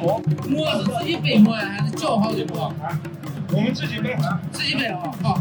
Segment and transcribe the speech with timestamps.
[0.00, 2.72] 馍，馍是自己背馍呀，还是叫好的馍？
[3.52, 4.16] 我们自己背，
[4.52, 5.38] 自己背啊，好。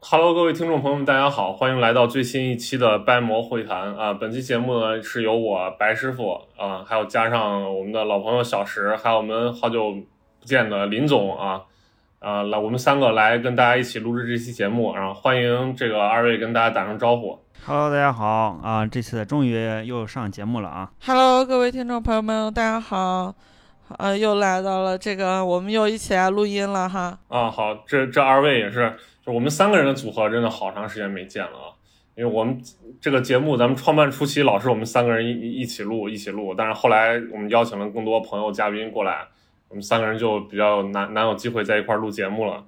[0.00, 4.12] 哈喽各位听众朋友们，大家好，欢迎来到最新一期的掰馍会谈啊！
[4.12, 11.62] 本期节目呢是由我白师傅啊，还有加上我们的老朋友小石，还有我们好久不见的林总啊
[12.22, 17.36] 啊，来我们三个来跟大家一起录制这期节目，然后欢迎这个二位跟大家打声招呼。
[17.66, 18.86] Hello，大家好啊！
[18.86, 23.34] 这次终于又上节目了啊！Hello，各位听众朋友们，大家好，
[23.98, 27.18] 呃，又来到了这个，我们又一起来录音了哈。
[27.26, 28.94] 啊，好，这这二位也是，
[29.26, 31.74] 就我们三个人的组合，真的好长时间没见了啊！
[32.14, 32.56] 因为我们
[33.00, 39.26] 这个节目，咱们创办初期老是我们三个人一一一起录，一起录，但是后来我们邀请了更多朋友嘉宾过来，
[39.72, 42.62] 我们三个人就比较难难有机会在一块儿录节目了。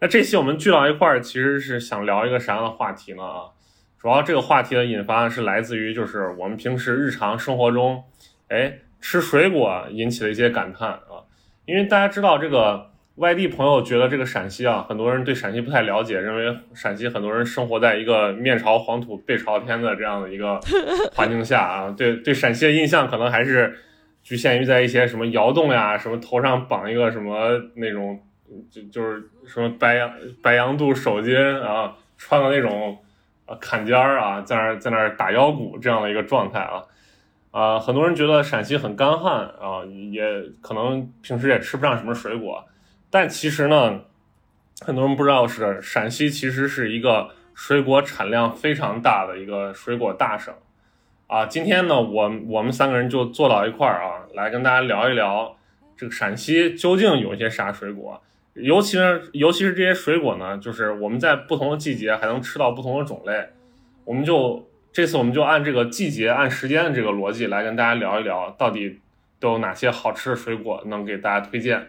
[0.00, 3.24] 那这期我们聚到一块儿，其实是想聊一个啥样的话题呢？
[3.24, 3.50] 啊，
[3.98, 8.04] 主要这个话题的引发是来自于就是我们平时日常生活中，
[8.46, 11.26] 哎，吃水果引起的一些感叹啊，
[11.66, 12.92] 因为大家知道这个。
[13.18, 20.58] 外地朋友觉得这个陕西啊，很多人对陕西不太了解，认为陕西很多人生活在一个面朝黄土背朝天的这样的一个
[21.12, 23.78] 环境下啊，对对陕西的印象可能还是
[24.24, 28.18] 局限于在一些什么窑洞呀，什么头上绑一个什么那种，
[28.70, 30.10] 就就是什么白羊
[30.42, 32.98] 白羊肚手巾啊，穿个那种
[33.46, 36.82] 啊坎肩儿啊，在那儿在那儿打腰鼓这样的一个状态啊。
[37.50, 40.24] 啊，很多人觉得陕西很干旱啊，也
[40.60, 42.64] 可能平时也吃不上什么水果。
[43.10, 44.00] 但其实呢，
[44.80, 50.52] 很多人不知道是陕西其实是一个水果产量非常大的一个水果大省，
[51.34, 55.56] 啊，今天呢，我我们三个人就坐到一块儿啊，来跟大家聊一聊
[55.96, 63.48] 这个陕西究竟有一些啥水果，尤其是尤其是这些水果呢，就是我们在不同的季节还能吃到不同的种类，
[64.04, 69.00] 我们就这次我们就按这个季节按时间的这个逻辑来跟大家聊一聊，到底
[69.40, 71.88] 都有哪些好吃的水果能给大家推荐。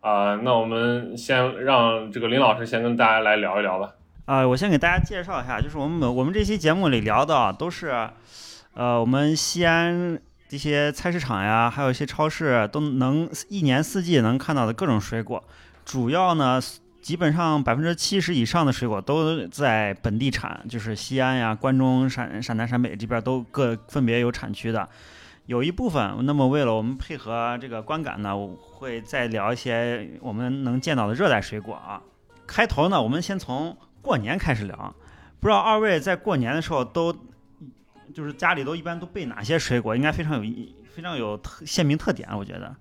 [0.00, 3.90] 啊、那我们先让这个林老师先跟大家来聊一聊吧。
[4.24, 8.08] 啊、我先给大家介绍一下，就是我们我们这期节目里聊的都是，
[8.74, 15.42] 呃，我们西安这些菜市场呀，还有一些超市都能一年四季能看到的各种水果。
[15.84, 16.60] 主要呢，
[17.00, 24.88] 基本上百分之七十以上的水果都在本地产，就是西安呀、关中、陕陕南、陕北这边都各分别有产区的。
[25.46, 32.02] 有一部分，那么为了我们配合这个观感呢，我会再聊一些我们能见到的热带水果啊。
[32.44, 34.94] 开头呢，我们先从过年开始聊。
[35.38, 37.14] 不知道二位在过年的时候都，
[38.14, 39.96] 就是家里都一般都备哪些水果？
[39.96, 42.74] 应该非常有非常有特鲜明特点，我觉得。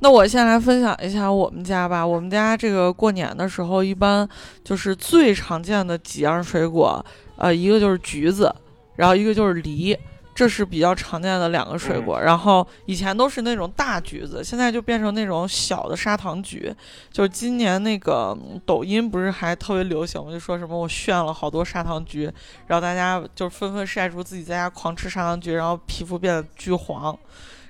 [0.00, 2.06] 那我先来分享一下我们家吧。
[2.06, 4.28] 我们家这个过年的时候，一般
[4.64, 7.04] 就是最常见的几样水果，
[7.36, 8.52] 呃，一个就是橘子，
[8.96, 9.96] 然后一个就是梨。
[10.36, 16.70] 这是比较常见的两个水果，然后以前都是那种大橘子，现在就变成那种小的砂糖橘。
[17.10, 18.36] 就是今年那个
[18.66, 20.30] 抖音不是还特别流行吗？
[20.30, 22.30] 就说什么我炫了好多砂糖橘，
[22.66, 27.18] 然后大家就纷纷晒出自己在家狂吃砂糖橘，然后皮肤变得巨黄。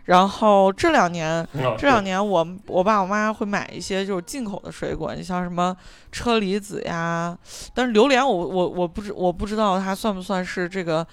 [0.06, 1.46] 然后这两年，
[1.78, 5.76] 这两年我我爸我妈会买一些就是进口的水果，你像什么
[6.10, 7.38] 车厘子呀，
[7.72, 11.06] 但是榴莲我我我不知我不知道它算不算是这个。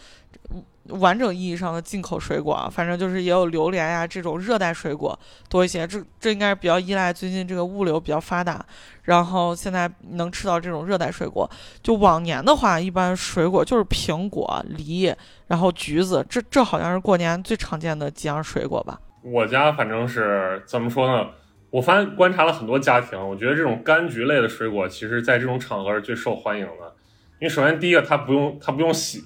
[0.90, 5.18] 完整意义上的进口水果啊，反正就是也有榴莲呀这种热带水果
[5.50, 5.88] 多一些。
[5.88, 8.66] 这这应该是比较依赖最近这个物流比较发达，
[9.04, 11.50] 然后现在能吃到这种热带水果。
[11.82, 15.14] 就往年的话，一般水果就是苹果、梨，
[15.48, 19.00] 然后橘子，这这好像是过年最常见的几样水果吧。
[19.22, 21.30] 我家反正是怎么说呢？
[21.70, 26.94] 我发现观察了很多家庭，我觉得这种柑橘类的水果，其实在这种场合是最受欢迎的。
[27.40, 29.24] 因为首先第一个，它不用它不用洗。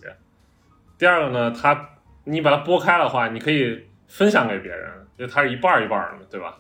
[0.98, 1.90] 第二个呢，它
[2.24, 6.58] 你把它剥开的话，你可以分享给别人，因为它是一半一半的，对吧？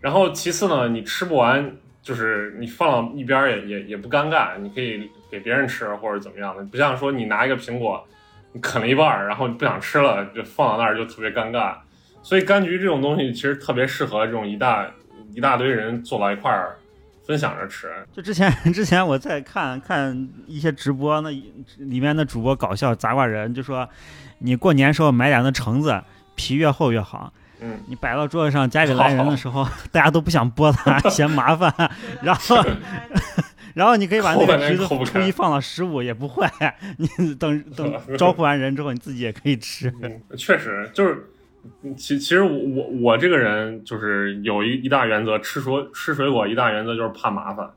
[0.00, 8.06] 然后其次呢，你吃不完，就是你放到一边也也也不尴尬，你可以给别人吃或者怎么样的，不像说你拿一个苹果，
[8.52, 11.74] 你啃了一半，然后你不想吃了，就放到那儿就特别尴尬。
[12.22, 14.88] 所以柑橘这种东西其实特别适合这种一大
[15.34, 16.77] 一大堆人坐到一块儿。
[17.28, 21.28] 分享着吃，就之前 之前我在看看一些直播，那
[21.76, 23.86] 里面的主播搞笑砸挂人，就说
[24.38, 26.02] 你过年时候买点那橙子，
[26.34, 27.30] 皮越厚越好。
[27.60, 31.70] 嗯，你摆到桌子上，家里来人的时候， 大家都不想剥它， 嫌麻烦。
[32.22, 32.64] 然后，
[33.74, 36.50] 然后你可以把那个橘子初一放到十五也不坏。
[36.96, 39.92] 你等等招呼完人之后，你自己也可以吃。
[40.00, 41.30] 嗯，确实就是。
[41.96, 47.68] 其其实我我我这个人就是有一一大原则，吃水吃水果一大原则就是怕麻烦，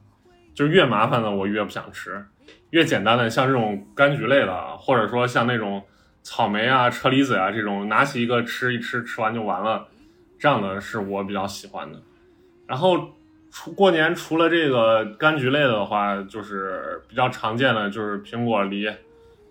[0.53, 2.23] 就是越麻烦的我越不想吃，
[2.71, 5.81] 越简单的像这种柑橘类的，或者说像那种
[6.23, 9.87] 草莓啊、车厘子啊这种，拿起一个吃一吃，吃完就完了，
[10.39, 12.01] 这样的是我比较喜欢的。
[12.67, 13.09] 然后
[13.51, 18.89] 除过年除了这个柑橘类的话，就是比较常见的就是苹果、梨，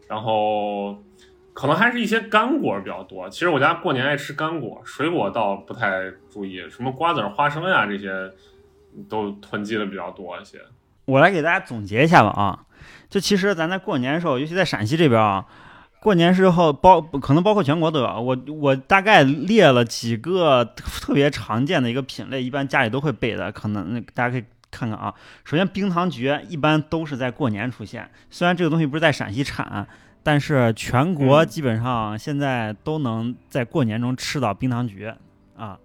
[0.08, 1.02] 然后
[1.60, 3.28] 可能还是一些干果比较多。
[3.28, 8.32] 其实我家过年爱吃干果，水果倒不太注意，什么瓜子、花生呀这些
[9.10, 10.58] 都囤积的比较多一些。
[11.04, 12.64] 我来给大家总结一下吧啊，
[13.10, 15.44] 就其实咱在过年的时候，尤其在陕西这边啊，
[16.00, 25.12] 过年时候包可能包括全国都有，我我大概列了几个特别常见的一个品类，一般家里都会备的，可能大家可以看看啊。
[25.44, 29.86] 首先，冰糖橘一般都是在过年出现，虽然这个东西不是在陕西产，
[30.22, 35.11] 但是全国嗯基本上现在都能在过年中吃到冰糖橘
[35.56, 35.78] 啊，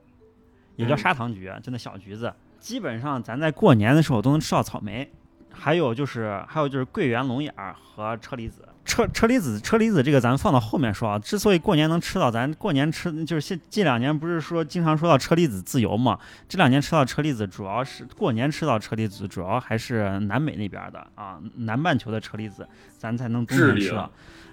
[0.75, 2.33] 也叫嗯砂糖橘，就那小橘子。
[2.59, 5.09] 基本上咱在过年的时候都能吃到草莓，
[5.51, 8.64] 还有就是还有就是桂圆、龙眼儿和车厘子。
[8.85, 11.19] 车车厘子车厘子这个咱放到后面说啊。
[11.19, 16.17] 之所以过年能吃到，咱过年吃就是现近两年不是说经常说到车厘子自由嘛？
[16.47, 22.67] 这两年吃到车厘子，主要是过年吃到车厘子，主要还是南美那边的啊，南半球的车厘子，
[22.97, 24.09] 咱才能冬天吃到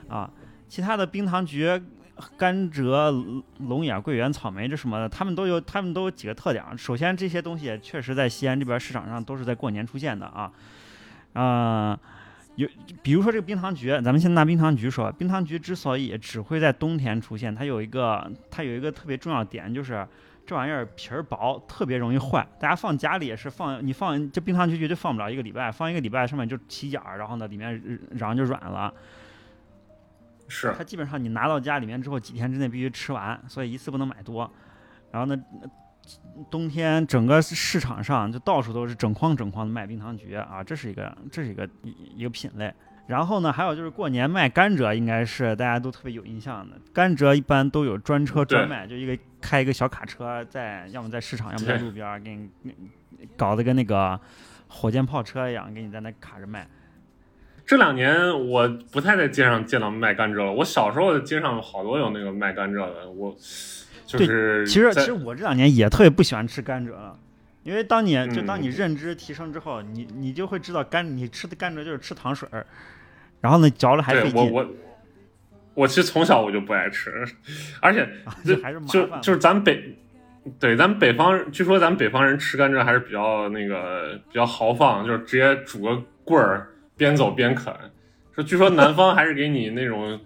[0.08, 0.29] 啊。
[0.69, 1.69] 其他的冰糖橘、
[2.38, 6.73] 甘蔗、龙眼、桂圆、草莓这什么的，他们都有，他们都有几个特点啊。
[6.76, 10.50] 首先，这些东西确实在西安这边市场上都是在过年出现的啊。
[11.35, 11.99] 啊、
[12.56, 12.69] 有
[13.02, 20.06] 比如说这个冰糖橘，咱们先拿冰糖橘说，冰糖橘之所以只会在冬天出现，它有一个它有一个特别重要的点，就是
[20.44, 22.46] 这玩意儿皮儿薄，特别容易坏。
[22.60, 27.81] 大家放家里也是放，你放这冰糖橘绝对放不了一个礼拜，放一个礼拜上面就起眼儿，然后呢里面
[28.19, 28.93] 瓤就软了。
[30.49, 34.50] 是它基本上你拿到家里面之后，几天之内必须吃完，所以一次不能买多。
[35.10, 35.43] 然后呢，
[36.50, 42.72] 冬天整个市场上就到处都是整筐整筐的卖冰糖橘啊，这是一个这是一个一一个品类。
[43.06, 46.76] 然后呢，还有就是过年卖甘蔗，应该是大家都特别有印象的。
[46.93, 52.49] 甘蔗一般都有专车专卖，就一个开一个小卡车在，要么在市场，要么在路边，给你
[53.37, 54.19] 搞得跟那个
[54.69, 56.66] 火箭炮车一样，给你在那卡着卖。
[57.66, 58.16] 这两年
[58.49, 60.52] 我不太在街上见到卖甘蔗了。
[60.52, 63.37] 我小时候街上好多有那个卖甘蔗的，我
[64.19, 67.19] 就是其实，其实我这两年也特别不喜欢吃甘蔗了，
[67.62, 72.67] 因为当你就嗯当你认知提升之后，你你就会知道甘你吃的甘蔗就是吃糖水儿，
[73.41, 74.67] 然后呢嚼了还费劲，我我
[75.75, 77.25] 我其实从小我就不爱吃，
[77.81, 78.09] 而且
[78.44, 78.81] 就还是。
[78.87, 79.97] 就就是咱北，
[80.59, 87.73] 对咱北方，据说咱北方人吃甘蔗还是比较那个比较豪放，就是直接煮个棍儿边走边啃。
[88.35, 90.19] 说据说南方还是给你那种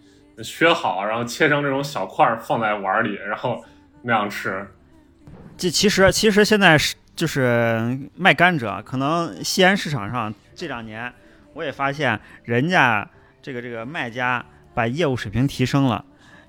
[0.43, 3.65] 削好，然后切成这种小块儿放在碗里，然后
[4.07, 4.67] 那样吃。
[5.59, 11.13] 这其实其实现在是就是卖甘蔗，可能西安市场上这两年
[11.55, 13.09] 我也发现人家
[13.43, 14.45] 这个这个卖家
[14.75, 16.05] 把业务水平提升了。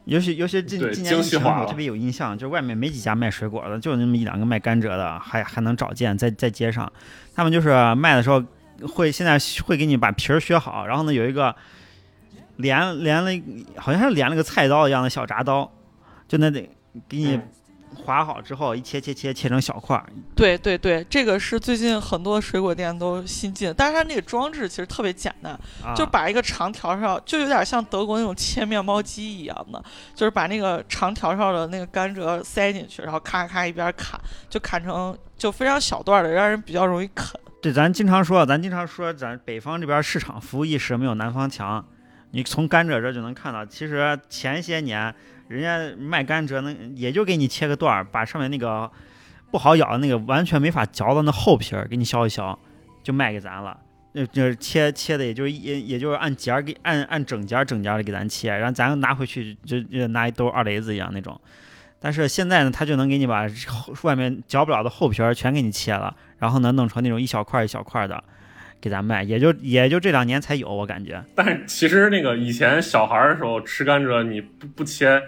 [0.06, 6.90] 尤其尤其近对今年疫精细化了情我特别有印象，就是外面没几家卖水果的，就那么一两个卖甘蔗的，还还能找见在在街上。
[7.36, 8.42] 他们就是卖的时候
[8.88, 11.54] 会现在会给你把皮儿削好，然后呢有一个
[12.56, 15.70] 连连了一好像是连了个菜刀一样的小铡刀，
[16.26, 16.70] 就那得
[17.08, 17.48] 给你嗯
[18.06, 20.06] 划好之后一切切切切成小块儿，
[20.36, 29.82] 对对对，这个是最近很多水果店都新进，但是它那个装置其实特别简单，啊，就把一个长条上，就有点像德国那种切面包机一样的，
[30.14, 37.40] 就是把那个长条上的那个甘蔗塞进去，然后咔咔一边砍，就砍成就非常小段的，让人比较容易啃。
[37.62, 41.84] 对，咱经常说，咱经常说，咱北方这边市场服务意识没有南方强。
[42.32, 45.16] 你从甘蔗这儿就能看到，其实前些年
[45.48, 48.90] 人家卖甘蔗能也就给你切个段儿，把上面那个
[49.52, 52.58] 不好咬的那个完全没法嚼的那厚皮儿给你削一削，
[53.04, 53.80] 就卖给咱了。
[54.14, 61.40] 那就是切切的，也就是也也就是按节儿给按按整节儿整节儿的给咱切，然后咱拿回去就就拿一兜二雷子一样那种。
[62.00, 63.48] 但是现在呢，他就能给你把
[64.04, 68.24] 外面嚼不了的厚皮儿全给你切了，然后呢弄成那种一小块一小块儿的
[68.88, 71.22] 给咱卖，也就也就这两年才有，我感觉。
[71.36, 75.22] 但是其实那个以前小孩儿的时候吃甘蔗，你不不切，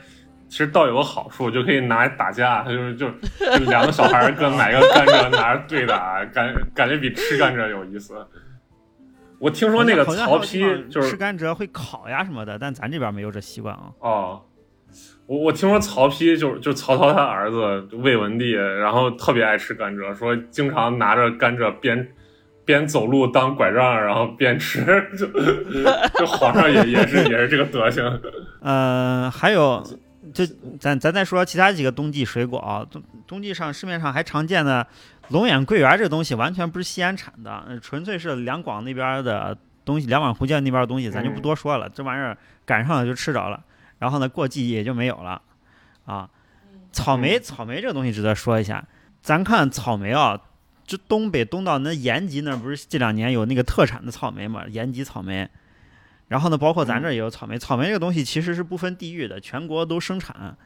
[0.47, 2.63] 其实倒有个好处，就可以拿来打架。
[2.63, 8.15] 他就是就就两个小孩儿跟买个甘蔗拿着对打，感感觉比吃甘蔗有意思。
[9.39, 13.91] 我听说那个曹丕就是吃甘蔗会烤呀什么的，但咱这边没有这习惯啊。
[13.99, 14.41] 哦，
[15.27, 22.09] 我我听说曹丕就是就曹操他儿子魏文帝，然后特别爱吃甘蔗，说经常拿着甘蔗边
[22.69, 24.85] 边走路当拐杖，然后边吃，
[25.17, 25.25] 就
[26.19, 28.21] 就皇上也也是也是这个德行。
[28.61, 29.83] 呃，还有
[30.31, 30.45] 就
[30.79, 34.85] 咱咱再说其他几个冬季水果啊，冬冬季上市面上还常见的
[35.29, 41.89] 龙眼桂圆这个东西，完全不是西安产的，呃纯粹是两广那边的东西，两广福建那边的东西，咱就不多说了。
[41.89, 43.59] 这玩意儿赶上了就吃着了，
[43.97, 45.41] 然后呢过季也就没有了
[46.05, 46.29] 啊。
[46.91, 48.85] 草莓，草莓这个东西值得说一下，
[49.23, 50.39] 咱看草莓啊，
[50.89, 55.47] 这东北东到那延吉那儿不是这两年有那个特产的草莓嘛，延吉草莓。
[56.29, 57.59] 然后呢，包括咱这儿也有草莓。
[57.59, 60.57] 草莓这个东西其实是不分地域的，全国都生产。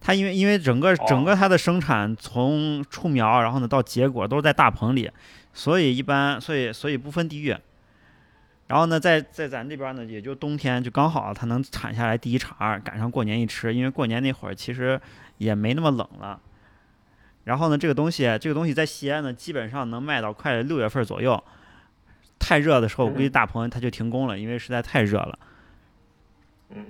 [0.00, 5.10] 它因为因为整个整个它的生产从出苗，然后呢到结果都是在大棚里，
[5.52, 7.56] 所以一般所以所以不分地域。
[8.68, 13.74] 然后呢，在在咱这边呢，也就冬天就刚好它能产下来第一茬，赶上过年一吃。
[13.74, 15.00] 因为过年那会儿其实
[15.38, 16.40] 也没那么冷了。
[17.44, 21.42] 然后呢，这个东西这个东西在西安呢，基本上能卖到快六月份左右。
[22.38, 25.38] 太热的时候，我估计大棚它就停工了，因为实在太热了。
[26.70, 26.86] 嗯，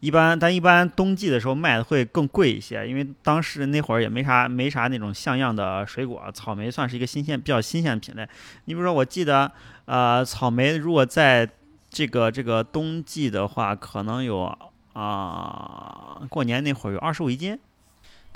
[0.00, 8.26] 一般但一般冬季的时候卖的会更贵一些，因为当时那会儿也没啥没啥那种像样的水果，草莓算是一个新鲜比较新鲜的品类。
[8.64, 9.52] 你比如说，我记得
[9.84, 11.46] 呃，草莓如果在
[11.90, 14.56] 这个这个冬季的话，可能有
[14.94, 17.58] 啊、过年那会儿有二十五一斤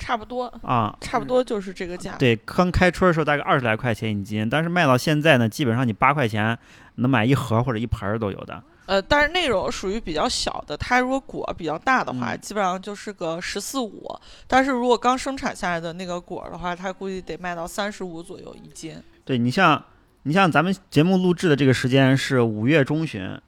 [0.01, 0.97] 差不多，啊。
[1.01, 2.17] 差不多就是这个价。
[2.19, 6.59] 对，刚开春的时候大概二十来块钱一斤，但是卖到现在呢，基本上你八块钱
[6.97, 8.61] 能买一盒或者一盆儿都有的。
[8.87, 14.13] 呃，但是那种属于比较小的，它如果果比较大的话，嗯基本上就是个十四五。
[14.49, 19.01] 但是如果刚生产下来的那个果儿的话，它估计得卖到三十五左右一斤。
[19.25, 19.81] 对你像
[20.25, 23.41] 你像咱们节目录制的这个时间是五月中旬，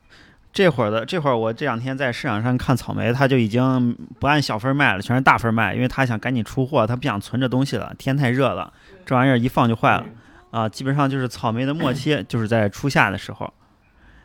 [0.52, 8.71] 这会儿的这会儿我这两天在市场上看草莓，它就已经不按小份卖了，全是大份卖，因为他想赶紧出货，他不想存这东西了，天太热了，
[9.06, 10.04] 这玩意儿一放就坏了
[10.50, 10.68] 啊！
[10.68, 13.50] 基本上就是草莓的末期，就是在初夏的时候，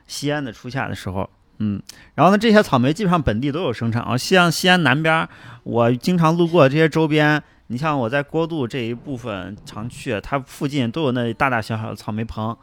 [0.05, 1.29] 西安的初夏的时候。
[1.59, 1.81] 嗯，
[2.13, 4.17] 然后呢，这些草莓基本上本地都有生产啊。
[4.17, 5.29] 像西安南边儿，
[5.63, 12.55] 我经常路过这些周边，你像我在郭渡这一部分常去，它附近都有那大大小小的草莓棚。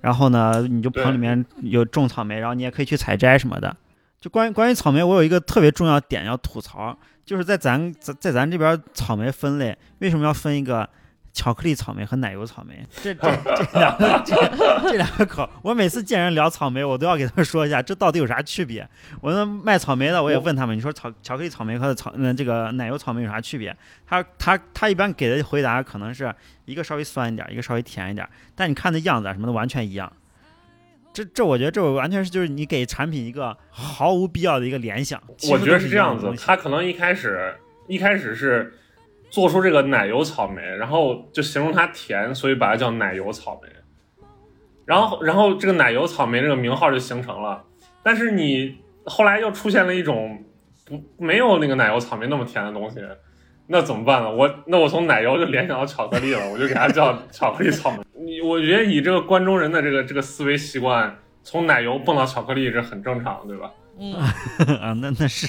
[0.00, 3.76] 然后呢，你就棚里面有种草莓，然后你也可以去采摘什么的。
[4.20, 10.88] 就关于关于草莓，我有一个特别重要点要吐槽，就是在咱在在咱这边草莓分类，为什么要分一个
[11.38, 12.84] 巧克力草莓和奶油草莓？
[13.00, 14.34] 这这这两个这
[14.82, 18.88] 这两个口，我每次见人聊草莓，我都要给他们说一下，这到底有啥区别？
[19.20, 23.76] 我那卖草莓的，我也问他们，你说草巧克力草莓和草嗯这个奶油草莓有啥区别？
[24.04, 30.12] 他他他一般给的回答可能是一个稍微酸一点，一个稍微甜一点，但你看那样子啊什么的完全一样。
[31.12, 35.22] 这这我觉得这完全是就是你给产品一个毫无必要的一个联想。
[35.48, 37.54] 我觉得是是这样子他可能一开始
[37.86, 38.74] 一开始是
[39.30, 43.68] 做出这个奶油草莓，然后就形容它甜，所以把它叫奶油草莓。
[44.84, 47.62] 然后，然后这个奶油草莓这个名号就形成了。
[48.02, 50.42] 但是你后来又出现了一种
[50.86, 53.00] 不没有那个奶油草莓那么甜的东西，
[53.66, 54.30] 那怎么办呢？
[54.34, 57.98] 我 那我从奶油就联想到巧克力了，我就给它叫巧克力草莓。
[58.24, 63.70] 你我觉得以这个关中人的这个这个思维习惯，从奶油蹦到巧克力是很正常，对吧？
[63.98, 64.14] 嗯，
[64.80, 65.48] 啊，那那是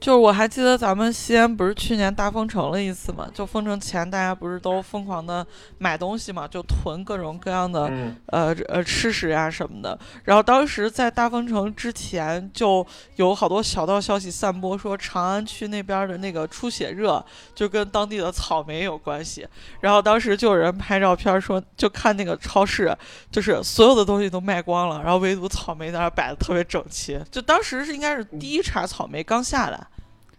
[0.00, 3.28] 就是我还记得咱们西安不是去年大封城了一次嘛？
[3.34, 9.96] 就封城前，大家不是都疯狂的买东西嘛，就囤各种各样的嗯，呃呃吃食呀什么的。
[10.24, 12.84] 然后当时在大封城之前，就
[13.16, 17.22] 有好多小道消息散播说长安区那边的那个出血热
[17.54, 19.46] 就跟当地的草莓有关系。
[19.80, 22.96] 然后当时就有人拍照片说，就看那个超市，
[23.30, 27.20] 就是所有的东西都卖光了，然后唯独草莓在那儿摆的特别整齐。
[27.30, 29.86] 就当时是应该是第一茬草莓刚下来，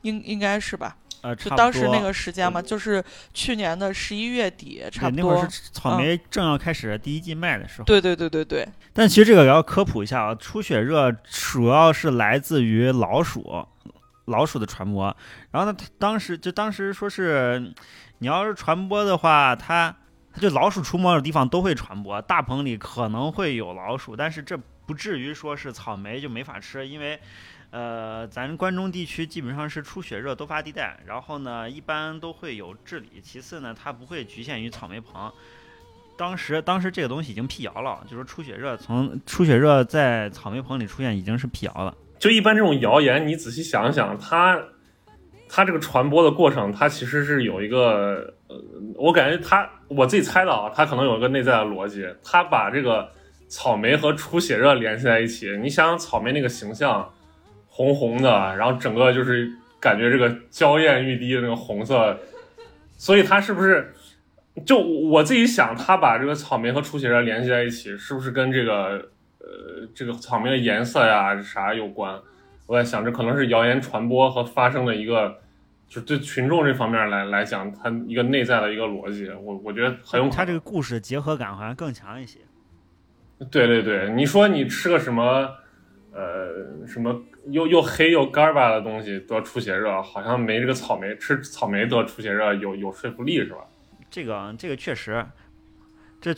[0.01, 0.95] 应应该是吧？
[1.21, 5.47] 呃，就当时那个时间嘛，就是去年的十一月底，差不多对那会儿。
[5.47, 7.85] 是草莓正要开始第一季卖的时候。
[7.85, 13.67] 对对对对对，但其实这个也要科普一下啊，出血热主要是来自于老鼠，
[14.25, 15.15] 老鼠的传播。
[15.51, 17.71] 然后呢，它当时就当时说是，
[18.17, 19.95] 你要是传播的话，它
[20.33, 27.19] 它就老鼠出没的地方都会传播，大棚里可能会有老鼠，但是这不至于说是草莓就没法吃，因为。
[27.71, 33.07] 呃，咱关中地区基本上是出血热多发地带，然后呢，一般都会有治理。
[33.23, 35.31] 其次呢，它不会局限于草莓棚，
[36.17, 41.95] 当时当时这个东西已经辟谣了，就说出血热从出血热在草莓棚里出现已经是辟谣了。
[42.19, 44.61] 就一般这种谣言，你仔细想想，它
[45.47, 48.61] 它这个传播的过程，它其实是有一个，呃，
[48.95, 53.09] 我感觉它我自己猜的啊，它可能有一个内在的逻辑，它把这个
[53.47, 55.57] 草莓和出血热联系在一起。
[55.57, 57.11] 你想想草莓那个形象，
[57.81, 62.17] 红红的，然后整个就是感觉这个娇艳欲滴的那个红色，
[62.97, 63.93] 所以它是不是？
[64.65, 69.09] 就我自己想，它把这个草莓和出血热联系在一起，是不是跟这个
[69.39, 72.19] 呃这个草莓的颜色呀啥有关？
[72.67, 75.39] 我在想，这可能是谣言传播和发生的一个，
[75.87, 79.29] 就是对群众这方面来来讲，它一个内在的一个逻辑。
[79.41, 80.29] 我我觉得很有可能。
[80.29, 82.39] 它这个故事结合感好像更强一些。
[83.49, 85.49] 对对对，你说你吃个什么，
[86.13, 93.59] 呃，什么又又黑又干巴的东西得出血热，好像没这个草莓吃草莓得出血热有有说服力是吧？
[94.09, 95.25] 这个这个确实，
[96.19, 96.35] 这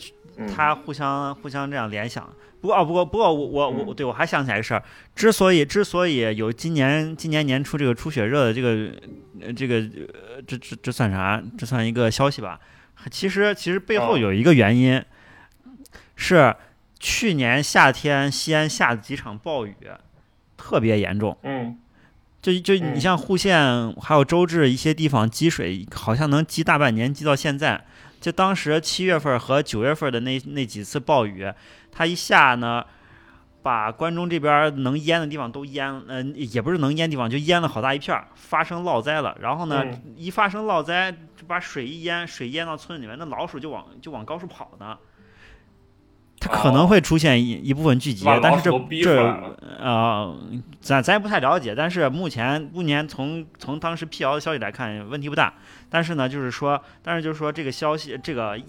[0.54, 2.32] 他互相、互相这样联想。
[2.60, 4.82] 不过哦，不过不过我我我嗯对我还想起来一个事儿，
[5.14, 8.90] 之所以之所以有今年今年年初这个出血热的这个
[9.42, 11.42] 呃这个呃这这这算啥？
[11.58, 12.58] 这算一个消息吧？
[13.10, 15.04] 其实其实背后哦有一个原因，
[16.16, 16.56] 是
[16.98, 19.74] 去年夏天西安下的几场暴雨
[20.64, 21.36] 特别严重。
[21.42, 21.78] 嗯
[22.40, 27.84] 就就嗯你像户县还有周至一些地方积水，好像能积大半年，积到现在。
[28.20, 31.46] 就当时七月份和九月份的那那几次暴雨，
[31.92, 32.82] 它一下呢，
[33.62, 39.36] 把关中这边能淹的地方都淹，呃，也不是能淹地方，就淹了好大一片儿，发生涝灾了。
[39.40, 44.96] 然后呢，嗯一发生涝灾，就把水一淹，水淹到村里面，那老鼠就往就往高处跑呢。
[46.44, 48.70] 它可能哦会出现一一部分聚集，但是这
[49.02, 50.36] 这来了呃，
[50.80, 55.54] 咱咱也不太了解，但是目前目前从从当时辟谣的消息来看，问题不大。
[55.88, 58.60] 但是呢，就是说，但是就是说，这个消息，这个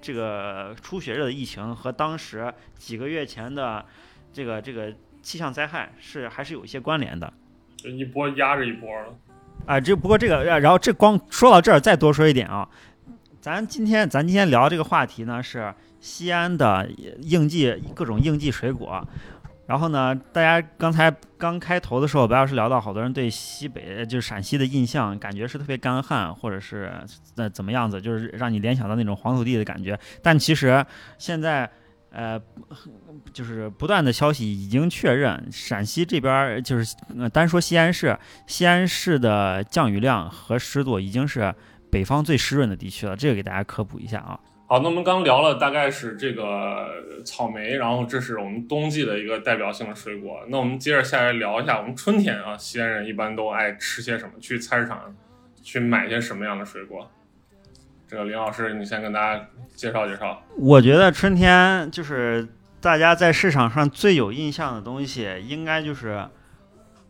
[0.00, 3.84] 这个出血热的疫情和当时几个月前的
[4.32, 7.32] 这个这个气象灾害是还是有一些关联的。
[7.76, 9.14] 就一波压着一波了。
[9.64, 12.68] 啊，这不过这个，呃然后这光说到这儿，再多说一点啊，
[13.40, 15.72] 咱今天咱今天聊这个话题呢是
[16.02, 16.86] 西安的
[17.22, 19.02] 应季各种应季水果，
[19.66, 26.92] 然后呢，大家刚才刚开头的时候，白老师聊到好多人对西北就是陕西的印象，感觉是特别干旱，或者是
[27.36, 30.84] 呃怎么样子，就是让你联想到那种黄土地的感觉，但其实
[31.16, 31.70] 现在。
[32.14, 32.38] 呃，
[33.32, 38.14] 就是不断的消息已经确认，陕西这边就是呃，单说西安市，
[38.46, 41.54] 西安市的降雨量和湿度已经是
[41.90, 44.38] 北方最湿润的地区了，这个给大家科普一下啊。
[44.72, 46.88] 好，那我们刚聊了大概是这个
[47.26, 50.40] 草莓，然后这是我们冬季的一个代表性的水果。
[50.48, 54.32] 那我们接着下来聊一下，我们春天啊，西安人一般都爱吃些什么？
[54.40, 55.14] 去菜市场
[55.62, 57.06] 去买些什么样的水果？
[58.08, 60.42] 这个林老师，你先跟大家介绍介绍。
[60.56, 62.48] 我觉得春天就是
[62.80, 66.26] 大家在市场上最有印象的东西，应该就是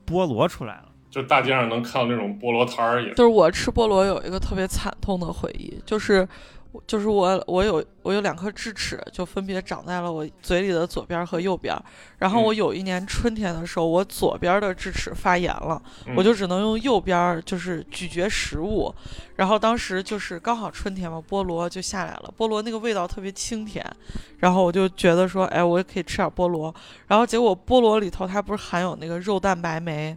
[0.05, 0.87] 菠萝出来了。
[1.09, 6.27] 就大街上能看到那种菠萝摊儿，也就是我吃菠萝有一个特别惨痛的回忆，就是
[6.87, 11.77] 就是我我有我有两颗智齿，就分别长在了我嘴里的左边和右边。
[12.19, 18.95] 然后我有一年春天的时候，我左边的智齿发炎了，嗯我就只能用右边就是咀嚼食物。
[19.37, 23.85] 然后当时就是刚好春天嘛，菠萝就下来了，菠萝那个味道特别清甜，
[24.39, 26.75] 然后我就觉得说，哎，我也可以吃点菠萝。
[27.07, 30.17] 然后结果菠萝里头它不是含有那个肉蛋白酶，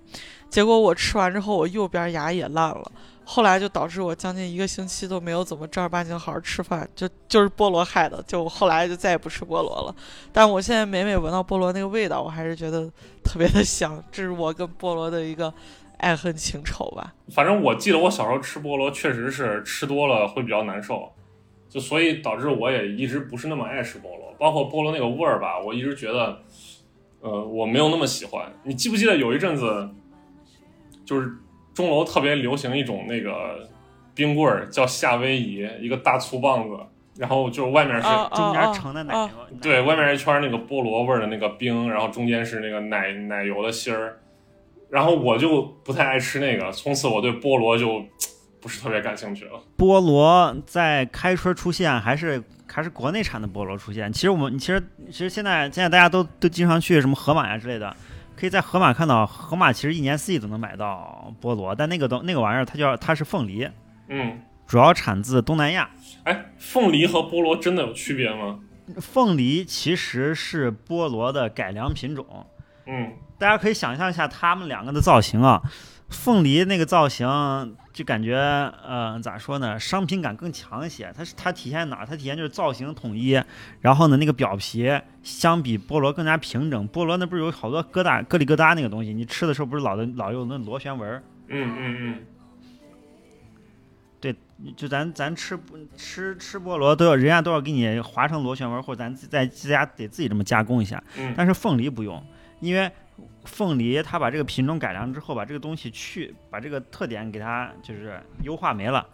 [0.50, 2.92] 结果我吃完之后，我右边牙也烂了。
[3.26, 8.24] 后来就导致我将近一个星期都没有怎么正儿八经好好吃饭，就就是菠萝害的。
[8.28, 9.96] 就后来就再也不吃菠萝了。
[10.32, 12.90] 但我现在每每闻到菠萝那个味道，我还是觉得
[13.24, 14.02] 特别的香。
[14.12, 15.52] 这是我跟菠萝的一个
[15.98, 17.14] 爱恨情仇吧。
[17.30, 21.12] 反正我记得我小时候吃菠萝，确实是吃多了会比较难受，
[21.68, 26.38] 就所以导致我也一直不是那么爱吃菠萝，包括菠萝那个味儿吧，我一直觉得，
[27.22, 28.54] 呃，我没有那么喜欢。
[28.64, 29.90] 你记不记得有一阵子，
[31.04, 31.32] 就是
[31.76, 33.70] 钟楼特别流行一种那个
[34.16, 36.78] 冰棍儿，叫夏威夷，一个大粗棒子，
[37.18, 44.18] 然后就是外面是、啊中间啊盛的奶啊油，对，外面一圈那个菠萝味儿的那个冰，然后中间是那个奶奶油的芯儿，
[44.90, 48.06] 然后我就不太爱吃那个，从此我对菠萝就
[48.62, 49.62] 不是特别感兴趣了。
[49.78, 54.12] 菠萝在开春出现，还是还是国内产的菠萝出现。
[54.14, 57.94] 其实我们其实其实现在现在大家都都经常去什么盒马呀之类的，
[58.36, 63.70] 可以在盒马看到，盒马其实一年四季都能买到菠萝，但那个东那个玩意儿它叫它是凤梨，
[64.10, 65.90] 嗯，主要产自东南亚。
[66.24, 68.60] 哎，凤梨和菠萝真的有区别吗？
[68.98, 72.46] 凤梨其实是菠萝的改良品种，
[72.86, 75.62] 嗯大家可以想象一下它们两个的造型啊。
[76.10, 79.80] 凤梨那个造型就感觉，呃，咋说呢？
[79.80, 81.12] 商品感更强一些。
[81.18, 82.06] 它是它体现哪儿？
[82.06, 83.42] 它体现就是造型统一，
[83.82, 84.90] 然后呢，那个表皮
[85.24, 86.88] 相比菠萝更加平整。
[86.90, 89.14] 菠萝那不是有好多疙瘩、疙里疙瘩那个东西？
[89.14, 91.76] 你吃的时候不是老的老有那螺旋纹嗯？
[91.78, 92.26] 嗯嗯
[94.22, 94.36] 对，
[94.76, 95.60] 就咱咱吃
[95.96, 101.04] 吃吃菠萝都要人家都要给你划成螺旋纹，或者咱自在自家得自己这么加工一下。
[101.18, 102.24] 嗯但是凤梨不用，
[102.60, 102.92] 因为
[103.46, 109.08] 凤梨它把这个品种改良之后，把这个东西去把这个特点给它就是优化没了。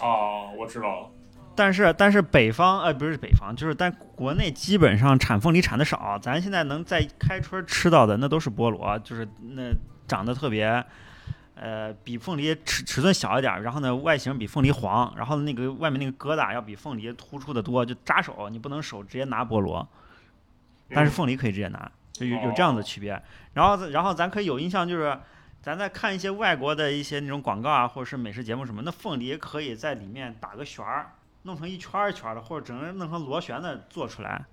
[0.00, 1.10] 哦，我知道了。
[1.54, 9.72] 但是但是北方呃不是北方，就是但国内基本上产凤梨产的少，咱现在能在开春吃到的那都是菠萝，就是那
[10.06, 10.84] 长得特别，
[11.54, 19.88] 呃，比凤梨尺尺寸小一点儿，然后呢外形比凤梨黄，然后那个外面那个疙瘩要比凤梨突出的多，就扎手，你不能手直接拿菠萝，
[20.90, 23.20] 但是凤梨可以直接拿，就有有这样的区别。
[23.54, 25.18] 然后然后咱可以有印象就是。
[25.62, 31.10] 咱在看一些外国的一些那种广告啊，或者是美食节目什么，那凤梨可以在里面打个旋儿，
[31.42, 34.44] 弄成一圈一圈的，或者整个弄成螺旋的做出来，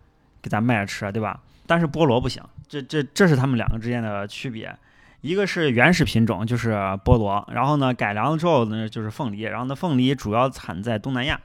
[0.42, 1.40] 给咱卖着吃，对吧？
[1.68, 4.76] 但是菠萝不行，这这这是他们两个之间的区别。
[5.22, 6.72] 一个是原始品种，就是
[7.06, 11.40] 菠萝，然后呢改良了之后呢就是凤梨，然后呢凤梨主要产在东南亚。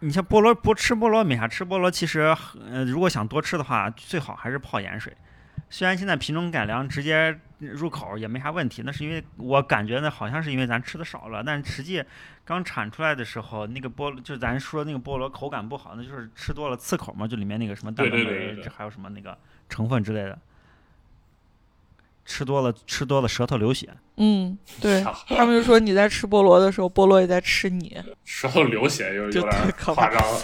[0.00, 2.36] 你像菠萝不吃菠萝没啥，吃菠萝其实
[2.68, 5.16] 呃如果想多吃的话，最好还是泡盐水。
[5.70, 11.42] 虽然现在品种改良直接入口也没啥问题，那是因为我感觉呢，好像是因为咱吃的少了。
[11.44, 12.02] 但实际
[12.44, 19.36] 刚产出来的时候，那个菠萝就咱说那个菠萝口感不好，那就是吃多了刺口嘛，就里面那个什么蛋白酶，这还有什么那个
[19.68, 20.38] 成分之类的，
[22.24, 23.88] 吃多了吃多了舌头流血。
[24.16, 30.40] 嗯，对 他们就说你在吃菠萝的时候，菠萝也在吃你，舌头流血就有点夸张了。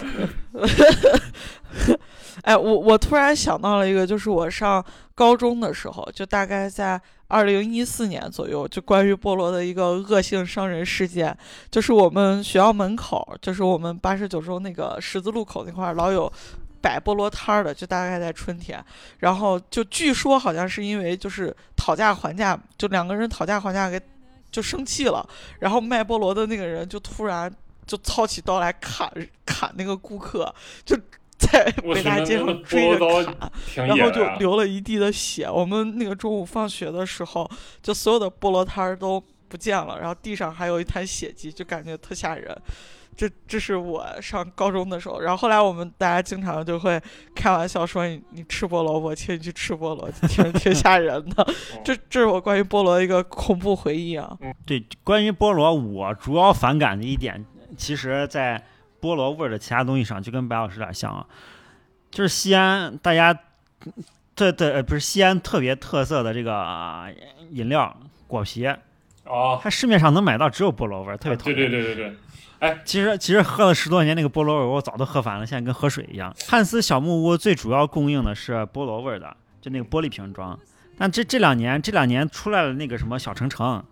[2.43, 11.37] 哎，我我突然想到了一个，就是我上高中的时候，就大概在二零一四年左右，就关于菠萝的一个恶性伤人事件，
[11.69, 16.31] 就是我们学校门口，就是我们八十九中那个十字路口那块儿，老有
[16.81, 18.83] 摆菠萝摊儿的，就大概在春天，
[19.19, 24.01] 然后就据说好像是因为就是讨价还价，就两个人讨价还价给
[24.51, 25.25] 就生气了，
[25.59, 27.49] 然后卖菠萝的那个人就突然
[27.85, 29.09] 就操起刀来砍
[29.45, 30.97] 砍那个顾客，就。
[31.41, 35.49] 在 北大街上追着砍，然后就流了一地的血。
[35.49, 37.49] 我们那个中午放学的时候，
[37.81, 42.55] 就所有的菠萝摊儿都不见了，然后地上还有一滩血迹，就感觉特吓人。
[43.17, 46.99] 这这是我上高中的时候，然后后来我们大家经常就会
[47.35, 51.45] 开玩笑说：“你你吃菠萝，我请你去吃菠萝，挺挺吓人的。”
[51.83, 54.37] 这这是我关于菠萝的一个恐怖回忆啊。
[54.65, 58.63] 对，关于菠萝，我主要反感的一点，其实在。
[59.01, 61.25] 菠萝味儿的其他东西上就跟白老师有点像啊，
[62.11, 63.37] 就是西安大家
[64.35, 67.07] 这这不是西安特别特色的这个
[67.51, 67.95] 饮料
[68.27, 68.67] 果啤
[69.25, 71.55] 哦，它市面上能买到只有菠萝味儿，特别讨厌。
[71.55, 72.17] 对对对对对，
[72.59, 76.35] 哎，其实其实喝了十多年那个菠萝味儿，我早都喝烦了，现在跟喝水一样。
[76.47, 80.59] 汉斯小木屋最主要供应的是菠萝味儿的，就那个玻璃瓶装，
[80.97, 83.83] 但这这两年这两年出来了那个什么小橙橙。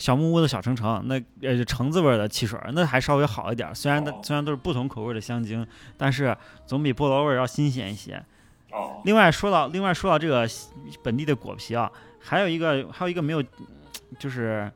[0.00, 3.72] 小木屋的小橙橙，那呃橙子味的汽水，那还稍微好一点。
[3.74, 5.64] 虽然它虽然都是不同口味的香精，
[5.98, 6.34] 但是
[6.64, 8.14] 总比菠萝味要新鲜一些。
[8.72, 9.02] 哦。
[9.04, 10.48] 另外说到另外说到这个
[11.02, 13.44] 本地的果皮啊，还有一个还有一个没有，
[14.18, 14.72] 就是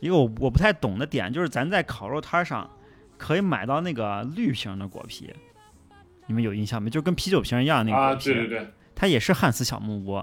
[0.00, 2.68] 一个我我不太懂的点，就是咱在烤肉摊上
[3.16, 5.32] 可以买到那个绿瓶的果皮，
[6.26, 6.90] 你们有印象没？
[6.90, 8.30] 就跟啤酒瓶一样那个果皮。
[8.30, 8.70] 啊，对对对。
[8.94, 10.22] 它也是汉斯小木屋，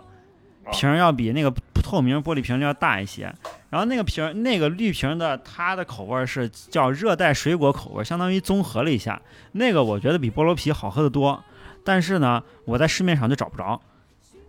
[0.71, 3.33] 瓶要比那个透明玻璃瓶要大一些。
[3.69, 9.21] 然后那个瓶那个绿瓶的，它的口味是叫热带水果口味，相当于综合了一下。
[9.53, 11.41] 那个我觉得比菠萝啤好喝的多，
[11.85, 13.79] 但是呢，我在市面上就找不着，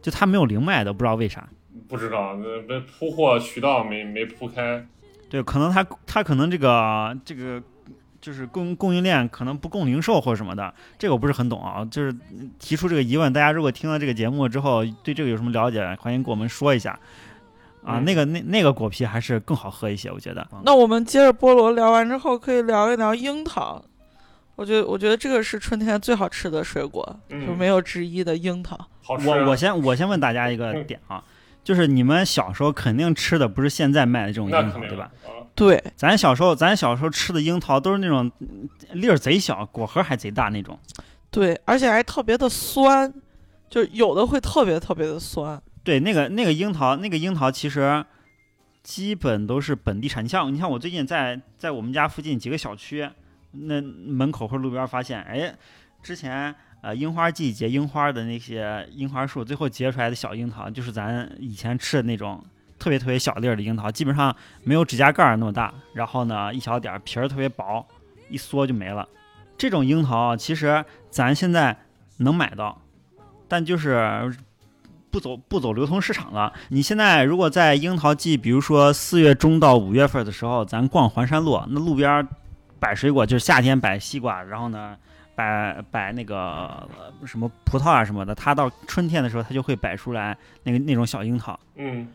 [0.03, 1.49] 就它没有零卖的，不知道为啥。
[1.89, 2.37] 不知道，
[2.69, 4.85] 那铺货渠道没没铺开。
[5.31, 7.63] 对，可能它它可能这个这个
[8.23, 11.85] 就是供供应链可能不供零售或者什么的，这个我不是很懂啊。
[11.91, 12.17] 就是
[12.59, 16.99] 提出这个疑问，大家如果听了这个节目之后对这个有什么了解，欢迎给我们说一下。
[17.85, 20.47] 啊，那个那那个果皮还是更好喝一些，我觉得。
[20.65, 23.85] 那我们接着菠萝聊完之后，可以聊一聊樱桃。
[24.55, 28.79] 我觉得，我觉得这个是春天最好吃的水果，就没有之一的樱桃。
[29.09, 31.25] 我我先我先问大家一个点啊，
[31.65, 35.11] 就是你们小时候肯定吃的不是现在卖的这种樱桃，对吧？
[35.55, 38.31] 对，咱小时候咱小时候吃的樱桃都是那种
[38.93, 40.79] 粒儿贼小，果核还贼大那种。
[41.31, 43.13] 对，而且还特别的酸，
[43.69, 45.61] 就有的会特别特别的酸。
[45.85, 48.05] 对，那个那个樱桃，那个樱桃其实
[48.83, 50.25] 基本都是本地产。
[50.25, 53.09] 你像你像我最近在在我们家附近几个小区，
[53.53, 55.55] 那门口或者路边发现，哎，
[56.03, 62.43] 之前呃樱花季节樱花的那些樱花树，最后结出来的小樱桃，就是咱以前吃的那种
[62.83, 67.87] 特别特别小粒儿的樱桃，基本上没有指甲盖那么大，然后呢一小点儿皮儿特别薄，
[68.29, 69.09] 一缩就没了。
[69.57, 71.77] 这种樱桃其实咱现在
[72.17, 72.81] 能买到，
[73.47, 74.35] 但就是。
[75.13, 76.51] 不走不走流通市场了。
[76.71, 82.27] 你现在如果在樱桃季，比如说四月中到五月份的时候，咱逛环山路，那路边
[82.81, 84.97] 摆水果，就是夏天摆西瓜，然后呢
[85.35, 86.89] 摆摆那个
[87.27, 88.35] 什么葡萄啊什么的。
[88.35, 91.61] 它到春天的时候，它就会摆出来那个那种小樱桃。
[91.77, 92.09] 嗯，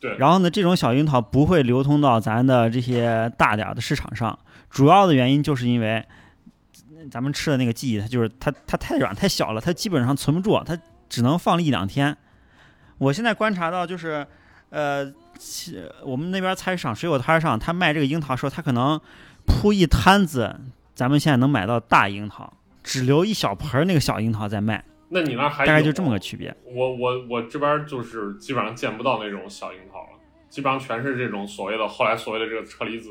[0.00, 0.16] 对。
[0.18, 4.38] 然后呢，这种小樱桃不会流通到咱的这些大点儿的市场上，
[4.70, 6.04] 主要的原因就是因为
[7.10, 10.78] 咱们吃的那个记忆，它就是它它太软太小了，它基本上存不住它。
[11.10, 12.14] 只能放了一两天。
[12.98, 14.26] 我现在观察到，就是，
[14.68, 15.10] 呃，
[16.04, 19.00] 我们那边菜市场水果摊上，他卖这个樱桃的时候，他可能
[19.46, 20.60] 铺一摊子，
[20.94, 22.52] 咱们现在能买到大樱桃，
[22.84, 26.54] 只留一小盆儿那个小樱桃在卖，那你那还有大概就这么个区别。
[26.64, 30.18] 我我我这边就是基本上见不到那种小樱桃了，
[30.48, 33.10] 基本上全是这种所谓的后来所谓的这个车厘子。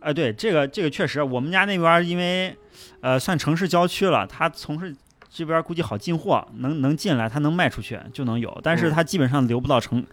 [0.00, 2.56] 哎，对，这个这个确实，我们家那边儿因为
[3.00, 4.94] 呃算城市郊区了，它从事
[5.28, 10.04] 这边儿估计好进货，能能进来，它能卖出去就能有，但是嗯他基本上流不到城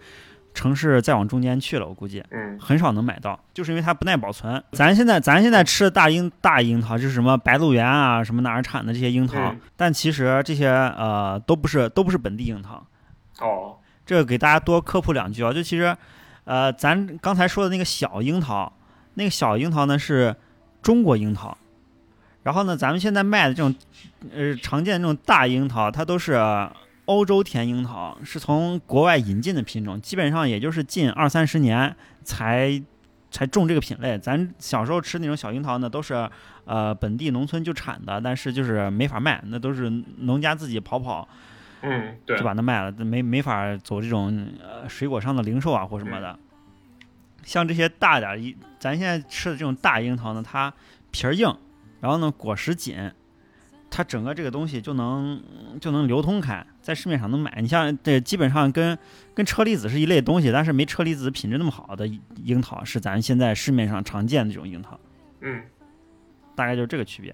[0.56, 4.64] 城市再往中间去了，我估计嗯很少能买到，就是因为它不耐保存。
[4.72, 12.84] 咱现在咱现在吃的大樱大樱桃就是什么白鹿原啊，什么哪儿产的这些樱桃，嗯但其实这些呃都不是都不是本地樱桃。
[13.42, 15.96] 哦，这个给大家多科普两句啊，就其实，
[16.46, 18.72] 呃，咱刚才说的那个小樱桃，
[19.16, 20.34] 那个小樱桃呢是
[20.82, 21.58] 中国樱桃，
[22.44, 23.76] 然后呢，咱们现在卖的这种，
[24.34, 26.34] 呃，常见的这种大樱桃，它都是
[27.06, 32.82] 欧洲甜樱桃，是从国外引进的品种，基本上也就是近二三十年才
[33.30, 34.18] 才种这个品类。
[34.18, 36.30] 咱小时候吃那种小樱桃呢，都是
[36.66, 41.28] 呃本地农村就产的，但是就是没法卖，那都是农家自己跑跑。
[41.82, 46.40] 嗯，对就，把它卖了，没没法走这种呃水果商的零售啊或什么的。
[47.44, 50.74] 像这些大点儿一，咱现在吃的这种大樱桃呢，它
[51.12, 51.56] 皮儿硬，
[52.00, 53.12] 然后呢果实紧，
[53.96, 55.42] 它整个这个东西就能
[55.80, 57.60] 就能流通开，在市面上能买。
[57.62, 58.98] 你像这基本上跟
[59.34, 62.06] 跟车厘子是一类东西，但是没车厘子品质那么好的
[62.44, 65.00] 樱桃是咱现在市面上常见的这种樱桃。
[65.40, 65.62] 嗯
[66.56, 67.34] 大概就是这个区别。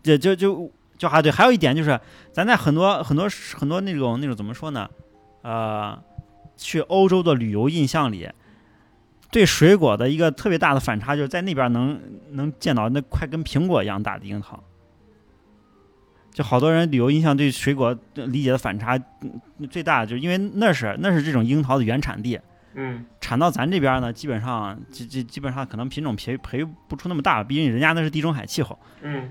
[0.00, 1.98] 这就就就还对，还有一点就是，
[2.32, 4.88] 咱在很多很多很多那种那种怎么说呢？
[5.42, 6.00] 呃，
[6.56, 8.30] 去欧洲的旅游印象里，
[9.32, 14.62] 对水果的一个特别大的反差，就是在那边能能见到那快跟苹果一样大的樱桃。
[16.36, 22.38] 就好多人旅游印象对水果理解的反差嗯最大的，就是因为那是那是这种樱桃的原产地，
[22.74, 23.06] 嗯。
[23.22, 28.78] 产到咱这边呢，基本上基基基本上可能品种培培育不出那么大，毕竟人家那是地中海气候。
[29.00, 29.30] 嗯。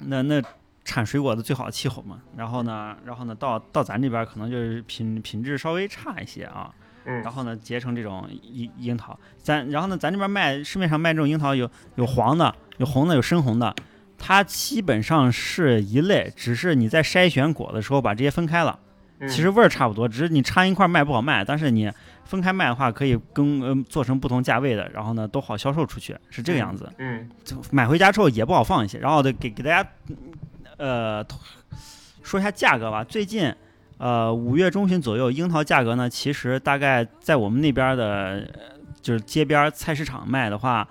[0.00, 0.42] 那那
[0.82, 7.22] 产水果的最好的气候嘛，然后呢，然后呢，到到咱这边可能就是品品质稍微差一些啊，嗯。
[7.22, 13.72] 然后呢，结成这种樱樱桃，咱然后呢，咱这边卖市面上卖这种樱桃有有黄的，有红的，有深红的，
[14.22, 18.78] 它基本上是一类，只是你在筛选果的时候把这些分开了，
[19.18, 21.90] 嗯，其实味儿差不多，只是你掺一块儿卖不好卖，但是你
[22.24, 26.92] 分开卖的话，可以跟呃做成不同价位的，然后呢都好销售出去，是这个样子。
[26.98, 27.28] 嗯
[27.70, 29.88] 买回家之后也不好放一些，然后得给给大家，
[30.76, 31.26] 呃，
[32.22, 33.02] 说一下价格吧。
[33.02, 33.52] 最近，
[33.96, 40.86] 呃，五月中旬左右，樱桃价格呢，其实大概在我们那边的，呃就是街边菜市场卖的话，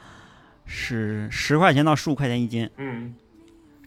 [0.72, 3.16] 是十块钱到十五块钱一斤，嗯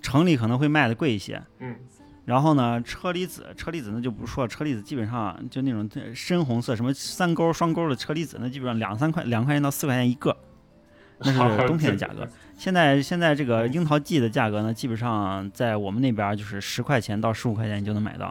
[0.02, 1.40] 城里可能会卖的贵一些。
[1.60, 1.76] 嗯
[2.24, 10.36] 然后呢，车厘子，车厘子那就不说了，车厘子基本上就那种深红色，什么三勾、双勾的车厘子，那基本上两三块、两块钱到四块钱一个，
[11.18, 12.28] 那是冬天的价格。
[12.56, 18.26] 现在现在这个樱桃季的价格呢，基本上在我们那边就是十块钱到十五块钱你就能买到。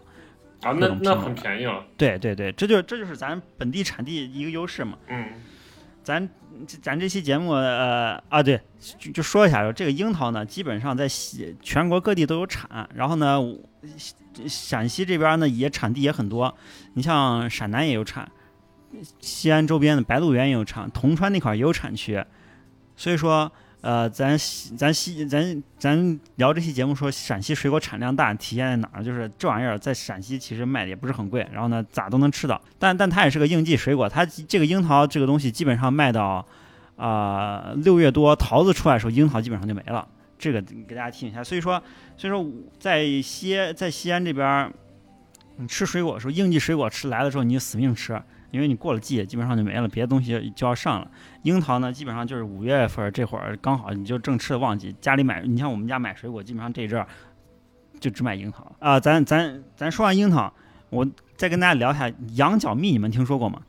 [0.61, 1.83] 啊，那那很便宜了。
[1.97, 4.97] 对对对，这就这就是咱本地产地一个优势嘛。
[5.07, 5.25] 嗯
[6.03, 6.27] 咱
[6.81, 8.59] 咱这期节目呃啊对，
[8.99, 13.39] 就就说一下，这个樱桃呢，基本上在西全国各地都有产，然后呢，
[14.47, 16.55] 陕西这边呢也产地也很多，
[16.93, 18.31] 你像陕南也有产，
[19.19, 22.23] 西安周边的白鹿原也有产，铜川那块也有产区，
[22.95, 23.51] 所以说。
[23.81, 29.03] 呃，咱西咱西咱咱聊这期节目说陕西水果产量大，体现在哪儿？
[29.03, 36.45] 就是这玩意儿在陕西其实卖的也不是很贵，然后呢咋都能吃到，但但它也是个应季水果，它这个樱桃这个东西基本上卖到
[36.95, 40.07] 啊六、月多桃子出来的时候，樱桃基本上就没了。
[40.37, 41.43] 这个给大家提醒一下。
[41.43, 41.81] 所以说，
[42.17, 42.45] 所以说
[42.79, 44.71] 在西在西安这边，
[45.57, 51.09] 你吃水果的时候，应季水果吃来的时候，你就死命吃，因为你过了季基本上就没了，别的东西就要上了。
[51.43, 57.07] 樱桃呢，基本上就是五月份这会儿刚好你就正吃的旺季，家里买，你像我们家买水果，基本上这阵儿
[57.99, 60.53] 就只买樱桃啊、咱咱咱说完樱桃，
[60.89, 63.61] 我再跟大家聊一下羊角蜜，你们听说过吗？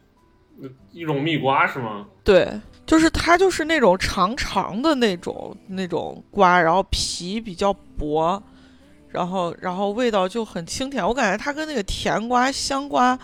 [0.92, 2.06] 一种蜜瓜是吗？
[2.22, 8.40] 对，就是它就是那种长长的那种那种瓜，然后皮比较薄，
[9.08, 13.18] 然后然后味道就很清甜，我感觉它跟那个甜瓜、香瓜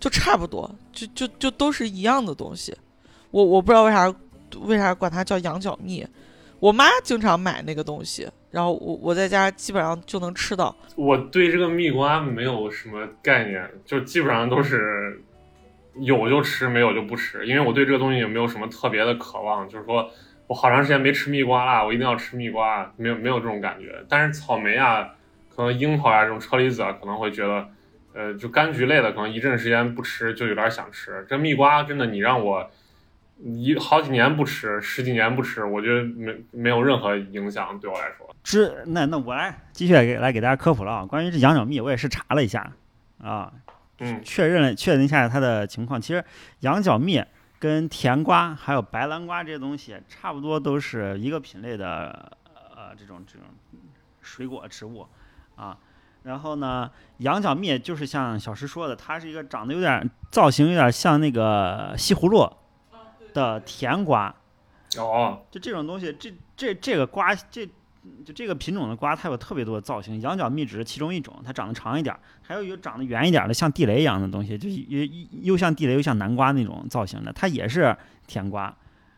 [0.00, 2.76] 就差不多，就就就都是一样的东西。
[3.30, 4.14] 我我不知道为啥
[4.60, 6.06] 为啥管它叫羊角蜜，
[6.60, 10.74] 我妈经常买那个东西，然后我我在家基本上就能吃到。
[10.96, 15.22] 我对这个蜜瓜没有什么概念，就基本上都是
[16.00, 20.10] 有就吃，没有就不吃，因为我对这个东西也没有什么特别的渴望，就是说
[20.46, 24.02] 我好长时间没吃蜜瓜了，我一定要吃蜜瓜，没有没有这种感觉。
[24.08, 25.06] 但是草莓啊，
[25.54, 27.68] 可能樱桃啊这种车厘子啊，可能会觉得，
[28.18, 31.24] 呃，就柑橘类的，可能一阵时间不吃就有点想吃。
[31.28, 32.68] 这蜜瓜真的，你让我
[33.38, 38.34] 一好几年不吃，十几年不吃，我觉得没没有任何影响对我来说。
[38.42, 42.72] 这那那我来继续给来给大家科普了啊，关于这羊角蜜，我也是查了一下
[43.22, 43.52] 啊，
[44.00, 46.00] 嗯确认了确认一下它的情况。
[46.00, 46.24] 其实
[46.58, 47.22] 羊角蜜
[47.60, 52.36] 跟甜瓜还有白兰瓜这些东西差不多，都是一个品类的
[52.74, 53.46] 呃这种这种
[54.20, 55.06] 水果植物
[55.54, 55.78] 啊。
[56.22, 62.50] 然后呢，羊角蜜就是像小石说的，它是一个长得有点造型有点像那个西葫芦
[63.32, 64.34] 的甜瓜。
[64.96, 67.66] 哦，就这种东西，这这这个瓜，这
[68.24, 70.20] 就这个品种的瓜，它有特别多的造型。
[70.20, 75.04] 羊角蜜只是其中一种，它长得长一点儿，还有有长得圆一点儿的，像地雷一样的东西，就又
[75.42, 78.68] 又像地雷又像南瓜那种造型的，它也是甜瓜。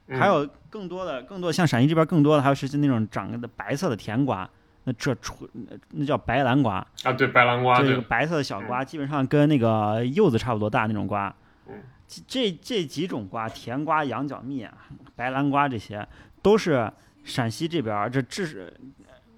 [0.07, 4.49] 嗯还有更多的更多像陕西这边更多的还有是那种长的白色的甜瓜，
[4.91, 5.49] 那这纯
[5.91, 11.33] 那叫白兰瓜，啊，对，白兰瓜，对，就一个白色的小瓜，基本上跟那个柚子差不多大那种瓜。
[11.69, 14.75] 嗯这这这几种瓜，甜瓜、羊角蜜、啊
[15.15, 16.05] 白兰瓜这些，
[16.43, 16.91] 都是
[17.23, 18.75] 陕西这边儿这至是，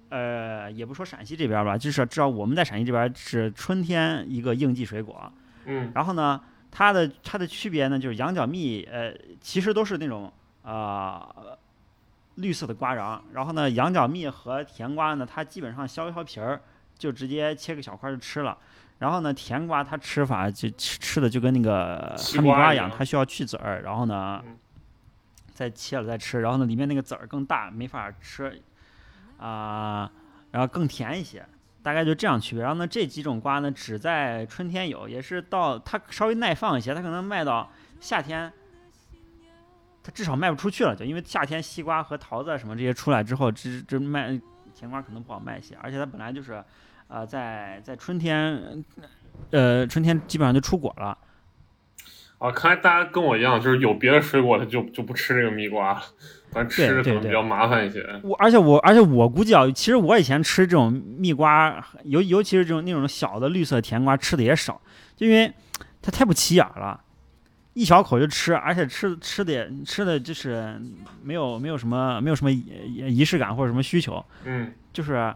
[0.09, 5.31] 呃，也不说陕西这边儿吧，至少至少我们在陕西这边儿是春天一个应季水果。
[5.65, 11.57] 嗯然后呢，它的它的区别呢，就是羊角蜜，呃，其实都是那种啊、呃
[12.35, 16.61] 绿色的瓜瓤，然后呢，羊角蜜和甜瓜呢，它基本上削一削皮儿，
[16.97, 18.57] 就直接切个小块儿就吃了。
[18.99, 24.57] 然后呢，甜瓜它吃法就吃吃的就跟那个西哈密瓜一样，它需要去籽儿，然后呢嗯
[25.53, 28.61] 再切了再吃，然后呢里面那个籽儿更大，没法吃
[29.37, 30.09] 啊、
[30.51, 31.45] 然后更甜一些。
[31.81, 32.63] 大概就这样区别。
[32.63, 37.69] 然后呢，这几种瓜呢，只在春天有，也是到它稍微耐放一些，它可能卖到
[37.99, 38.49] 夏天，
[40.03, 44.37] 它至少卖不出去了，就因为夏天西瓜和桃子啊什么这些出来之后，这这卖
[44.75, 46.61] 甜瓜可能不好卖些，而且它本来就是，
[47.07, 48.83] 呃，在在春天，
[49.51, 51.17] 呃，春天基本上就出果了。
[52.39, 56.01] 啊，看来大家跟我一样，就是有别的水果的就就不吃这个蜜瓜了，
[56.51, 58.05] 咱吃对对对可能比较麻烦一些。
[58.21, 64.81] 我而且我而且我估计啊，其实我以前吃这种蜜瓜，尤尤其是这种那种小的绿色甜瓜，吃的也少，
[65.15, 65.53] 就因为
[66.01, 66.99] 它太不起眼了，
[67.73, 70.79] 一小口就吃，而且吃吃的也吃的就是
[71.21, 72.63] 没有没有什么没有什么仪
[72.95, 75.33] 仪式感或者什么需求，嗯就是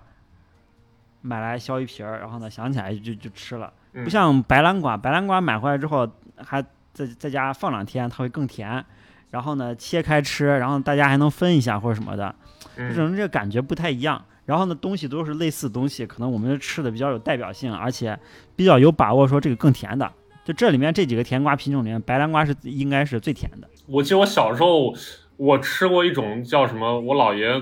[1.22, 6.62] 买来削一皮儿，然后呢想起来就就吃了，嗯不像白兰瓜，白兰瓜买回来之后还
[6.94, 8.84] 在在家放两天，它会更甜。
[9.30, 12.34] 然后呢，切开吃，然后大家还能分一下或者什么的，
[12.78, 14.24] 这嗯种这个感觉不太一样。
[14.46, 18.18] 然后呢，东西都是类似的东西，可能我们吃的比较有代表性，而且
[18.56, 20.10] 比较有把握说这个更甜的。
[20.48, 23.68] 就这里面这几个甜瓜品种里面，白兰瓜是应该是最甜的。
[23.86, 24.96] 我记得我小时候
[25.36, 27.62] 我吃过一种叫什么，我姥爷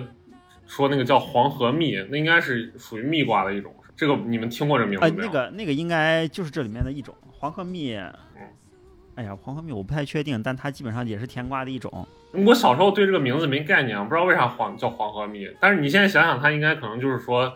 [0.67, 3.73] 说那个叫黄河蜜，那应该是属于蜜瓜的一种。
[3.95, 5.25] 这个你们听过这名字呃，没有？
[5.25, 7.95] 那个那个应该就是这里面的一种黄河蜜。
[9.15, 12.07] 哎呀，黄河蜜我不太确定，但它基本上也是甜瓜的一种。
[12.33, 15.49] 我小时候对这个名字没概念，不知道为啥黄叫黄河蜜。
[15.59, 17.51] 但是你现在想想，它应该可能就是说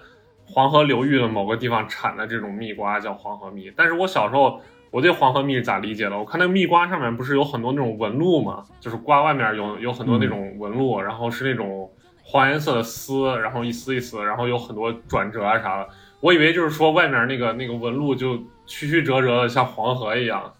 [0.45, 3.71] 黄河流域的某个地方产的这种蜜瓜叫黄河蜜。
[3.75, 4.59] 但是我小时候
[4.91, 6.17] 我对黄河蜜是咋理解的？
[6.17, 8.65] 我看那个蜜瓜上面不是有很多那种纹路吗？
[8.79, 11.91] 就是瓜外面有有很多那种纹路，然后是那种
[12.23, 15.87] 黄颜色的丝，然后一丝一丝，然后有很多转折啊啥的。
[16.19, 20.53] 我以为就是说外面那个那个纹路就曲曲折折的，像黄河一样。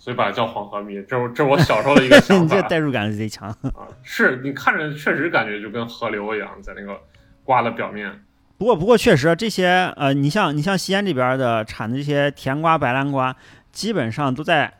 [0.00, 2.54] 所以把它叫黄河蜜，这是这是我小时候的一个想 你法。
[2.54, 3.48] 这代入感贼强。
[3.48, 6.96] 啊，是你看着确实感觉就跟河流一样，在那个
[7.42, 8.08] 瓜的表面。
[8.58, 13.34] 不过不过确实这些呃，你像你像西安这边的产的这些甜瓜、白兰瓜，
[13.70, 14.74] 基本上都在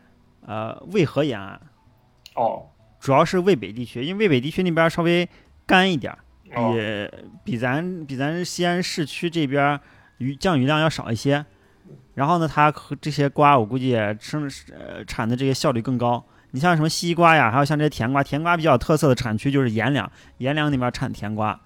[0.45, 1.59] 呃渭河沿岸，
[2.35, 2.67] 哦
[2.99, 5.27] 主要是渭北地区，因为渭北地区那边稍微
[5.65, 6.19] 干一点儿，
[6.55, 7.09] 哦，也
[7.45, 9.79] 比咱比咱西安市区这边儿
[10.17, 11.45] 雨降雨量要少一些。
[12.15, 16.21] 然后呢，它和这些瓜我估计生呃产的这个效率更高。
[16.51, 21.57] 你像什么西瓜呀，还有像这些甜瓜，甜瓜比较特色的产区就是阎良，阎良那边产甜瓜，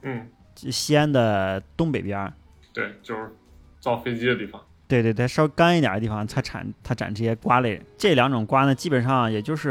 [0.00, 0.26] 嗯，
[0.68, 2.32] 西安的东北边儿。
[2.72, 3.32] 对，就是
[3.78, 4.60] 造飞机的地方。
[4.88, 7.80] 对对对，稍微干一点的地方，它产它产这些瓜类。
[7.96, 9.70] 这两种瓜呢，基本上也就是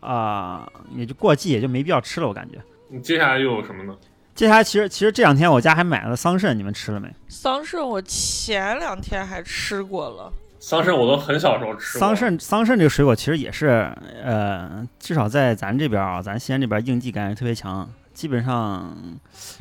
[0.00, 2.58] 啊、也就过季，也就没必要吃了，我感觉。
[2.90, 3.96] 你接下来又有什么呢？
[4.34, 7.10] 接下来其实其实这两天我家还买了桑葚，你们吃了没？
[7.26, 10.30] 桑葚我前两天还吃过了，
[10.60, 11.98] 桑葚我都很小时候吃。
[11.98, 13.90] 桑葚桑葚这个水果其实也是
[14.22, 17.88] 呃，至少在咱这边啊，咱西安这边应季感觉特别强。
[18.18, 18.96] 基本上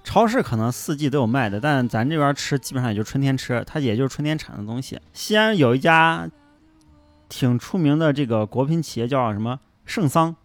[0.04, 5.00] 超市可能四季都有卖的，但咱这边吃基本上也就春天吃，它也就是春天产的东西。
[5.14, 6.28] 西安有一家
[7.30, 10.36] 挺出名的这个国品企业叫什么圣桑，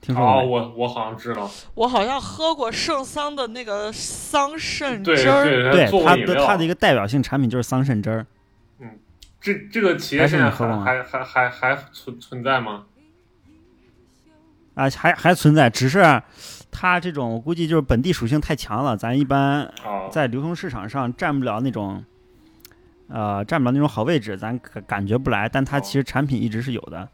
[0.00, 1.50] 听说过哦，我我好像知道。
[1.74, 5.70] 我好像喝过圣桑的那个桑葚汁儿。
[5.70, 5.84] 对。
[6.02, 8.26] 它的它的一个代表性产品就是桑葚汁儿。
[9.38, 12.84] 这这个企业是现在你喝过吗还还还还还存存在吗？
[14.72, 16.22] 啊，还还存在，只是
[16.70, 22.04] 它这种我估计就是本地属性太强了，咱一般哦，在流通市场上占不了那种，
[23.08, 25.48] 呃，占不了那种好位置，咱感感觉不来。
[25.48, 27.08] 但它其实产品一直是有的，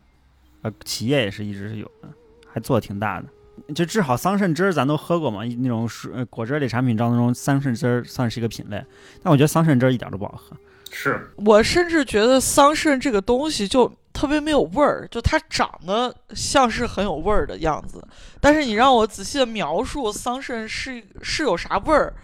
[0.63, 2.09] 呃，企业也是一直是有的，
[2.53, 3.27] 还做的挺大的。
[3.75, 8.85] 就治好桑葚汁儿，咱都喝过嘛，那种水呃果汁类产品当中，桑葚汁儿算是一个品类。
[9.23, 10.55] 但我觉得桑葚汁儿一点都不好喝。
[10.91, 18.03] 是我甚至觉得桑葚这个东西就特别没有味儿，就它长得像是很有味儿的样子，
[18.41, 22.15] 但是你让我仔细的描述桑葚是是有啥味儿，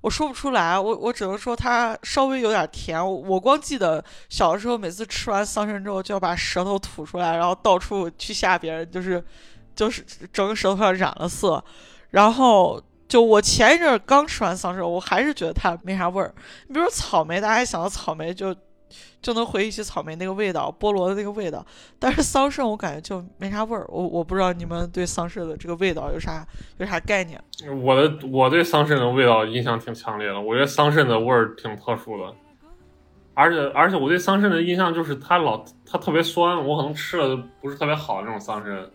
[0.00, 0.78] 我说不出来。
[0.78, 3.04] 我我只能说它稍微有点甜。
[3.04, 9.22] 我光记得小的时候每次吃完桑葚之后就要把舌头吐出来，然后到处去吓别人，就是
[9.74, 11.62] 就是整个舌头上染了色，
[12.10, 12.80] 然后。
[13.10, 16.32] 就我前一阵儿刚吃完桑葚，我还是觉得它没啥味儿。
[16.68, 18.54] 你比如说草莓，大家一想到草莓就
[19.22, 21.64] 就能回忆起草莓那个味道，菠萝的那个味道。
[21.98, 23.84] 但是桑葚我感觉就没啥味儿。
[23.88, 26.46] 我我不知道你们对桑葚的这个味道有啥
[26.78, 27.42] 有啥概念？
[27.82, 32.34] 我的我对桑葚的味道印象挺强烈的，我觉得桑葚的味儿挺特殊的，
[33.34, 38.88] 而且而且我对桑葚的印象就是它老它特别酸，我可能吃了不是特别好的那种桑葚，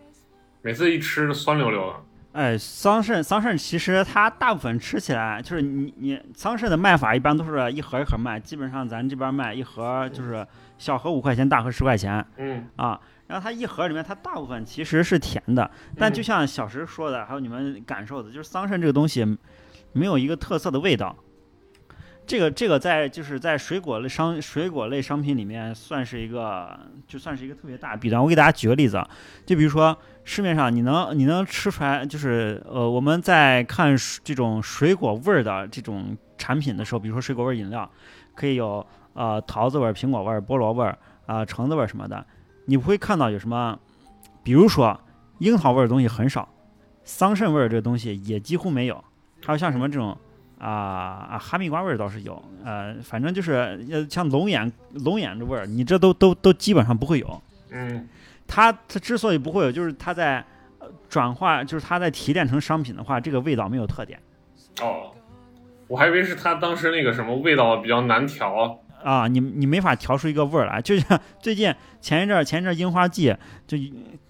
[0.62, 1.94] 每次一吃酸溜溜的。
[2.36, 10.46] 哎，桑葚，桑葚其实它大部分吃起来就是你你桑葚的卖法一般都是一盒一盒卖，基本上咱这边卖一盒就是
[10.78, 13.00] 小盒五块钱，大盒十块钱嗯，啊。
[13.28, 19.26] 然后它一盒里面它大部分其实是甜的，但就像小石说的，还有你们感受的，就是桑葚这个东西
[19.94, 21.16] 没有一个特色的味道。
[22.28, 28.22] 这个这个在就是在水果类商水果类商品里面算是一个就算是一个特别大的弊端。
[28.22, 29.04] 我给大家举个例子，
[29.46, 37.88] 就比如说市面上你能你能吃出来，就是呃我们在看这种水果味儿的这种产品的时候，比如说水果味饮料，
[38.34, 40.98] 可以有呃桃子味、苹果味、菠萝味儿
[41.28, 42.26] 啊、橙子味什么的，
[42.66, 43.78] 你不会看到有什么，
[44.44, 45.00] 比如说
[45.38, 46.50] 樱桃味的东西很少，
[47.04, 49.04] 桑葚味儿这个东西也几乎没有，
[49.46, 50.18] 还有像什么这种。
[50.58, 57.42] 啊啊，哈密瓜味儿倒是有，呃，反正就是呃，像龙眼龙眼这味儿，你这都都都基本上不会有。
[57.72, 58.08] 嗯，
[58.48, 60.44] 它它之所以不会有，就是它在
[60.80, 64.20] 呃转化，就是它在提炼成商品的话，这个味道没有特点
[64.82, 65.12] 哦，
[65.88, 68.82] 我还以为是它当时那个什么味道比较难调。
[69.04, 70.82] 啊，你你没法调出一个味儿来。
[70.82, 73.36] 就像最近前一阵儿前一阵儿樱花季，
[73.68, 73.78] 就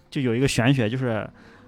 [0.09, 1.25] 就有一个玄学，就是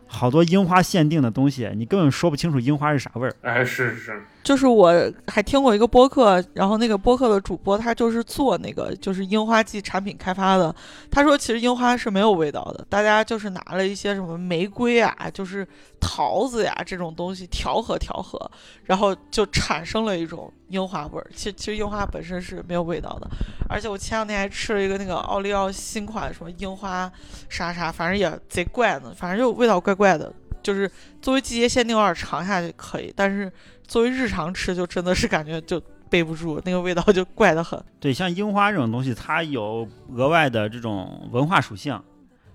[0.07, 3.33] 好多樱花限定的东西，你根本说不清楚樱花是啥味儿。
[3.43, 4.93] 哎，是是是，就是我
[5.27, 10.73] 还听过一个播客，然后那个播客的主播他就是做那个就是樱花季产品开发的。
[11.11, 15.67] 他说其实樱花是没有味道的，大家就是拿了一些什么玫瑰啊，就是
[15.99, 18.39] 桃子呀这种东西调和调和，
[18.85, 21.29] 然后就产生了一种樱花味儿。
[21.35, 23.27] 其实其实樱花本身是没有味道的，
[23.67, 27.11] 而且我前两天还吃了一个那个奥利奥新款什么樱花
[27.49, 30.31] 啥啥，反正也贼怪呢，反正就味道怪怪的。
[30.63, 30.89] 就是
[31.21, 33.49] 作为季节限定，偶尔尝一下就可以，但是
[33.87, 37.81] 作为日常吃，就真的是感觉就背不住，那个味道就怪得很。
[37.99, 42.01] 对，像樱花这种东西，它有额外的这种文化属性，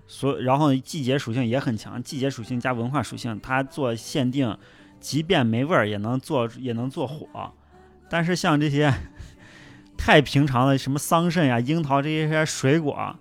[0.05, 4.55] 所然后季节属性也很强，季节属性加文化属性，它做限定，
[4.99, 7.51] 即便没味儿也能做也能做火。
[8.09, 8.93] 但是像这些
[9.97, 13.15] 太平常的什么桑葚呀、樱桃这些水果，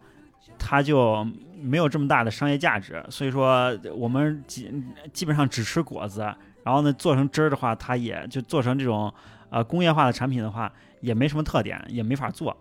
[0.59, 1.27] 它就
[1.61, 3.03] 没有这么大的商业价值。
[3.09, 4.71] 所以说，我们基
[5.13, 6.35] 基本上只吃果子，
[6.65, 9.13] 然后呢做成汁儿的话，它也就做成这种
[9.51, 12.57] 呃工业化的产品的话，也没什么特点，也没法做，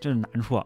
[0.00, 0.62] 这是难处。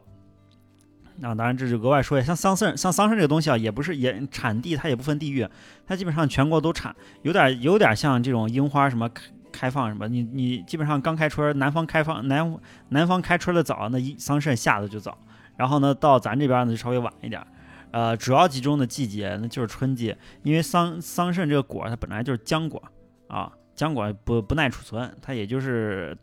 [1.20, 5.46] 啊，当然这是额外说一下，像桑葚，像桑葚这个东西啊，也不是也产地，它也不分地域，
[5.86, 9.22] 它基本上全国都产，有点有点像这种樱花什么开
[9.52, 15.16] 开放什么，你你基本上刚开春，南方开放南南方开春的早，那一桑葚下的就早，
[15.56, 17.46] 然后呢到咱这边呢就稍微晚一点，
[17.92, 22.82] 呃，主要集中的季节那就是春季，因为桑桑葚这个果它本来就是浆果
[23.28, 26.16] 啊，浆果不不耐储存，它也就是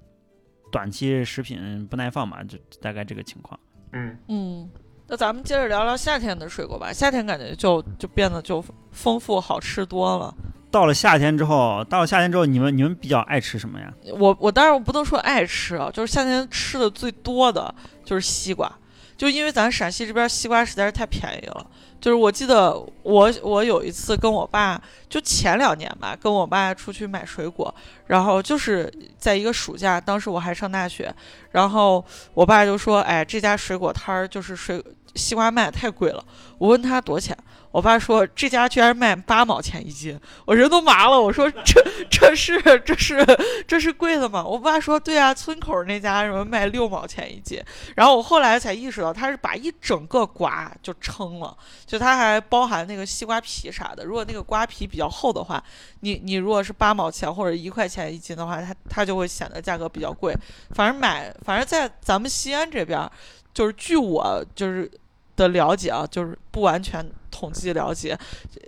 [0.71, 3.59] 短期食品不耐放嘛，就大概这个情况。
[3.93, 4.69] 嗯，嗯，
[5.07, 6.91] 那咱们接着聊聊夏天的水果吧。
[6.91, 10.35] 夏天感觉就就变得就丰富好吃多了。
[10.71, 13.91] 到了夏天之后，到了夏天之后，你们你们比较爱吃什么呀？
[14.19, 17.73] 我我当然我不能说爱吃啊，就是夏天吃的最多的
[18.05, 18.71] 就是西瓜，
[19.19, 21.67] 就因为咱陕西这边西瓜实在是太便宜了。
[21.99, 27.75] 就是我记得我我有一次跟我爸，就前两年吧，跟我爸出去买水果，
[28.07, 31.13] 然后就是在一个暑假，当时我还上大学，
[31.51, 32.01] 然后
[32.33, 34.81] 我爸就说：“哎，这家水果摊儿就是水
[35.15, 36.23] 西瓜卖太贵了。”
[36.57, 37.37] 我问他多少钱，
[37.71, 41.21] 我爸说这家居然卖八毛钱一斤，我人都麻了。
[41.21, 43.23] 我说这这是这是
[43.67, 44.43] 这是贵的吗？
[44.43, 47.63] 我爸说对啊，村口那家什么卖六毛钱一斤。
[47.95, 51.55] 然后我后来才意识到，他是把一整个瓜就称了，
[51.85, 54.03] 就他还包含那个西瓜皮啥的。
[54.03, 55.63] 如果那个瓜皮比较厚的话，
[55.99, 60.35] 你你如果是八毛钱或者一块钱一斤的话，它它就会显得价格比较贵。
[60.71, 63.07] 反正买，反正在咱们西安这边，
[63.53, 64.89] 就是据我就是
[65.35, 68.17] 的了解啊，就是不完全统计了解，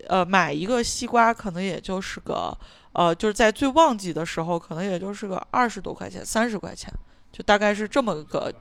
[0.07, 2.57] 呃，买一个西瓜可能也就是个
[2.93, 6.91] 呃，就是在最旺季的时候，可能也就是个二十多块钱、三十块钱，
[7.31, 8.53] 就大概是这么个。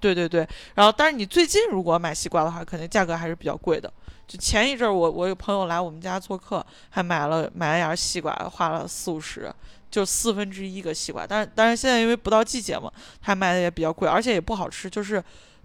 [0.00, 0.44] 对对对，
[0.74, 3.88] 然后但是你最近如果买西瓜的话，肯定价格还是比较贵的。
[4.26, 9.48] 就前一阵儿，我我有朋友来我们家做客，还买了买了芽西瓜，花了四五十，
[9.92, 11.24] 就四分之一个西瓜。
[11.24, 12.90] 但是但是现在因为不到季节嘛，
[13.20, 15.22] 他卖的也比较贵，而且也不好吃，就是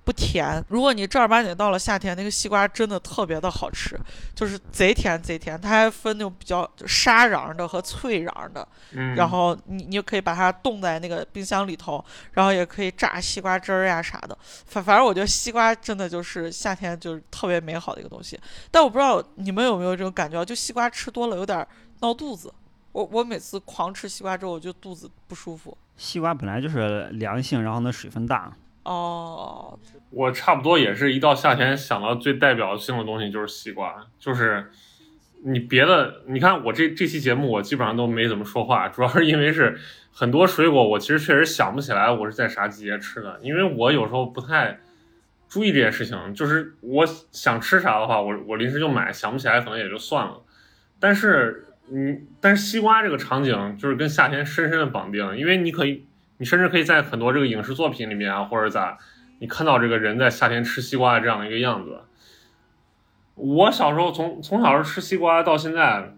[0.08, 0.64] 不甜。
[0.70, 4.00] 如果你正儿八经到了夏天，那个西瓜真的特别的好吃，
[4.34, 5.60] 就是贼甜贼甜。
[5.60, 14.38] 它还分那种比较沙瓤的和脆瓤的，嗯，然后你你就可以把它冻在那个冰箱里头，然后也可以榨西瓜汁儿呀啥的。
[14.66, 18.40] 反反正我觉得西瓜真的就是夏天就是特别美好的一个东西。
[18.72, 21.68] 但我不知道你们有没有这种感觉，就西瓜吃多了有点
[22.00, 22.54] 闹肚子。
[22.94, 25.78] 我我每次狂吃西瓜之后，我就肚子不舒服。
[25.98, 28.56] 西瓜本来就是凉性，然后呢水分大，
[28.88, 29.78] 哦，
[30.12, 34.72] 我差不多也是一到夏天想到最代表性的东西就是西瓜，就是
[35.44, 39.78] 你别的，你看我这这期节目我基本上都没怎么说话，主要是因为是
[40.14, 44.80] 很多水果我其实确实想不起来我是在啥季节吃的，因为我有时候不太
[45.50, 50.42] 注意这些事情，就是我想吃啥的话，我我临时就买，想不起来可能也就算了，
[50.98, 56.07] 但是你但是西瓜这个场景就是跟夏天深深的绑定，因为你可以
[56.38, 58.98] 你甚至可以在很多这个影视作品里面啊，或者咋。
[59.40, 62.02] 你看到这个人在夏天吃西瓜的这样一个样子，
[63.36, 66.16] 我小时候从从小吃西瓜到现在，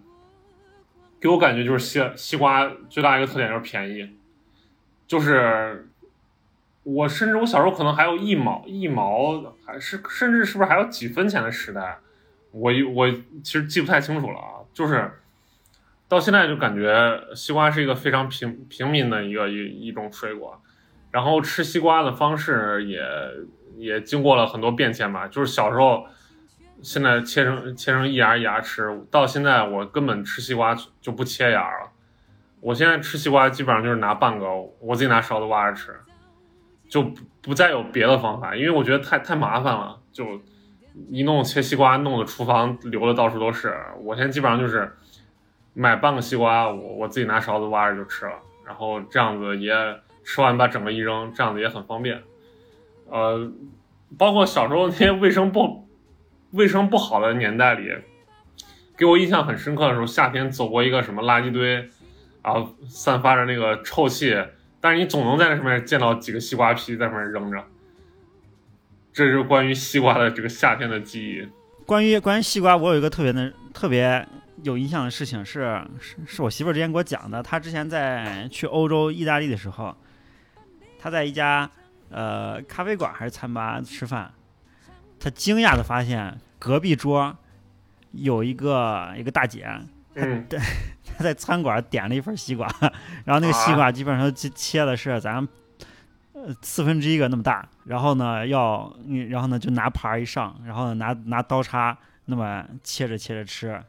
[1.20, 4.10] 给我感觉就是西西瓜最大一个特点就是便宜，
[5.06, 5.90] 就是
[6.84, 11.98] 我甚至我小时候可能还有一毛一毛，还是甚至是不是还有几分钱的时代，
[12.52, 13.12] 我我
[13.44, 15.12] 其实记不太清楚了啊，就是
[16.10, 20.62] 到现在就感觉西瓜是一个非常平平民的一个一一种水果。
[21.12, 23.02] 然后吃西瓜的方式也
[23.78, 26.06] 也经过了很多变迁吧，就是小时候，
[26.82, 31.90] 现在切成切成一芽一芽吃，到现在我根本吃西瓜就不切芽了。
[32.62, 34.46] 我现在吃西瓜基本上就是拿半个，
[34.80, 35.96] 我自己拿勺子挖着吃，
[36.88, 40.40] 就不不再有别的方法，因为我觉得太太麻烦了，就
[41.10, 43.76] 一弄切西瓜弄得厨房流的到处都是。
[44.02, 44.92] 我现在基本上就是
[45.80, 48.34] 买半个西瓜，我我自己拿勺子挖着就吃了，
[48.66, 49.74] 然后这样子也。
[50.22, 52.22] 吃完把整个一扔，这样子也很方便。
[53.08, 53.52] 呃，
[54.16, 55.88] 包括小时候那些卫生不
[56.52, 57.90] 卫生不好的年代里，
[58.96, 61.90] 给我印象很深刻的时候，夏天走过一个什么垃圾堆，
[62.44, 64.38] 然后散发着那个臭气，
[64.80, 67.64] 但是你总能在那上面见到几个西瓜皮在上面扔着。
[69.12, 71.48] 这是关于西瓜的这个夏天的记忆。
[71.88, 74.28] 关于关于西瓜，我有一个特别的特别
[74.64, 77.42] 有印象的事情是，是是我媳妇儿之前给我讲的。
[77.42, 79.96] 她之前在去欧洲意大利的时候。
[81.02, 81.70] 她在一家
[82.10, 84.34] 呃咖啡馆还是餐吧吃饭，
[85.18, 87.38] 她惊讶的发现隔壁桌
[88.12, 89.66] 有一个一个大姐，
[90.16, 90.60] 嗯， 对，
[91.18, 92.68] 他在餐馆点了一份西瓜，
[93.24, 95.48] 然后那个西瓜基本上切切的是咱
[96.34, 98.94] 呃四分之一个那么大，然后呢要，
[99.30, 103.82] 然后呢就拿盘一上，然后拿拿刀叉那么切着切着吃，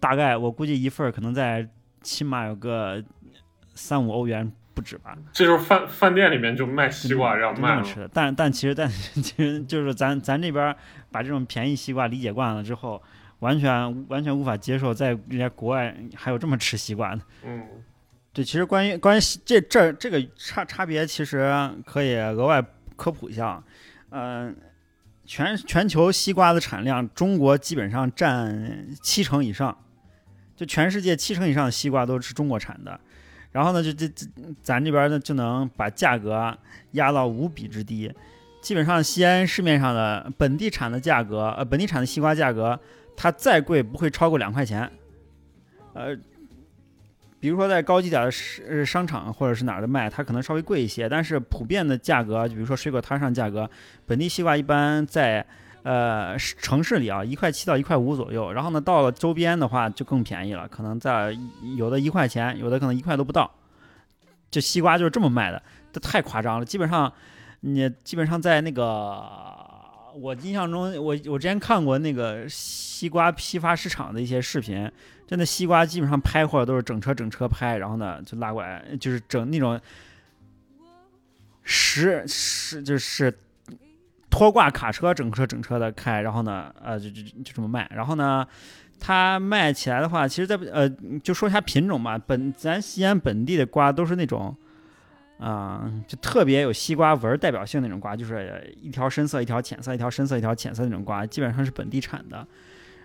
[0.00, 1.68] 大概我估计一份可能在
[2.02, 3.02] 起码有个
[3.74, 4.52] 三五欧元。
[4.76, 5.16] 不止吧？
[5.32, 8.86] 这就是饭饭店里面就卖西瓜这样卖吃的，但但其实但
[9.22, 10.76] 其实就是咱咱这边
[11.10, 13.02] 把这种便宜西瓜理解惯了之后，
[13.38, 17.22] 完全完全无法接受在人家国外还有这么吃西瓜的。
[17.46, 17.66] 嗯，
[18.34, 21.50] 对，其实关于关于这这这个差差别，其实
[21.86, 22.62] 可以额外
[22.96, 23.64] 科普一下。
[24.10, 24.54] 嗯，
[25.24, 29.74] 全全球西瓜的产量，中国基本上占七成以上，
[30.56, 32.98] 就全世界七成以上的西瓜都是中国产的。
[33.52, 34.26] 然后呢，就这这
[34.60, 36.56] 咱这边呢就能把价格
[36.92, 38.12] 压到无比之低，
[38.60, 42.78] 基本上西安市面上的本地产的价格，呃，本地产的西瓜价格，
[43.16, 44.90] 它再贵不会超过两块钱。
[45.94, 46.14] 呃，
[47.40, 53.70] 比如说在高级点的商商场或者是哪儿的卖，它可能稍微贵一些，但是普遍的价格，就比如说水果摊上价格，
[54.04, 55.46] 本地西瓜一般在。
[55.86, 61.32] 呃，城市里啊，一块七到一块五左右，然后呢，到了周边的话就更便宜了，可能在
[61.76, 63.48] 有的一块钱，有的可能一块都不到。
[64.50, 65.62] 这西瓜就是这么卖的，
[65.92, 66.64] 这太夸张了。
[66.64, 67.12] 基本上，
[67.60, 69.24] 你基本上在那个
[70.16, 74.90] 我印象中，我我之前看过那个西瓜批发市场的一些视频，
[75.28, 79.80] 真的西瓜基本上拍货都是整车整车拍，然后呢就拉过来，就是整那种
[81.62, 83.32] 十十就是
[84.30, 88.46] 拖挂卡车整车整车的开，然后呢呃就就就这么卖，然后呢
[88.98, 90.88] 它卖起来的话，其实在呃
[91.22, 94.56] 就说一下品种吧，本咱西安本地的瓜都是那种。
[95.38, 102.48] 啊、就特别有西瓜纹代表性那种瓜，就是一条深色、一条浅色、一条深色、一条浅色那种瓜，基本上是本地产的。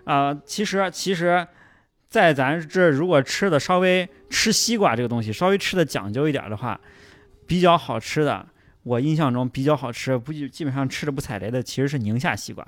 [0.05, 1.45] 啊、其实其实，
[2.07, 6.79] 在咱这如果吃的稍微吃西瓜这个东西稍微吃的讲究一点的话，
[7.45, 8.47] 比较好吃的，
[8.83, 12.65] 我印象中比较好吃，不基基本上吃的不踩雷的，其实是宁夏西瓜。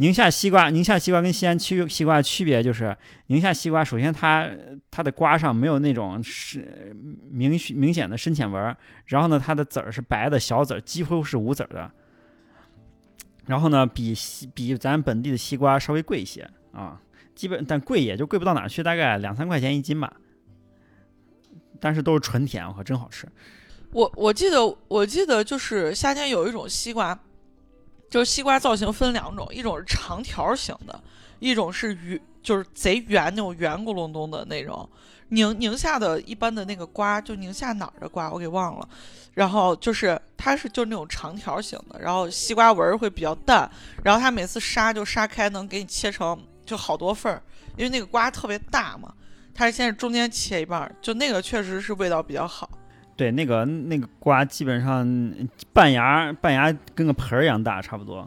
[0.00, 2.96] 宁夏西瓜，宁夏西瓜跟西安区西瓜区别就是，
[3.26, 4.48] 宁夏西瓜首先它
[4.92, 6.96] 它的瓜上没有那种是
[7.30, 8.76] 明明显的深浅纹儿，
[9.06, 11.90] 然后呢，它的籽儿是白的小籽儿，几乎是无籽儿的。
[13.46, 17.00] 然后呢，比西比咱本地的西瓜稍微贵一些啊，
[17.34, 20.12] 基本但贵也就贵不到哪去，大概两三块钱一斤吧。
[21.80, 23.26] 但是都是纯甜，我靠，真好吃。
[23.92, 27.18] 我我记得我记得就是夏天有一种西瓜，
[28.10, 31.00] 就是西瓜造型分两种，一种是长条形的，
[31.38, 34.88] 一种是圆，就是贼圆那种圆咕隆咚的那种。
[35.30, 38.88] 宁宁夏的一般的那个瓜，就宁夏哪儿的瓜我给忘了，
[39.34, 43.70] 然后就是它是就那种长条形的，然后西瓜纹会比较淡，
[44.02, 47.42] 然后它每次杀就杀开能给你切成就好多份儿，
[47.76, 49.12] 因为那个瓜特别大嘛，
[49.54, 52.70] 它是先是中间切一半，就那个确实是味道比较好。
[53.18, 55.34] 对，那个那个瓜基本上
[55.72, 58.26] 半芽半芽跟个盆儿一样大，差不多。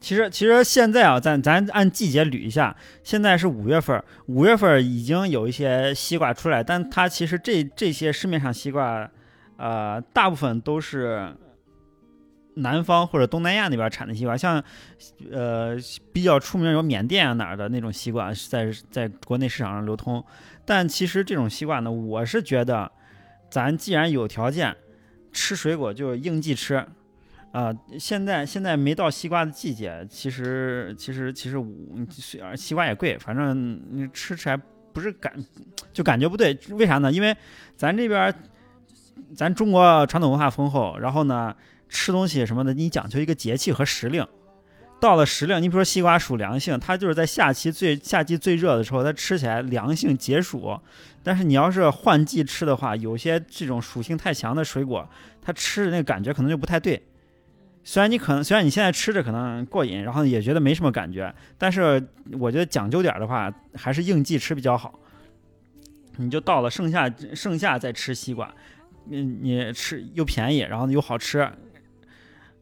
[0.00, 2.74] 其实其实现在啊，咱咱按季节捋一下，
[3.04, 9.08] 现在是五月份，五月份已经有一些西瓜出来，但它其实这这些市面上西瓜，
[9.56, 11.32] 呃，大部分都是
[12.56, 14.60] 南方或者东南亚那边产的西瓜，像
[15.30, 15.76] 呃
[16.12, 20.22] 比较出名有缅甸啊哪儿的那种西瓜在在国内市场上流通，
[20.64, 22.90] 但其实这种西瓜呢，我是觉得。
[23.54, 24.76] 咱既然有条件
[25.30, 26.84] 吃水果，就应季吃。
[27.52, 31.64] 啊、现在现在没到西瓜的季节，其实其实其实我
[32.10, 34.60] 虽然西瓜也贵，反正你吃起来
[34.92, 35.32] 不是感
[35.92, 37.12] 就感觉不对，为啥呢？
[37.12, 37.32] 因为
[37.76, 38.34] 咱这边
[39.36, 41.54] 咱中国传统文化丰厚，然后呢
[41.88, 44.26] 吃东西什么的，你讲究一个节气和时令。
[45.04, 50.80] 到了时令，你比如说西瓜属凉性，它就是在夏季最夏季最热的时候，它吃起来凉性解暑。
[51.22, 55.06] 但是你要是换季吃的话，有些这种属性太强的水果，
[55.42, 57.02] 它吃的那个感觉可能就不太对。
[57.82, 62.02] 虽然你可能虽然你现在吃着可能过瘾，然后也觉得没什么感觉，但是
[62.38, 64.98] 我觉得讲究点的话，还是应季吃比较好。
[66.16, 68.50] 你就到了盛夏盛夏再吃西瓜，
[69.04, 71.46] 你你吃又便宜，然后又好吃，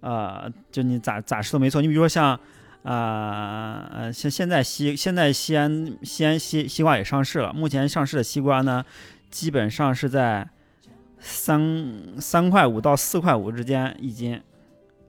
[0.02, 1.80] 呃，就你咋咋吃都没错。
[1.80, 2.38] 你比如说像。
[2.84, 8.84] 啊呃，现现在西现在西安西安西西瓜也上市了，目前上市的西瓜呢，
[9.30, 10.48] 基本上是在
[11.20, 14.42] 三三块五到四块五之间一斤，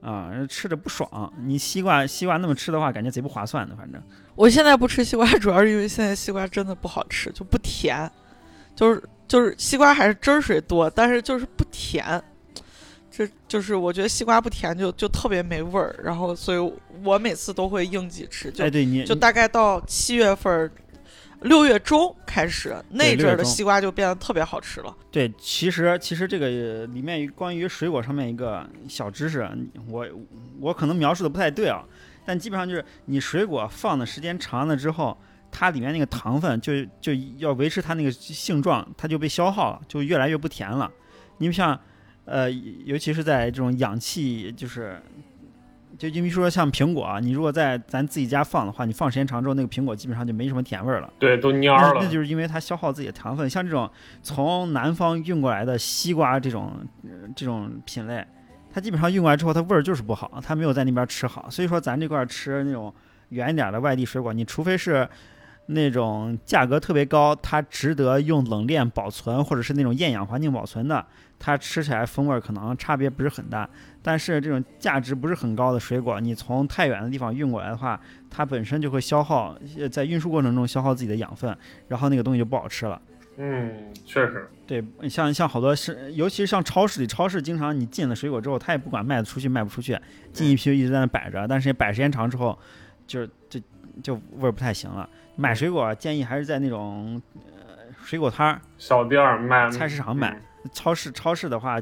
[0.00, 1.32] 啊，吃着不爽。
[1.40, 4.00] 你西瓜西瓜那么吃的话，感觉贼不划算的，反正。
[4.36, 8.08] 我现在不吃西瓜，主要是因为现在西瓜真的不好吃，就不甜，
[8.76, 12.22] 就是就是西瓜还是汁儿水多，但是就是不甜。
[13.16, 16.72] 这就是我觉得西瓜不甜就就特别没味儿，然后所以
[17.04, 20.68] 我每次都会应急吃，就哎，对你就大概到七月份儿、
[21.42, 24.92] 六月中开始那阵儿的西瓜就变得特别好吃了。
[25.12, 29.48] 对，其实其实这个呃里面关于水果上面一个小知识，
[29.88, 30.04] 我
[30.60, 31.84] 我可能描述的不太对啊，
[32.24, 35.16] 但基本上就是你水果放的时间长了之后，
[35.52, 40.90] 它里面那个糖分就就要维持它那个性状，它就被消耗了，就越来越不甜了。
[41.38, 41.78] 你像
[42.24, 45.00] 呃，尤其是在这种氧气就是。
[45.96, 51.08] 就因为说像苹果啊，你如果在咱自己家放的话，你放时间长之后，那个苹果基本上就没什么甜味儿了。
[51.20, 52.00] 对，都蔫儿了。
[52.00, 53.48] 那那就是因为它消耗自己的糖分。
[53.48, 53.88] 像这种
[54.20, 56.72] 从南方运过来的西瓜这种、
[57.04, 58.26] 呃这种品类，
[58.72, 61.48] 它基本上运过来之后，它味儿就是不好，它没有在那边吃好。
[61.48, 62.92] 所以说咱这块儿吃那种
[63.28, 65.08] 远一点的外地水果，你除非是
[65.66, 71.06] 那种价格特别高，它值得用冷链保存，或者是那种厌氧环境保存的，
[71.38, 73.68] 它吃起来风味儿可能差别不是很大。
[74.02, 77.98] 但是这种价值不是很高的水果，你从太远的地方运过来的话，
[78.30, 81.56] 它本身就会消耗，呃在运输过程中消耗自己的养分，
[81.88, 83.00] 然后那个东西就不好吃了。
[83.36, 89.98] 嗯，确实，对，像像好多是，尤其是像超市里，超市经常你进了水果之后，他也不管卖得出去卖不出去，
[90.32, 92.56] 进一批就一直在那摆着，但是摆时间长之后，
[93.06, 93.58] 就就
[94.02, 95.08] 就味儿不太行了。
[95.34, 100.40] 买水果建议还是在那种呃水果摊儿、小店儿卖菜市场买。
[100.72, 101.80] 超市超市的话，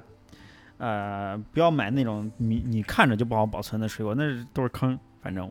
[0.78, 4.98] 呃，不要买那种你你看着就不好保存的水果，那是都是坑。
[5.22, 5.50] 反正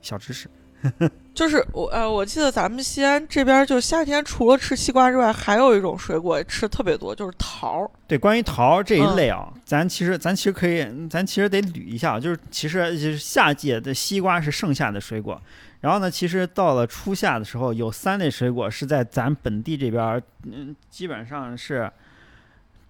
[0.00, 0.48] 小知识。
[1.32, 7.90] 就是我呃，我记得咱们西安这边就夏天除了吃西瓜之外，还有一种水果吃特别多，就是桃儿。
[8.08, 15.40] 对，关于桃儿这一类啊，咱其实咱其实可以，咱其实得捋一下，就是其实就是夏季的西瓜是盛夏的水果，
[15.80, 21.88] 然后呢，其实到了初夏的时候，有三类水果是在咱本地这边儿，嗯，基本上是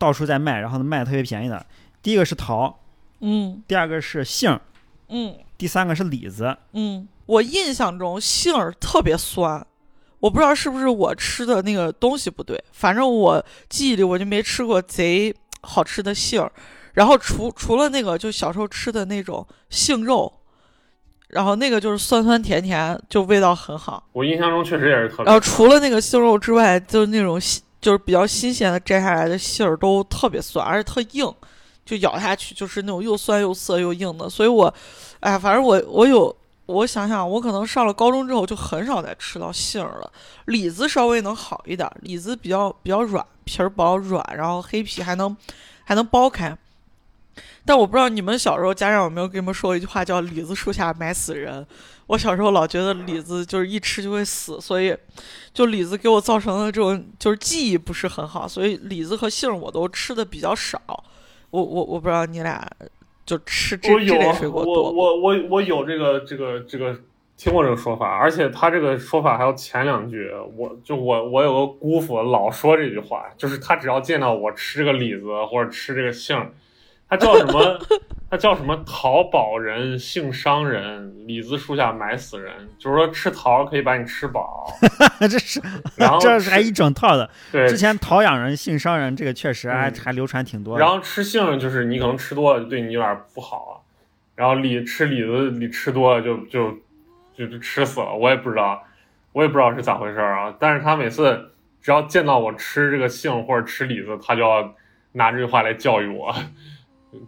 [0.03, 1.65] 到处在卖，然后呢卖的特别便宜的。
[2.03, 2.77] 第一个是桃，
[3.21, 4.61] 嗯第二个是杏儿，
[5.11, 6.57] 嗯第三个是李子。
[6.73, 9.65] 嗯，我印象中杏儿特别酸，
[10.19, 16.51] 我不知道是不是我吃的那个东西不对，反正我记忆里我就没吃过贼好吃的杏儿。
[16.95, 20.33] 然后除除了那个，就小时候吃的那种杏肉，
[21.29, 24.09] 然后那个就是酸酸甜甜，就味道很好。
[24.13, 31.31] 我印象中确实也是特别然后除了那个杏肉之外，就是那种新就是比较新鲜的摘下来的杏儿都特别酸，而且特硬，
[31.85, 34.31] 就咬下去就是那种又酸又涩又硬的。
[34.31, 34.73] 所以我，
[35.19, 36.35] 哎，反正我我有
[36.67, 40.11] 我想想，我可能上了高中之后就很少再吃到杏儿了。
[40.45, 45.37] 李子稍微能好一点，李子比较比较软，皮儿薄软，然后黑皮还能
[45.85, 46.57] 还能剥开。
[47.65, 51.67] 但我不知道你们小时候家长有没有跟你们说一句话，叫“李子树下埋死人”。
[52.09, 54.95] 我小时候老觉得李子就是一吃就会死，所以
[55.55, 60.81] 就李子给我造成的这种就是记忆不是很好，所以李子和杏儿我都吃的比较少。
[61.51, 62.69] 我我我不知道你俩
[63.25, 64.93] 就吃这这类水果多我？
[64.93, 66.99] 我我我有这个这个这个
[67.37, 76.53] 听过这个说法，而且他这个说法还有前两句，我就我我有个姑父老说这句话，就是他只要见到我吃这个李子或者吃这个杏儿，
[77.13, 77.79] 他叫什么？
[78.31, 78.75] 他叫什么？
[78.87, 82.51] 淘宝人，性商人，李子树下埋死人。
[82.79, 84.67] 就是说吃桃可以把你吃饱，
[85.21, 85.61] 这是
[85.95, 87.29] 然后这是还一整套的。
[87.51, 90.81] 对之前桃养人，性商人，这个确实还、嗯还流传挺多的。
[90.83, 93.73] 然后吃杏就是你可能吃多了就对你有点不好啊，
[94.35, 96.79] 然后李吃李子李吃多了就就
[97.37, 98.83] 就就吃死了，我也不知道，
[99.33, 100.55] 我也不知道是咋回事儿啊。
[100.59, 101.51] 但是他每次
[101.83, 104.75] 只要见到我吃这个杏或者吃李子，他就要
[105.13, 106.35] 拿这句话来教育我，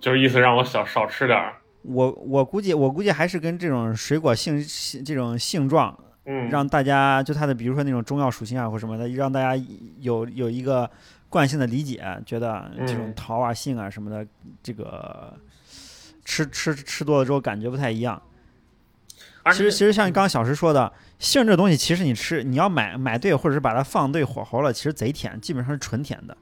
[0.01, 1.55] 就是意思让我少少吃点儿。
[1.82, 9.62] 我我估计我估计还是跟这种水果性性这种性状，嗯，让大家就它的比如说那种中药属性啊或什么的，让大家
[10.01, 10.91] 有有一个
[11.28, 14.26] 惯性的理解，觉得这种嗯桃啊杏啊什么的，
[14.62, 15.35] 这个
[16.24, 18.22] 吃吃吃多了之后感觉不太一样。
[19.53, 26.35] 其实其实像刚刚小石说的，杏这东西其实你吃你要买买对或者是把它放对火候了，其实贼甜，基本上是纯甜的，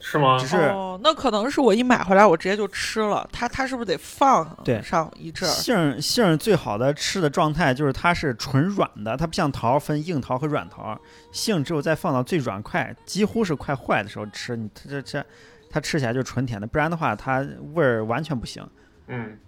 [0.00, 0.46] 是吗只？
[0.46, 0.56] 是。
[0.56, 5.52] 哦，那可能是我一买回来我直接就吃了，它它是不是得放对上一阵儿？
[5.52, 10.98] 杏儿杏儿最好的吃的状态就是它是纯软的，它不像桃分硬桃和软桃，
[11.32, 15.24] 杏只有在放到最软快，几乎是快坏的时候吃，你它这这
[15.70, 18.66] 它吃起来就是纯甜的，不然的话它味儿完全不行。
[19.08, 19.38] 嗯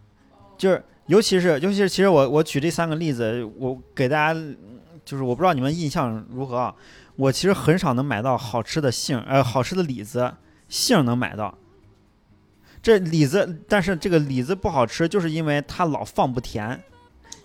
[0.58, 4.56] 就是尤其是尤其是其实我我举这三个例子，我给大家嗯
[5.04, 6.74] 就是我不知道你们印象如何啊，
[7.20, 10.32] 我其实很少能买到好吃的杏，呃，好吃的李子，
[10.68, 11.58] 杏能买到。
[12.82, 16.82] 这李子，但是这个李子不好吃，就是因为它老放不甜。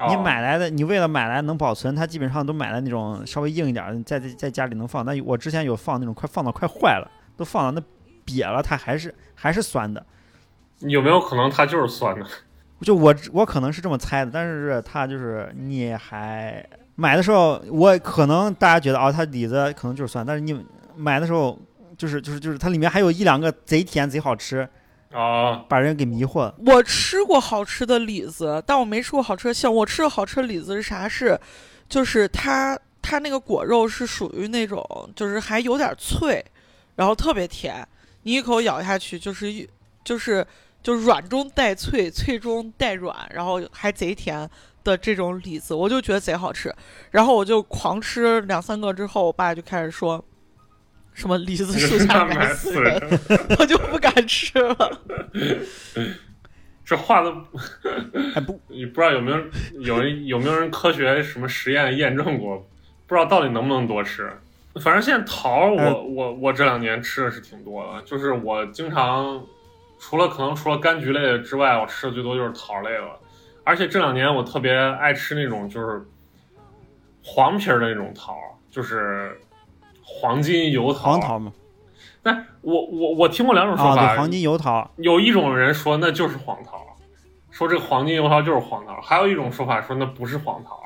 [0.07, 5.05] 你哦买来的，你为了买来能保存，它基本上都买了那种稍微硬一点的，在在在家里能放。
[5.05, 7.82] 那我之前有放那种快放到快坏了，都放到那
[8.26, 10.05] 瘪了，它还是还是酸的。
[10.80, 12.26] 有没有可能它就是酸的？
[12.80, 16.65] 就我我可能是这么猜的，但是它就是你还
[16.96, 20.58] 买的时候，我可能大家觉得哦，它李子可能就是酸，但是你
[20.96, 21.60] 买的时候
[21.98, 24.68] 就是就是就是它里面还有一两个贼甜贼好吃，
[25.12, 26.56] 啊，把人给迷惑了。
[26.66, 29.74] 我吃过好吃的李子，但我没吃过好吃的杏。
[29.74, 31.08] 我吃的好吃的李子是啥？
[31.08, 31.38] 是，
[31.89, 34.84] 就是它它那个果肉是属于那种，
[35.16, 36.43] 就是还有点脆，
[36.96, 37.86] 然后特别甜，
[38.24, 39.68] 你一口咬下去就是一
[40.04, 40.46] 就是
[40.82, 44.50] 就是软中带脆，脆中带软，然后还贼甜
[44.86, 46.73] 的这种李子，我就觉得贼好吃。
[47.11, 50.23] 然后我就狂吃两三个之后，我爸就开始说。
[51.13, 53.01] 什么李子树下埋死人，
[53.57, 55.01] 我就不敢吃了。
[56.83, 57.31] 这话都
[58.36, 59.39] 哎不， 你不知道有没有
[59.79, 62.57] 有人有没有人科学什么实验验证过？
[63.07, 64.29] 不知道到底能不能多吃。
[64.81, 69.41] 反正现在桃儿我，我、我我这两年吃的是挺多的，就是我经常
[69.97, 73.17] 除了可能除了柑橘类的之外，我吃的最多就是桃儿类了。
[73.66, 76.05] 而且这两年我特别爱吃那种就是
[77.24, 79.41] 黄皮儿的那种桃儿，就是
[80.03, 81.11] 黄金油桃。
[81.11, 81.51] 黄桃吗，
[82.22, 86.86] 但我我我听过两种说啊，法，对，黄金油桃，有一种人说那就是黄桃，
[87.49, 90.80] 说这个黄金油桃就是黄桃，还有一种说法说那不是黄桃，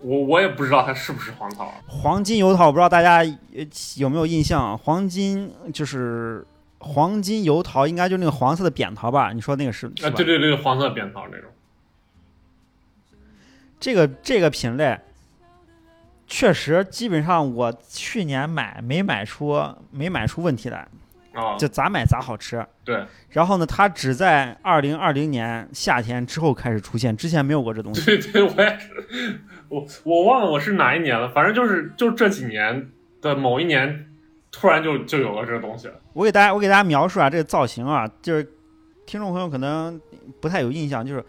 [0.00, 1.72] 我我也不知道它是不是黄桃。
[1.86, 3.18] 黄金油桃，我不知道大家
[3.56, 3.66] 呃
[3.96, 4.76] 有没有印象？
[4.76, 6.46] 黄金就是
[6.80, 9.32] 黄金油桃，应该就那个黄色的扁桃吧？
[9.32, 9.90] 你说那个是？
[9.96, 11.50] 是啊，对对对，黄色扁桃那种。
[13.86, 14.98] 这个这个品类，
[16.26, 19.62] 确实基本上我去年买没买出
[19.92, 20.88] 没买出问题来，
[21.32, 22.66] 啊，就咋买咋好吃。
[22.84, 28.04] 对，然后呢，它只在二零二零年夏天之后开始出现，之前没有过这东西。
[28.04, 32.90] 对对，我也是，我我忘了我是哪一年了，反正就是就这几年
[33.22, 34.08] 的某一年，
[34.50, 35.88] 突然就就有了这个东西。
[36.12, 38.42] 我给大家我给大家描述啊，这个造型啊，就是
[39.06, 40.00] 听众朋友可能
[40.40, 41.24] 不太有印象，就是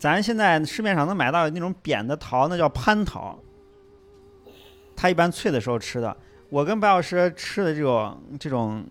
[0.00, 3.38] 咱现在市面上能买到的那种扁的桃，那叫蟠桃。
[4.96, 6.16] 它一般脆的时候吃的。
[6.48, 8.82] 我跟白老师吃的这种这种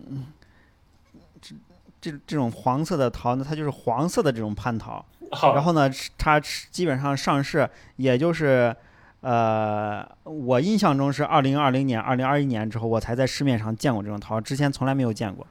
[1.42, 1.56] 这
[2.00, 5.04] 这这种黄色的桃呢，它就是黄色的这种蟠桃。
[5.32, 8.74] 好，然后呢，它吃基本上上市，也就是，
[9.20, 15.44] 呃，我印象中是二零二零年、二零二一年之后，我才在市面上见过这种桃，之前从来没有见过。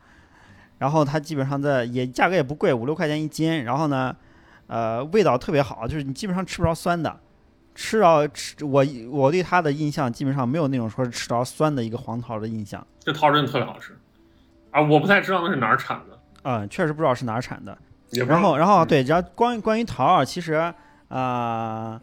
[0.77, 3.65] 然后它基本上在也价格也不贵，五六块钱一斤。
[3.65, 4.15] 然后呢，
[4.69, 7.19] 呃，味道特别好，就是你基本上吃不着酸的。
[7.75, 12.85] 吃着吃我我对它的印象基本上没有那种说是吃着酸的一个黄桃的印象。
[12.99, 13.97] 这桃真的特别好吃
[14.71, 14.81] 啊！
[14.81, 17.77] 我不太知道那是哪儿产的，嗯，确实不知道是哪儿产的。
[18.11, 20.73] 然后，然后嗯对，然后关于关于桃啊，其实啊、
[21.09, 22.01] 呃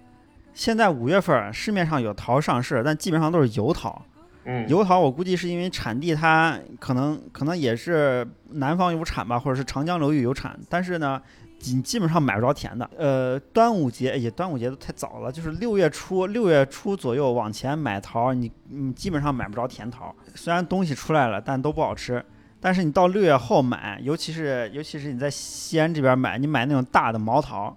[0.54, 4.00] 现在五月份市面上有桃上市，但基本上都是油桃。
[4.46, 11.20] 嗯，油桃我估计是因为产地它可能可能也是南方有产吧，或者是长江流域有产，但是呢，
[11.66, 12.88] 基基本上买不着甜的。
[12.96, 20.14] 呃，端午节，也，端午节都太早了，就是六月初六月初左右往前买桃，你你基本上买不着甜桃。
[20.34, 22.24] 虽然东西出来了，但都不好吃。
[22.60, 27.76] 但是你到六月后买，尤其是尤其是你在西安这边买，你买那种大的毛桃，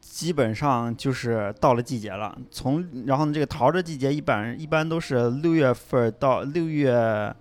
[0.00, 2.36] 基本上就是到了季节了。
[2.50, 7.34] 从然后呢，这个桃的季节一般一般都是六月份到六月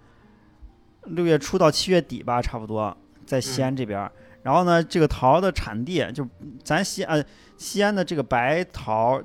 [1.03, 4.11] 六月初到七月底吧，差不多在西安这边儿。
[4.47, 6.25] 然后呢，这个桃的产地就
[6.63, 7.21] 咱西呃
[7.57, 9.21] 西安的这个白桃，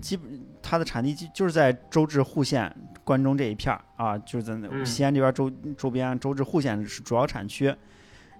[0.00, 7.74] 基本它的产地就就是在周至户县、关中这一片儿啊，就是在那西安这边周周边周至户县是主要产区。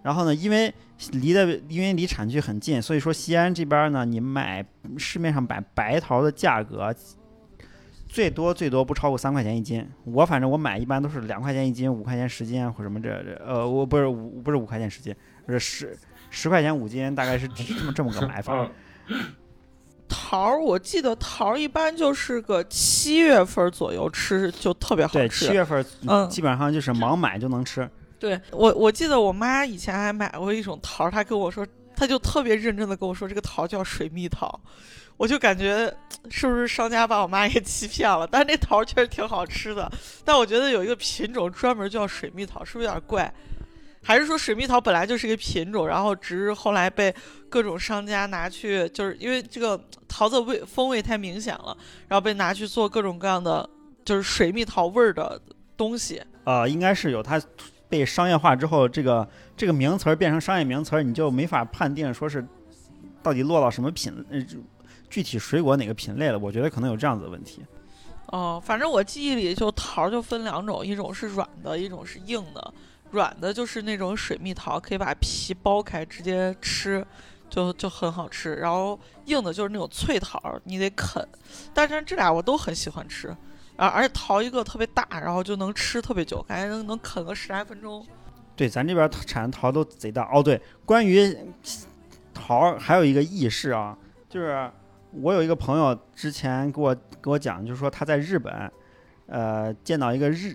[0.02, 0.72] 然后呢，因为
[1.12, 4.64] 离的因为离产区很近，所以说西安这边呢，你买
[4.96, 6.94] 市面上买白桃的价格，
[8.08, 9.86] 最多最多不超过三块钱一斤。
[10.04, 15.14] 我反正我买一般都是两块钱一斤、五块钱十斤，或什么这这呃，我不是五不是五块钱十斤，
[15.48, 15.98] 是十
[16.34, 18.68] 十块钱五斤，大概是这么这么个买法。
[19.08, 19.32] 嗯，
[20.08, 25.46] 桃儿，我记得桃儿一般就是个七月份左右吃就特别好对，吃。
[25.46, 27.88] 七月份嗯基本上就是盲买就能吃。
[28.18, 31.64] 对我，我记得我妈以前还买过一种桃儿，她跟我说，
[31.94, 34.60] 她就特别认真的跟我说，这个桃叫水蜜桃。
[35.16, 35.94] 我就感觉
[36.28, 38.26] 是不是商家把我妈给欺骗了？
[38.26, 39.88] 但是那桃儿确实挺好吃的。
[40.24, 43.32] 但我觉得有一个品种专门叫水蜜桃，是不是有点怪？
[44.04, 47.12] 还是说水蜜桃本来就是一个品种，然后只是后来被
[47.48, 51.76] 各种商家拿去，就是因为这个桃子味风味太明显了，
[52.06, 53.68] 然后被拿去做各种各样的
[54.04, 55.40] 就是水蜜桃味儿的
[55.74, 56.22] 东西。
[56.44, 57.40] 呃，应该是有它
[57.88, 59.26] 被商业化之后，这个
[59.56, 62.46] 这个名词儿变成商业名词儿，你就没法判定说是
[63.22, 64.12] 到底落到什么品
[65.08, 66.38] 具体水果哪个品类了。
[66.38, 67.62] 我觉得可能有这样子的问题。
[68.26, 72.74] 哦，反正我记忆里就桃儿就分两种，一种是软的，一种是硬的。
[73.14, 77.06] 软的就是那种水蜜桃，可以把皮剥开直接吃，
[77.48, 78.56] 就就很好吃。
[78.56, 81.26] 然后硬的就是那种脆桃，你得啃。
[81.72, 83.34] 但是这俩我都很喜欢吃，
[83.76, 88.04] 而而且桃一个特别大，然后就能吃特别久，感觉能能啃个十来分钟。
[88.56, 90.28] 对，咱这边产的桃都贼大。
[90.32, 91.36] 哦，对，关于
[92.34, 93.96] 桃还有一个轶事啊，
[94.28, 94.70] 就是
[95.12, 98.70] 我有一个朋友之前给我给我讲，就是说他在日本，
[99.26, 100.54] 呃，见到一个日，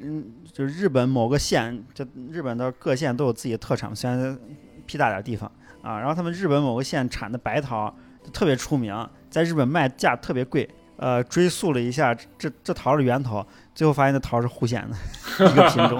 [0.52, 4.38] 就是日本某个县，就日本的各县都有自己的特产，虽然
[4.86, 5.52] 屁大点地方
[5.82, 7.94] 啊，然后他们日本某个县产的白桃
[8.34, 8.94] 特别出名，
[9.30, 10.70] 在日本卖价特别贵。
[11.02, 14.98] 呃，追溯了一下这这桃的源头，最后发现那桃是户县的
[15.50, 15.98] 一个品种。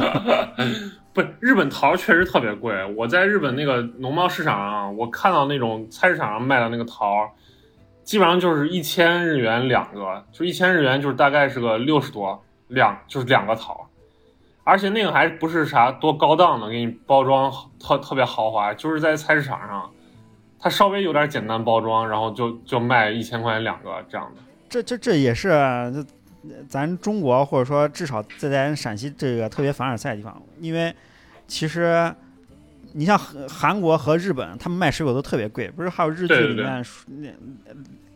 [1.16, 2.76] 不，日本桃确实特别贵。
[2.98, 7.34] 我在日本那个农贸市场，我看到那种菜市场上卖的那个桃，
[8.04, 13.88] 基本上就是一千日元两个，就一千日元就是大概是个六十多两，就是两个桃。
[14.64, 19.90] 而且那个还不是啥多高档的，给你包装特特别豪华，就是在菜市场上，
[20.60, 24.42] 它稍微有点简单包装，然后就就卖一千块钱两个这样的。
[24.70, 26.06] 这这这也是这
[26.68, 30.94] 咱中国或者说至少在咱陕西这个特别凡尔赛的地方，因为
[31.48, 32.14] 其实
[32.94, 37.28] 你像韩韩国和日本，他们卖水果都特别贵，不是还有日剧里面那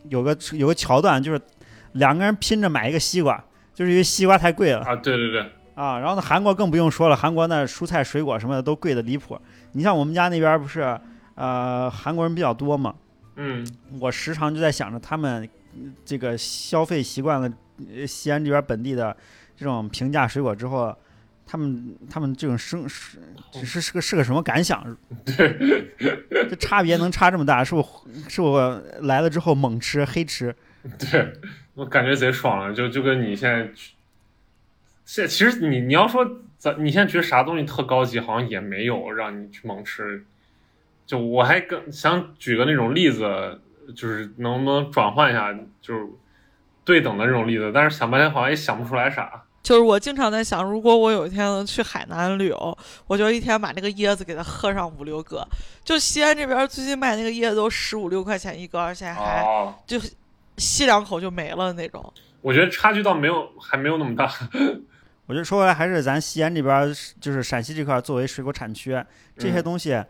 [0.08, 1.40] 有个有个桥段，就是
[1.92, 3.42] 两个人拼着买一个西瓜，
[3.74, 4.80] 就是因为西瓜太贵了。
[4.80, 5.40] 啊，对对对，
[5.74, 9.38] 啊，然后呢，韩国更不用说了，韩国那蔬菜水果什么的都贵的离谱。
[9.72, 10.98] 你像我们家那边不是，
[11.34, 12.94] 呃，韩国人比较多嘛，
[13.36, 13.66] 嗯，
[14.00, 17.52] 我时常就在想着他们嗯这个消费习惯了
[17.92, 19.16] 呃西安这边本地的
[19.56, 20.96] 这种平价水果之后，
[21.44, 23.18] 他们他们这种生是
[23.64, 24.96] 是是个是个什么感想？
[25.24, 25.92] 对
[26.48, 27.64] 这差别能差这么大？
[27.64, 30.54] 是我是我来了之后猛吃黑吃？
[30.98, 31.32] 对
[31.74, 33.92] 我感觉贼爽了，就就跟你现在去，
[35.04, 36.24] 现其实你你要说
[36.56, 40.24] 咱你现在觉得啥东西特高级，好像也没有让你去猛吃。
[41.06, 43.60] 就我还跟想举个那种例子，
[43.94, 45.52] 就是能不能转换一下，
[45.82, 46.06] 就是
[46.84, 49.42] 对等的这种例子，但是想半天好像也想不出来啥。
[49.62, 55.46] 就是我经常在想，如果我有一天能去海南旅游，我就一天把那个椰子给它喝上五六个。
[55.82, 59.98] 就西安这边最近卖那个椰子都十五六块钱一个，而且还哦，就
[60.56, 62.12] 吸两口就没了那种。
[62.40, 64.30] 我觉得差距倒没有，还没有那么大。
[65.26, 69.02] 我觉得说回来，还是咱西安这边儿，就是陕西这块儿作为水果产区，
[69.38, 70.04] 这些嗯东西，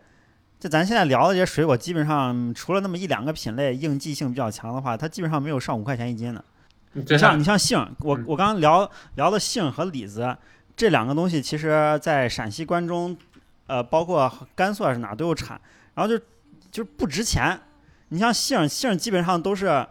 [0.59, 6.43] 就咱现在聊的这些水果，基本上除了那么一两个品类应季性比较强的话，它基本上没有上五块钱一斤的。
[6.91, 10.35] 你像你像杏，我嗯我刚刚聊聊的杏和李子
[10.75, 13.15] 这两个东西，其实在陕西关中，
[13.67, 15.59] 呃，包括甘肃还是哪儿都有产，
[15.93, 16.21] 然后就
[16.69, 17.57] 就是不值钱。
[18.09, 19.85] 你像杏，杏基本上都是，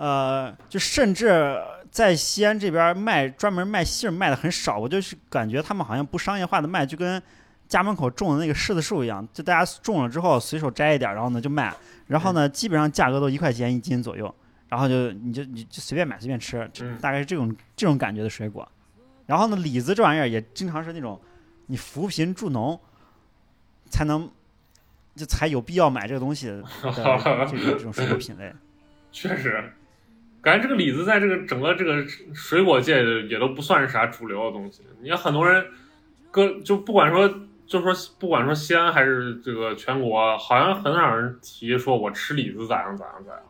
[0.00, 7.22] 呃，就甚至在西安这边卖专门卖杏卖的很少，我就是感觉他们好像不商业化的卖，就跟
[7.68, 11.70] 家门口种的那个柿子树一样，就大家种了之后随手摘一点儿，然后呢就卖，
[12.06, 14.34] 然后呢基本上价格都一块钱一斤左右。
[14.70, 18.66] 然后就你就你就随便买随便吃，嗯大概是这种这种感觉的水果。
[19.26, 21.20] 然后呢，李子这玩意儿也经常是那种
[21.66, 22.80] 你扶贫助农
[23.90, 24.30] 才能
[25.14, 28.50] 就才有必要买这个东西的这种这种水果品类。
[29.10, 29.72] 确实，
[30.42, 34.82] 感觉这个李子在这个整个这个水果界也都不算是啥主流的东西。
[35.00, 35.64] 你看很多人，
[36.30, 37.28] 各就不管说，
[37.66, 43.42] 就说不管说西安还是这个全国，好像很少人提说我吃李子咋样咋样咋样。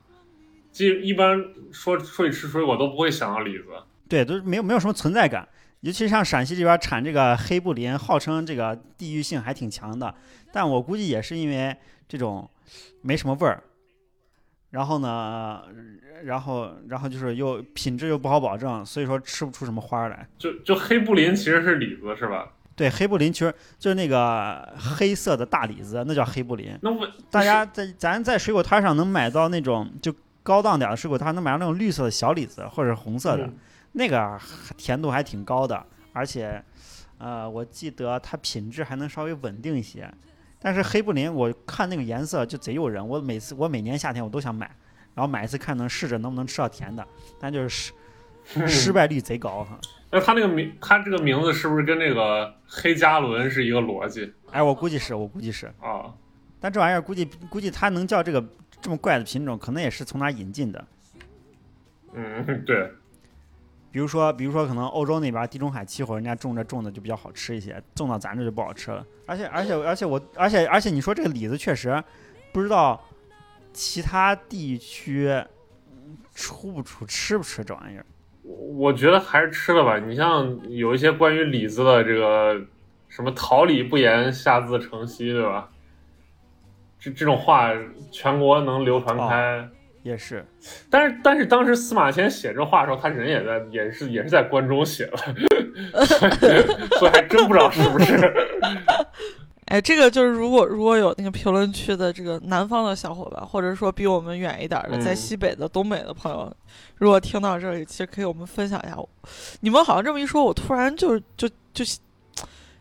[0.73, 3.65] 即一般说说起吃水果都不会想到李子。
[4.09, 5.49] 对，都是没有没有什么存在感。
[5.81, 10.15] 尤其像陕西这边产这个黑布林，号称这个地域性还挺强的，
[10.53, 11.75] 但我估计也是因为
[12.07, 12.51] 这种
[13.01, 13.63] 没什么味儿，
[14.71, 15.63] 然后呢，
[16.25, 20.27] 然后然后就是又品质又不好保证，所以说吃不出什么花儿来。
[20.39, 22.53] 就就黑布林其实是李子是吧？
[22.77, 26.79] 对，黑布林其实就是那个黑色的大李子，那叫黑布林。
[26.83, 33.59] 那我大家在咱在水果摊上能买到那种就高档点儿的水果摊，能买到那种绿色的小李子或者红色的，嗯
[33.93, 34.39] 那个
[34.77, 36.63] 甜度还挺高的，而且，
[37.19, 40.09] 呃，我记得它品质还能稍微稳定一些。
[40.61, 44.71] 但是黑布林，我看那个颜色就贼诱人，我每次我每年夏天我都想买，
[45.15, 47.07] 然后买一次看能试着能不能吃到甜的，
[47.41, 47.93] 但就是
[48.45, 49.79] 失失败率贼高哈。
[50.11, 56.13] 那他那个名，他这个名字是不是跟那个黑加仑是一个逻辑哎，我估计是我估计是，啊？
[56.61, 58.45] 但这玩意儿估计估计它能叫这个
[58.83, 60.85] 这么怪的品种，可能也是从哪引进的。
[62.13, 62.93] 嗯，对，
[63.93, 69.05] 比如说，比如说，可能欧洲那边地中海气候，人家种着种的就比较好吃一些，种到咱这就不好吃了。
[69.27, 72.03] 而且，而且，而且我，而且，而且，你说这个李子确实
[72.53, 73.03] 不知道
[73.73, 75.29] 其他地区
[75.89, 78.07] 嗯出不出、吃不吃这玩意儿。
[78.43, 79.99] 我我觉得还是吃了吧。
[79.99, 82.61] 你像有一些关于李子的这个
[83.09, 85.69] 什么“桃李不言，下自成蹊”，对吧？
[86.99, 87.71] 这这种话
[88.13, 89.69] 全国能流传开。
[90.03, 90.45] 也是，
[90.89, 95.17] 但是但是当时司马迁写这话的时候，他人也在也是也是在关中写的，
[96.07, 98.33] 所 以所以还真不知道是不是。
[99.67, 106.53] 哎，这个就是如果如果有那个评论区的这个南方的小伙伴，或者说比我们远一点的，在嗯西北的、东北的朋友，
[106.97, 108.97] 如果听到这里，其实可以我们分享一下。
[109.61, 111.85] 你们好像这么一说，我突然就就就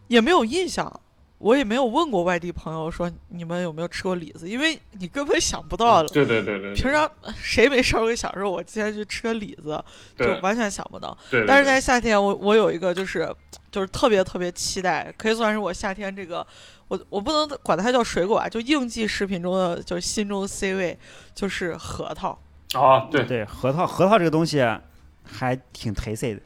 [0.08, 0.92] 也没有印象，
[1.40, 6.04] 我也没有问过外地朋友说你们有没有吃过李子，因为你根本想不到。
[6.04, 7.10] 对对对对，平常
[7.42, 9.82] 谁没事儿会想说，我今天去吃个李子，
[10.18, 11.18] 就完全想不到。
[11.32, 13.34] 对，对但是在夏天，我我有一个就是
[13.72, 16.46] 就是特别特别期待，可以算是我夏天这个
[16.90, 21.00] 我我不能管它叫水果啊，就应季食品中的就是心中的 C 位，
[21.34, 22.38] 就是核桃。
[22.74, 24.62] 啊，对对核桃，核桃这个东西
[25.24, 26.42] 还挺忒塞的。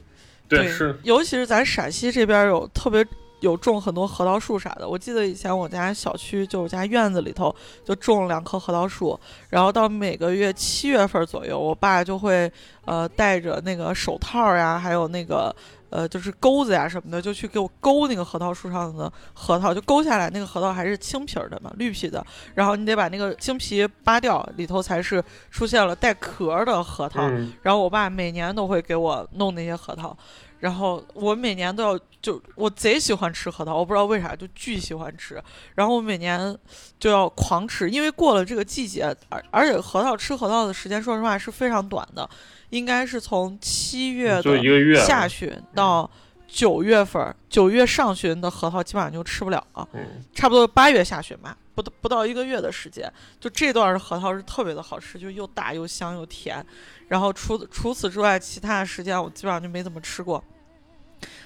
[0.48, 3.04] 对是，尤其是咱陕西这边有特别
[3.44, 4.88] 有种很多核桃树啥的。
[4.88, 9.20] 我记得以前我家小区就我家院子里头就种了两棵核桃树，
[9.50, 12.50] 然后到每个月七月份左右，我爸就会
[12.86, 15.54] 呃带着那个手套呀，还有那个。
[15.94, 22.26] 呃，就是钩子呀什么的，就去给我勾那个核桃树上的核桃，就勾下来那个核桃还是青皮儿的嘛，绿皮的，
[22.56, 27.22] 然后你得把那个青皮扒掉，里头才是出现了带壳儿的核桃。
[27.22, 30.18] 嗯，然后我爸每年都会给我弄那些核桃，
[30.64, 35.44] 然后我每年都要就我贼喜欢吃核桃，我不知道为啥就巨喜欢吃。
[35.76, 36.58] 然后我每年
[36.98, 42.30] 就要狂吃，因为过了这个季节，而而且核桃吃核桃的时间，说实话是非常短的，
[42.70, 46.10] 应该是从七月的下旬到
[46.48, 49.86] 九月份儿，九月上旬的核桃基本上就吃不了了。
[49.92, 56.66] 嗯，差不多八月下旬吧，不到不到一个月的时间，就这段的核桃是特别的好吃，就又大又香又甜。
[57.08, 60.44] 然后除除此之外，其他的时间我基本上就没怎么吃过。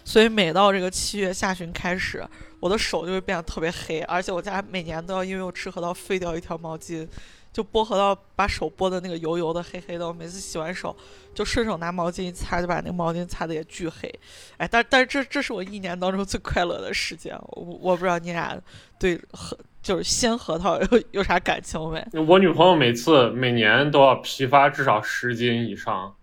[0.03, 2.25] 所以每到这个七月下旬开始，
[2.59, 7.07] 我的手就会变得特别黑，而且我家每年都要因为我吃核桃废掉一条毛巾，
[7.53, 10.07] 就剥核桃把手剥的那个油油的、黑黑的。
[10.07, 10.95] 我每次洗完手
[11.35, 14.11] 就顺手拿毛巾一擦，就把那个毛巾擦的也巨黑。
[14.57, 17.37] 哎，但但是这这是我一年当中最快乐的时间。
[17.49, 18.59] 我我不知道你俩
[18.97, 19.55] 对核
[19.87, 22.05] 就是鲜核桃有 有啥感情没？
[22.27, 26.13] 我女朋友每次每年都要批发至少十斤以上，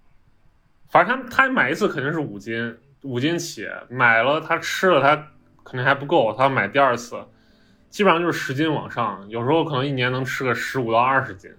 [0.91, 5.17] 反正她她买一次肯定是五斤，五斤起，买了她吃了她
[5.65, 7.17] 肯定还不够，她要买第二次，
[7.89, 11.51] 基本上就是十斤往上，有时候可能一年能吃个十五到二十斤，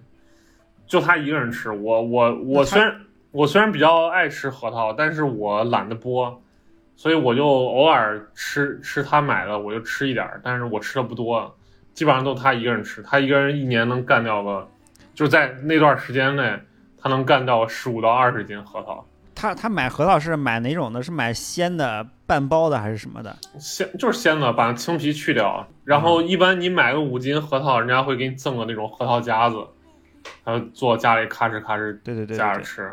[0.86, 1.72] 就她一个人吃。
[1.72, 3.00] 我我我虽然
[3.32, 6.38] 我虽然比较爱吃核桃，但是我懒得剥，
[6.94, 11.52] 所以我就偶尔吃吃她买的，我就吃一点儿，但是我吃的不多。
[11.96, 14.68] 基本上都他一个人吃，他一个人一年能干掉个，
[15.14, 16.56] 就是在那段时间内，
[16.98, 19.04] 他能干掉十五到二十斤核桃。
[19.34, 21.02] 他他买核桃是买哪种的？
[21.02, 23.34] 是买鲜的、半包的还是什么的？
[23.58, 25.66] 鲜就是鲜的，把青皮去掉。
[25.84, 29.56] 然后一般你买个五斤核桃，人家会给你赠个那种核桃夹子，
[30.44, 32.92] 然后坐家里咔哧咔哧对对对对对，夹着吃。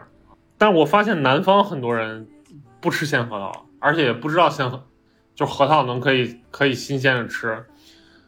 [0.58, 2.26] 但我发现南方很多人
[2.80, 4.82] 不吃鲜核桃，而且也不知道鲜核，
[5.36, 7.66] 就核桃能可以可以新鲜的吃。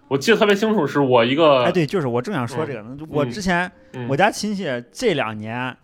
[0.07, 2.97] 我记得特别清楚，是我一个哎，对，就是我正想说这个呢。
[3.09, 5.75] 我之前嗯我家亲戚这两年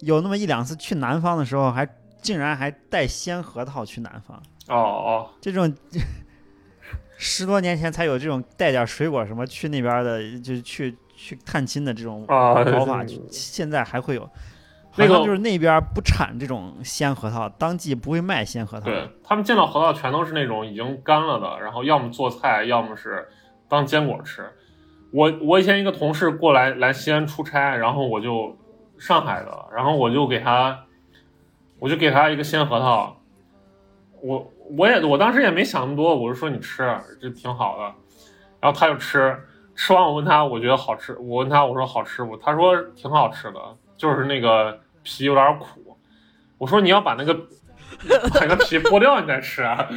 [0.00, 1.86] 有那么一两次去南方的时候，还
[2.20, 4.42] 竟然还带鲜核桃去南方。
[4.68, 5.72] 哦哦，这种
[7.18, 14.28] 十多年前才有这种带点水果什么去那边的，就是去去探亲的这种啊搞法，现在还会有。
[14.96, 18.84] 那个就是那边不产这种鲜核桃，当季不会卖鲜核桃。
[18.84, 23.26] 对他们见到核桃全都是那种已经干了的，然后要么做菜，要么是
[23.72, 24.44] 当坚果吃。
[25.12, 28.54] 我我以前一个同事过来来西安出差，然后我就
[28.98, 30.78] 上海的，然后我就给他，
[31.78, 33.16] 我就给他一个鲜核桃，
[34.20, 37.84] 我我也我当时也没想那么多，我就说你吃，这挺好的，
[38.60, 39.34] 然后他就吃，
[39.74, 42.36] 吃完我问他我觉得好吃，我问他我说好吃不？
[42.36, 43.58] 他说挺好吃的，
[43.96, 45.96] 就是那个皮有点苦。
[46.58, 49.88] 我说你要把那个把那个皮剥掉你再吃啊？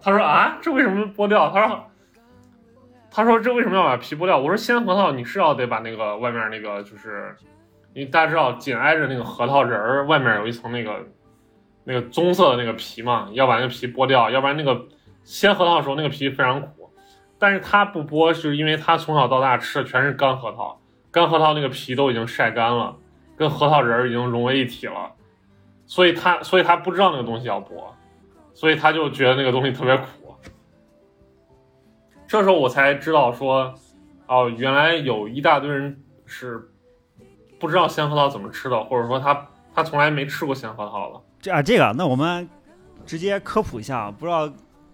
[0.00, 1.50] 他说啊，这为什么剥掉？
[1.50, 1.84] 他说
[3.14, 4.36] 他说这为什么要把皮剥掉？
[4.36, 7.32] 我说鲜核桃你是要得把那个外面那个就是，
[7.92, 11.06] 因为大家知道紧挨着那个核桃仁儿外面有一层那个
[11.84, 14.86] 那个棕色的那个皮嘛，要把那个皮剥掉，要不然那个
[15.22, 16.90] 鲜核桃的时候那个皮非常苦。
[17.38, 20.80] 但是他不剥，是因为他从小到大吃的全是干核桃，
[21.12, 22.96] 干核桃那个皮都已经晒干了，
[23.36, 25.12] 跟核桃仁儿已经融为一体了，
[25.86, 27.92] 所以他所以他不知道那个东西要剥，
[28.54, 30.04] 所以他就觉得那个东西特别苦。
[32.26, 33.74] 这时候我才知道说，
[34.26, 36.70] 哦，原来有一大堆人是
[37.60, 41.20] 不知道鲜核桃怎么吃的，或者说他他从来没吃过鲜核桃的。
[41.40, 42.48] 这啊，这个那我们
[43.06, 44.50] 直接科普一下，不知道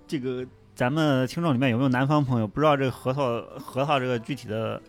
[0.07, 4.83] 这个咱们听众里面有没有南方朋友不知道这个核桃核桃这个具体的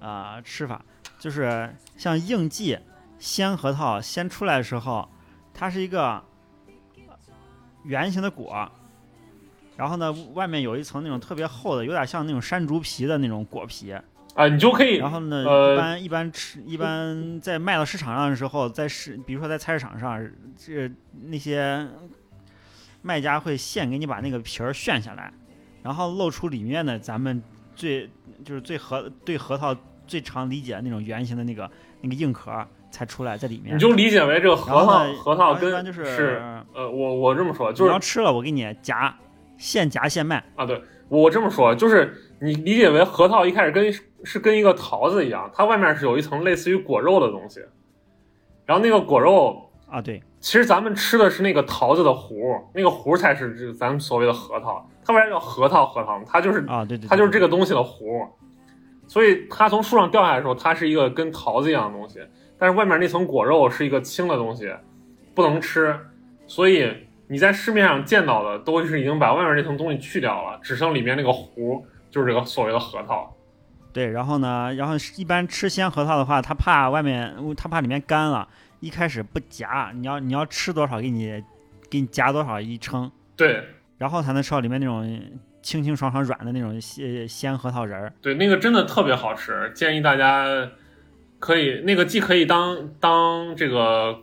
[0.00, 0.80] 啊、吃法，
[1.18, 2.78] 就是像应季
[3.18, 5.08] 鲜核桃先出来的时候，
[5.52, 6.22] 它是一个
[7.82, 8.70] 圆形的果。
[9.76, 13.94] 然后呢，外面有一层那种特别厚的，有点像那种山竹皮的那种果皮。
[14.34, 20.22] 啊，你就可以然后呢，呃一般一般吃，一般在卖到市场上的时候，在市，比如说在菜市场上，
[20.56, 20.90] 这
[21.24, 21.86] 那些
[23.00, 25.32] 卖家会现给你把那个皮儿炫下来，
[25.82, 27.42] 然后露出里面的咱们
[27.74, 28.10] 最
[28.44, 29.74] 就是最核对核桃
[30.06, 31.70] 最常理解的那种圆形的那个
[32.02, 33.74] 那个硬壳儿才出来在里面。
[33.74, 36.42] 你就理解为这个核桃核桃跟就是
[36.74, 39.16] 呃，我我这么说就你是要吃了，我给你夹，
[39.56, 40.44] 现夹现卖。
[40.56, 43.90] 啊，对我这么说，就是你理解为核桃一开始跟
[44.24, 47.60] 是跟一个桃子一样，它外面是有一层类似于果肉的东西，
[48.66, 52.34] 然后那个果肉啊，对，其实咱们吃的是那个桃子的核，
[52.74, 54.86] 那个核才是这咱们所谓的核桃。
[55.02, 55.86] 它为啥叫核桃？
[55.86, 57.46] 核桃它就是啊，对对，它就是这个。
[57.46, 58.04] 个东西的核，
[59.06, 62.18] 所以它从树上掉下来的时候，它是一个跟桃子一样的东西，
[62.58, 64.68] 但是外面那层果肉是一个青的东西，
[65.32, 65.96] 不能吃，
[66.48, 66.92] 所以
[67.28, 73.36] 你在市面上见到的都是已经把外面那层东西去掉了，只剩里面那个核，就是这个所谓的核桃。
[73.92, 78.46] 对，然后呢，然后一般吃鲜核桃的话，他怕外面，他怕里面干了，
[78.80, 81.42] 一开始不夹，你要你要吃多少给你
[81.88, 83.64] 给你夹多少一称，对
[83.96, 85.20] 然后才能吃到里面那种
[85.62, 88.12] 清清爽爽软的那种鲜鲜核桃仁儿。
[88.20, 90.44] 对，那个真的特别好吃，建议大家
[91.38, 94.20] 可以那个既可以当当这个，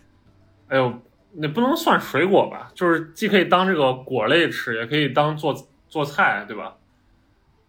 [0.68, 0.92] 哎呦，
[1.38, 5.54] 那不能算水果吧，就是既可以当这个果类吃，也可以当做
[5.88, 6.76] 做菜，对吧？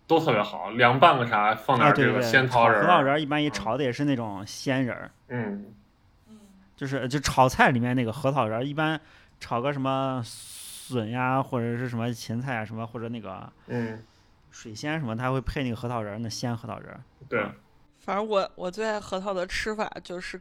[0.07, 5.65] 都特别好，凉拌个啥，放点这个鲜桃仁核桃仁儿一般一炒的也是那种鲜仁儿，嗯，
[6.77, 8.97] 就是就炒菜里面那个核桃仁儿，一般
[9.41, 14.01] 炒个什么笋呀，或者是什么芹菜啊，什么或者那个嗯，
[14.49, 17.01] 水仙什么，它会配那个核桃仁儿，那鲜核桃仁儿。
[17.27, 17.45] 对，
[17.99, 20.39] 反正我我最爱核桃的吃法就是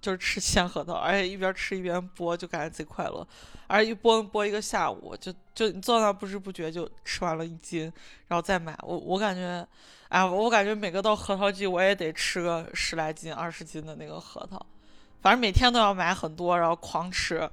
[0.00, 3.26] 就是吃鲜核桃，而且一边吃一边剥，就感觉贼快乐。
[3.66, 7.92] 而且一剥剥一个下午，就就你坐那不知不觉就吃完了一斤，
[8.28, 8.78] 然后再买。
[8.82, 9.66] 我我感觉，
[10.08, 14.64] 哎，我感觉每个到核桃季我也得吃个十来斤、二十斤的那个核桃，
[15.20, 17.50] 反正每天都要买很多，然后狂吃。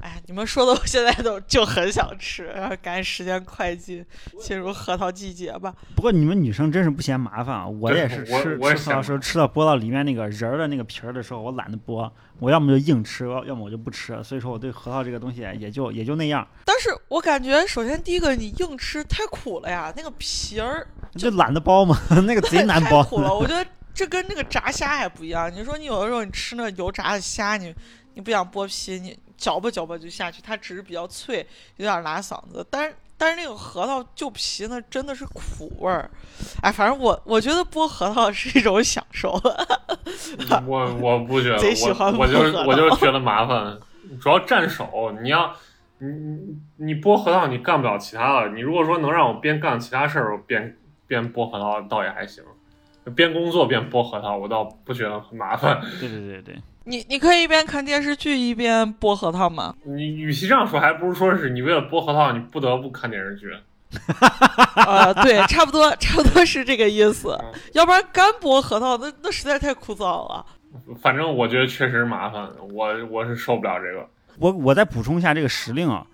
[0.00, 4.04] 哎，你们说的，我现在都就很想吃，然后赶紧时间快进，
[4.40, 5.72] 进入核桃季节吧。
[5.94, 7.66] 不过你们女生真是不嫌麻烦啊！
[7.66, 12.10] 我也是吃吃核桃时候吃到剥到里面那个仁儿的那个皮儿的时候，我懒得剥，
[12.40, 14.22] 我要么就硬吃，要要么我就不吃。
[14.24, 21.96] 所以说我对核桃这个东西也就也就那样，但是我感觉，首先第一个，你硬吃太苦了呀，那个皮儿就懒得剥嘛，
[22.26, 23.04] 那个贼难太剥。
[23.06, 23.32] 苦了。
[23.34, 23.64] 我觉得
[23.94, 25.50] 这跟那个炸虾还不一样。
[25.54, 27.72] 你说你有的时候你吃那油炸的虾，你
[28.14, 31.46] 你不想剥皮，你嚼吧嚼吧就下去，它只是比较脆，
[31.76, 32.66] 有点拉嗓子。
[32.70, 36.10] 但是但是那个核桃就皮呢，真的是苦味儿。
[36.62, 39.32] 哎，反正我我觉得剥核桃是一种享受。
[40.66, 43.78] 我我不觉得， 贼喜欢我我就我就是觉得麻烦，
[44.20, 45.14] 主要占手。
[45.22, 45.54] 你要
[45.98, 48.48] 你你你剥核桃，你干不了其他的。
[48.50, 52.42] 你如果说能让我边干其他事儿，我边边剥核桃，倒也还行。
[53.14, 55.80] 边工作边剥核桃，我倒不觉得很麻烦。
[56.00, 59.74] 对对对对，你你可以一边看电视剧一边剥核桃吗？
[59.84, 63.54] 你与其这样说，还不如说是你为了剥核桃，你不得不看电视剧。
[64.86, 67.52] 呃，对，差不多差不多是这个意思嗯。
[67.74, 70.44] 要不然干剥核桃，那那实在太枯燥了。
[71.00, 74.08] 反正我觉得确实麻烦，我我是受不了这个。
[74.38, 76.04] 我我再补充一下这个时令啊，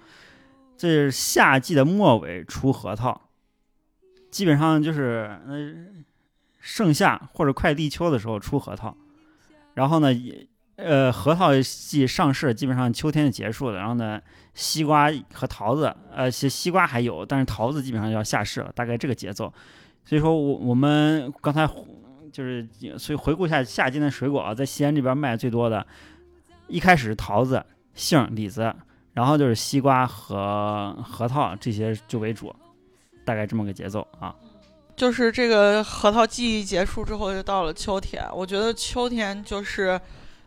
[0.76, 3.28] 这是夏季的末尾出核桃，
[4.30, 5.74] 基本上就是呃
[6.60, 8.94] 盛夏或者快立秋的时候出核桃，
[9.72, 10.46] 然后呢，也
[10.82, 14.20] 呃核桃季上市基本上秋天就结束了，然后呢，
[14.54, 19.52] 西瓜和桃子，呃西西瓜还有，但是桃子基本上要下市了，大概这个节奏。
[20.04, 21.68] 所以说我我们刚才
[22.32, 22.66] 就是
[22.98, 25.86] 所以回顾一下夏季的水果啊，在西安这边卖最多的，
[26.66, 27.64] 一开始是桃子。
[27.92, 28.72] 杏、李子，
[29.12, 32.54] 然后就是西瓜和核桃这些就为主，
[33.24, 34.34] 大概这么个节奏啊。
[34.96, 38.24] 就是这个核桃季结束之后，就到了秋天。
[38.32, 40.00] 我觉得秋天就是，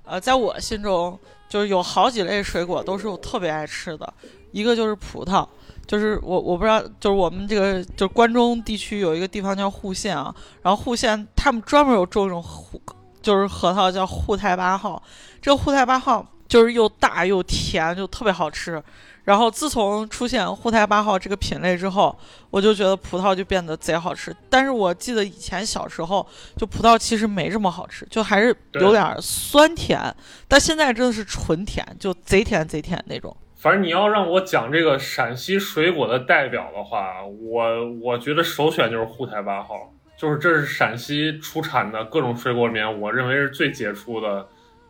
[0.04, 1.18] 呃，在我心中，
[1.48, 4.14] 就是有好几类水果都是我特别爱吃的。
[4.52, 5.48] 一个就是葡萄，
[5.88, 12.80] 就是我我不知道，就是我们这个就是关中地区有一个地方叫户县啊，然后户县他们专门有种一种户，
[13.22, 15.02] 就是核桃叫沪太八号。
[15.42, 18.82] 这个沪太八号就是又大又甜，就特别好吃。
[19.24, 22.14] 然后自从出现沪台八号这个品类之后，
[22.50, 24.36] 我就觉得葡萄就变得贼好吃。
[24.50, 26.28] 但是我记得以前小时候，
[26.58, 30.14] 就葡萄其实没这么好吃，就还是有点酸甜。
[30.48, 33.36] 但现在真的是纯甜，就贼甜贼甜那种。
[33.56, 44.46] 反正你要让我讲这个陕西水果的代表的话，我我觉得首选就是沪台八号，就是这是陕西出产的各种水果里面，我认为是最杰出的、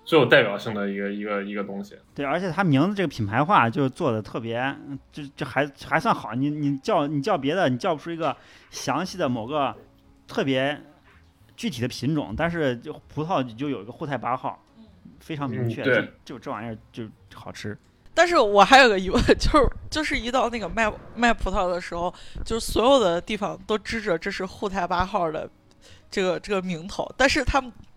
[0.06, 1.98] 最有代表性的一个一个一个东西。
[2.14, 4.76] 对，而且它名字这个品牌化就做的特别，
[5.12, 6.34] 就就还还算好。
[6.34, 8.36] 你你叫你叫别的，你叫不出一个
[8.70, 9.76] 详细的某个
[10.28, 10.82] 特别
[11.56, 14.62] 具体的品种，但是就葡萄就有一个沪太八号，
[15.20, 17.04] 非常明确，嗯对就就这玩意儿就
[17.34, 17.78] 好吃。
[18.16, 22.14] 但是我还有个疑问，就是就是一到那个卖卖葡萄的时候，
[22.46, 25.50] 就是所有的地方都支着这是沪太八号的
[26.12, 27.93] 这个这个名头，但是他们就是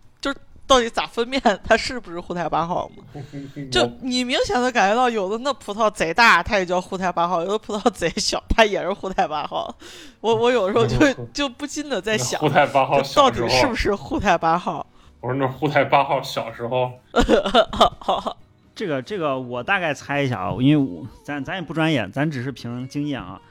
[0.67, 3.03] 到底咋分辨它是不是沪太八号嘛？
[3.71, 9.73] 就你明显的感觉到，有的那葡萄贼大，它也叫沪太八号；有的葡萄贼小，它也是沪太八号。
[10.19, 10.97] 我我有时候就
[11.33, 14.85] 就不禁的在想沪，太八号到底是不是沪太八号？
[15.21, 16.91] 我说那沪太八号小时候，
[18.75, 23.41] 这个这个我大概猜一下啊，因为我咱咱也不专业，咱只是凭经验啊。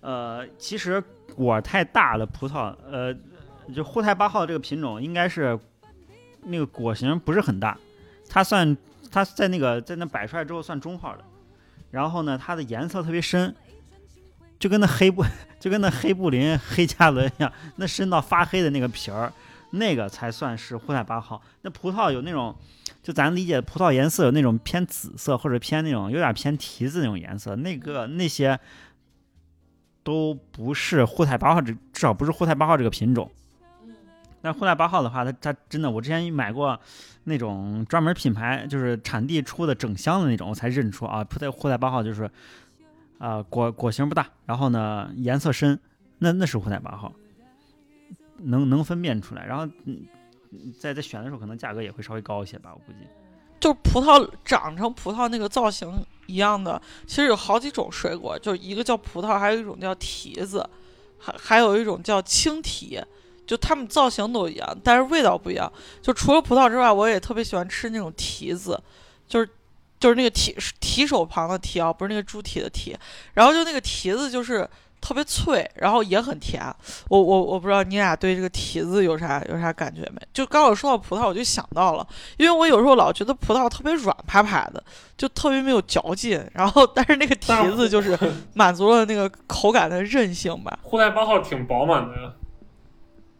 [0.00, 1.02] 呃，其实
[1.34, 3.12] 果太大的葡萄，呃，
[3.74, 5.58] 就沪太八号这个品种应该是
[6.44, 7.78] 那个果形不是很大，
[8.28, 8.76] 它算
[9.10, 11.24] 它在那个在那摆出来之后算中号的。
[11.90, 13.54] 然后呢，它的颜色特别深，
[14.58, 15.24] 就跟那黑布
[15.60, 19.32] 就跟那黑布林黑加仑一样，那深到发黑的那个皮儿，
[19.70, 21.40] 那个才算是沪太八号。
[21.62, 22.52] 那葡萄有那种，
[23.00, 28.58] 就咱理解葡萄颜色有那种偏紫色或者偏那种有点偏提子那种颜色，那个那些
[30.02, 33.30] 都不是沪太八号，至少不是沪太八号这个品种。
[34.44, 36.78] 但沪太八号的话，它它真的，我之前买过
[37.24, 42.30] 那种专门品牌，就是产地出的整箱的那种，我才认出啊，沪太沪太八号就是，
[43.16, 45.80] 啊、果果形不大，然后呢颜色深，
[46.18, 47.10] 那那是沪太八号，
[48.36, 49.46] 能能分辨出来。
[49.46, 50.02] 然后嗯，
[50.78, 53.08] 在在选的时候，可能价格也会稍微高一些吧，我估计。
[53.58, 60.68] 就是葡萄长成葡萄那个造型一样的，其实有好几种水果，就一个叫葡萄，还有一种叫提子，
[61.18, 63.00] 还还有一种叫青提，
[63.46, 65.70] 就它们造型都一样，但是味道不一样。
[66.02, 68.80] 就除了葡萄之外，我也特别喜欢吃那种提子，
[69.26, 69.48] 就是
[69.98, 72.96] 就是那个提提手旁的提啊，不是那个猪蹄的蹄。
[73.34, 74.68] 然后就那个提子就是
[75.00, 76.62] 特别脆，然后也很甜。
[77.08, 80.20] 我我我不知道你俩对这个提子有啥有啥感觉没？
[80.32, 82.06] 就刚我说到葡萄，我就想到了，
[82.38, 84.82] 因为我有时候老觉得葡萄特别软趴趴的，
[85.16, 86.42] 就特别没有嚼劲。
[86.54, 88.18] 然后但是那个提子就是
[88.54, 90.78] 满足了那个口感的韧性吧。
[90.82, 92.36] 沪太八号挺饱满的，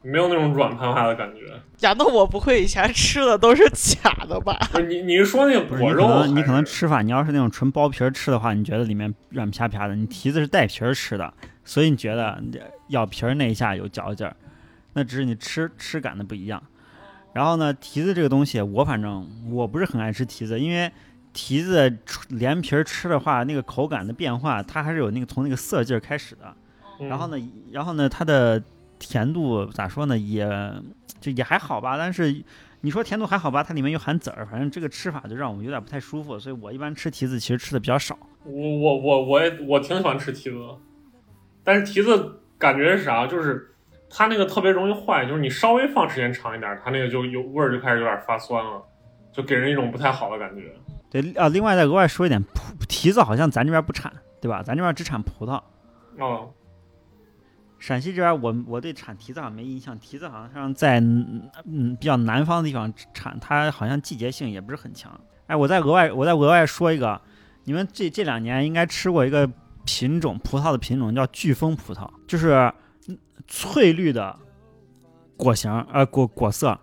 [0.05, 1.53] 没有那种软趴趴的感觉。
[1.81, 4.57] 难道我不会以前吃的都是假的吧？
[4.71, 9.95] 不是你你是说那个果肉你可能吃法，你要是那种纯剥皮儿吃的话，你觉得里面软啪啪的。
[9.97, 11.33] 你提子是带皮儿吃的，
[11.65, 12.41] 所以你觉得
[12.89, 14.37] 咬皮儿那一下有嚼劲儿，
[14.93, 16.63] 那只是你吃吃感的不一样。
[17.33, 20.91] 然后呢，提子这个东西，我反正我不是很爱吃提子，因为
[21.33, 21.99] 提子
[22.29, 26.55] 连皮儿吃的话，那个口感的变化，它还是有那个从那个涩劲儿开始的。
[27.01, 27.37] 嗯然后呢，
[27.73, 28.63] 然后呢，它的
[29.09, 30.49] 甜度咋说呢，也
[31.21, 31.97] 就也还好吧。
[31.97, 32.45] 但是
[32.81, 36.39] 你说甜度还好吧，它里面又含籽儿，反正这个吃法就让我有点不太舒服。
[36.39, 38.19] 所以我一般吃提子其实吃的比较少。
[38.45, 40.59] 我我我我也我挺喜欢吃提子，
[41.63, 43.27] 但是提子感觉是啥？
[43.27, 43.75] 就是
[44.11, 48.83] 它那个特别容易坏，就是你稍微放时间长一点，它那个就有味儿就开始有点发酸了，
[49.33, 50.73] 就给人一种不太好的感觉。
[51.11, 54.63] 对啊，另外再额外说一点，葡提子好像咱这边不产，对吧？
[54.63, 55.61] 咱这边只产葡萄。
[56.19, 56.51] 哦，
[57.87, 65.21] 陕西这边我我对产提子好像没印象，提子好像在嗯比较南方的地方产，它好像季节性也不是很强。
[65.49, 67.21] 哎，我再额外我再额外说一个，
[67.65, 69.47] 你们这这两年应该吃过一个
[69.85, 72.73] 品种葡萄的品种叫飓风葡萄，就是
[73.07, 74.35] 嗯翠绿的
[75.37, 76.81] 果形呃果果色，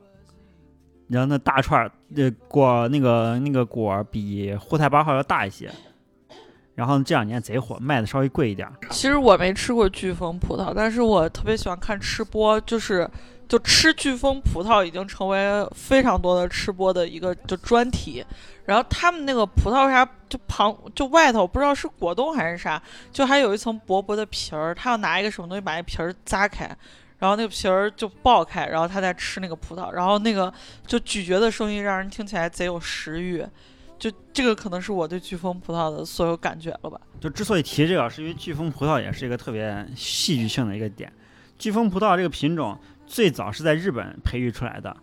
[1.07, 5.71] 然后那大串儿呃果那个那个果比沪太八号要大一些。
[6.75, 8.73] 然后这两年贼火，卖的稍微贵一点儿。
[8.89, 13.09] 其实我没吃过飓风葡萄，但是我特别喜欢看吃播，就是
[13.47, 18.25] 就吃飓风葡萄已经成为非常多的吃播的一个就专题。
[18.65, 22.81] 然后他们那个葡萄啥就旁就外头不知道是果冻还是啥，
[23.11, 26.69] 就还有一层薄薄的皮儿，他要拿一个什么东西把那皮儿扎开。
[27.19, 30.51] 然后那个皮儿就爆开，然后他再吃那个葡萄，然后那个
[30.87, 33.45] 就咀嚼的声音让人听起来贼有食欲，
[34.01, 36.99] 就这个可能是我对飓风葡萄的所有感觉了吧。
[37.19, 41.13] 就之所以提这个，是因为飓风葡萄也是一个特别戏剧性的一个点。
[41.59, 42.75] 飓风葡萄这个品种
[43.05, 44.97] 最早是在日本培育出来的，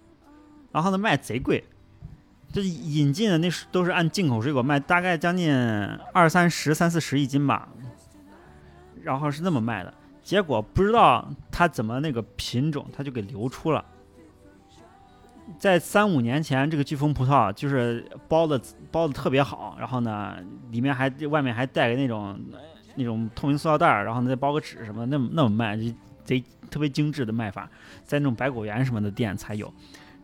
[0.72, 1.62] 然后呢卖贼贵，
[2.52, 5.54] 就引进的那是都是按进口水果卖，大概将近
[6.12, 7.68] 二三十、三四十一斤吧，
[9.04, 9.94] 然后是那么卖的。
[10.24, 13.84] 结果不知道它怎么那个品种，它就给流出了。
[15.58, 18.60] 在三五年前，这个巨峰葡萄就是包的
[18.90, 20.36] 包的特别好，然后呢，
[20.70, 22.38] 里面还外面还带个那种
[22.96, 25.84] 那种透明塑料袋儿，然后呢再包个纸什么的，那么那么卖，就
[26.24, 27.68] 贼特别精致的卖法，
[28.04, 29.72] 在那种百果园什么的店才有。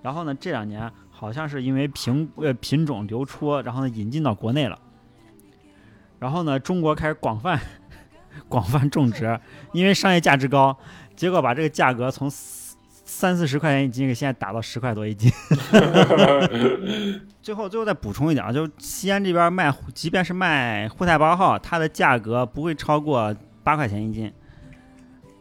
[0.02, 4.78] 然后呢，这两年好像是因为品呃品种流出，然后呢引进到国内了，
[6.18, 7.58] 然后呢中国开始广泛
[8.48, 9.40] 广泛种植，
[9.72, 10.76] 因为商业价值高，
[11.16, 12.28] 结果把这个价格从
[13.16, 15.30] 三四十块钱一斤，给现在打到十块多一斤。
[17.40, 23.32] 最后，最后再补充一点啊，就是西安这边卖，即便是卖沪太八号，它的价格不会超过
[23.62, 24.32] 八块钱一斤。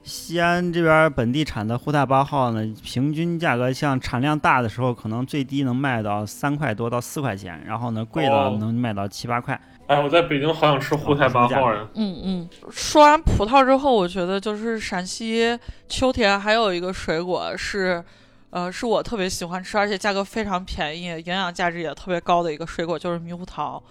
[0.03, 9.59] 西安这边本地产的沪太八号呢，平均价格像产量大的时候，可能最低能卖到三块多到四块钱，然后呢，贵了哦能卖到七八块。
[9.93, 11.87] 哎，我在北京好想吃胡台八号呀！
[11.93, 15.57] 嗯嗯，说完葡萄之后，我觉得就是陕西
[15.87, 18.03] 秋天还有一个水果是，
[18.49, 23.81] 呃，是我特别喜欢吃，而且价格非常便宜，营养价值也特别高的一个水果，就是猕猴桃。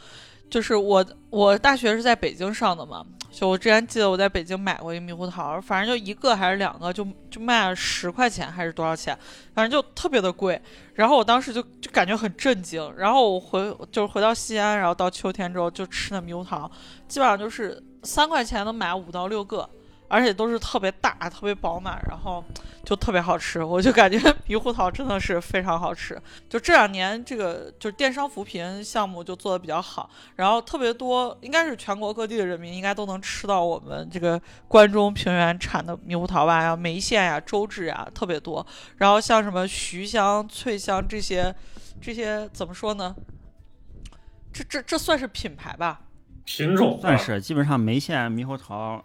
[0.53, 9.19] 就是我我大学是在北京上的嘛，就我之前记得我在北京买过一个猕猴桃，反正就一个还是两个，就就卖了十块钱还是多少钱，
[9.55, 10.61] 反正就特别的贵。
[10.93, 16.71] 然后我当时就就感觉很震惊，然后我回就是回到西安，然后到秋天之后就吃那猕猴桃，
[17.09, 19.67] 基本上就是三块钱能买五到六个，
[20.13, 22.45] 而且都是特别大、特别饱满，然后
[22.85, 23.65] 就特别好吃。
[23.65, 26.21] 我就感觉 猕猴桃真的是非常好吃。
[26.51, 38.67] 就这两年这个就是电商扶贫项目就做的比较好，然后特别多，应该是全国各地的人民应该都能吃到我们这个关中平原产的猕猴桃吧，呀、眉县呀、周至呀特别多。
[38.99, 41.55] 然后像什么徐香、翠香这些，
[42.03, 43.17] 这些怎么说呢？
[44.53, 46.03] 这这这算是品牌吧？
[46.45, 49.03] 品种算是基本上眉县猕猴桃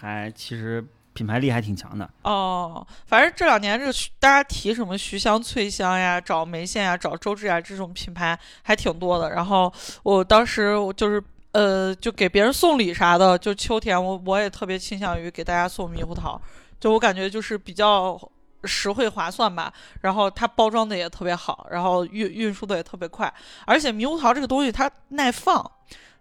[0.00, 2.08] 还其实品牌力还挺强的。
[2.22, 9.30] 哦，反正这两年这个大家提什么徐香、翠香呀，找眉县呀，找周至呀这种品牌还挺多的。
[9.30, 9.72] 然后
[10.02, 11.22] 我当时就是
[11.52, 16.40] 呃，就给别人送礼啥的，就秋天我我也特别倾向于给大家送猕猴桃，
[16.78, 18.20] 就我感觉就是比较
[18.64, 19.72] 实惠划算吧。
[20.02, 23.32] 然后它包装的也特别好，然后运运输的也特别快，
[23.66, 25.68] 而且猕猴桃这个东西它耐放。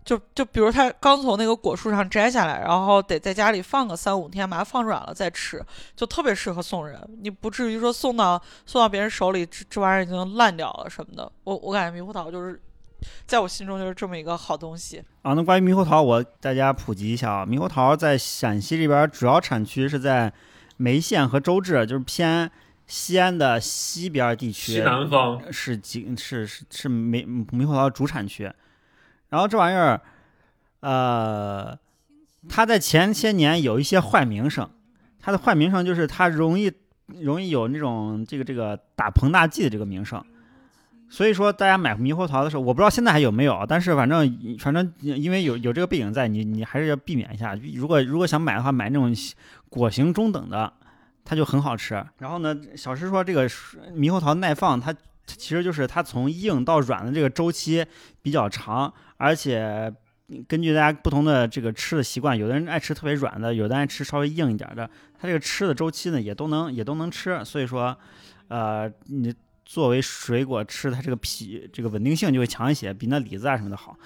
[0.08, 5.62] 就就比如它刚从那个果树上摘下来，然后得在家里放个三五天，把它放软了再吃，
[5.98, 6.98] 就特别适合送人。
[7.22, 11.30] 你不至于说送到送到别人手里，这这玩意儿已经烂掉了什么的。
[11.44, 12.58] 我我感觉猕猴桃就是
[13.26, 15.04] 在我心中就是这么一个好东西。
[15.24, 17.46] 啊，那关于猕猴桃，我大家普及一下啊。
[17.46, 20.32] 猕猴桃在陕西这边主要产区是在
[20.78, 22.50] 眉县和周至，就是偏
[22.86, 24.76] 西安的西边地区。
[24.76, 28.50] 西南方是几是是是猕猕猴桃主产区。
[29.30, 30.02] 然后这玩意儿，
[30.80, 31.78] 呃，
[32.48, 34.70] 它在前些年有一些坏名声，
[35.20, 36.72] 它的坏名声就是它容易
[37.08, 40.24] 容易有那种这个这个打膨大剂的这个名声。
[41.10, 47.58] 所以说，大家买猕猴桃的时候，我不知道现在还有没有，但是反正反正因为有有这个背景在，你你还是要避免一下。
[47.76, 49.16] 如果如果想买的话，买那种
[49.70, 50.74] 果形中等的，
[51.24, 52.06] 它就很好吃。
[52.18, 54.94] 然后呢，小石说这个猕猴桃耐放，它
[55.26, 57.86] 其实就是它从硬到软的这个周期
[58.22, 59.94] 比较长，而且
[60.48, 64.90] 根据大家不同的这个吃的习惯，有的人爱吃特别软的，有的爱吃稍微硬一点的，
[65.20, 67.44] 它这个吃的周期呢也都能也都能吃。
[67.44, 67.98] 所以说，
[68.48, 69.34] 呃，你。
[69.70, 73.98] 作为水果吃，它这个皮这个稳定性就会强一些，比那李子啊什么的好。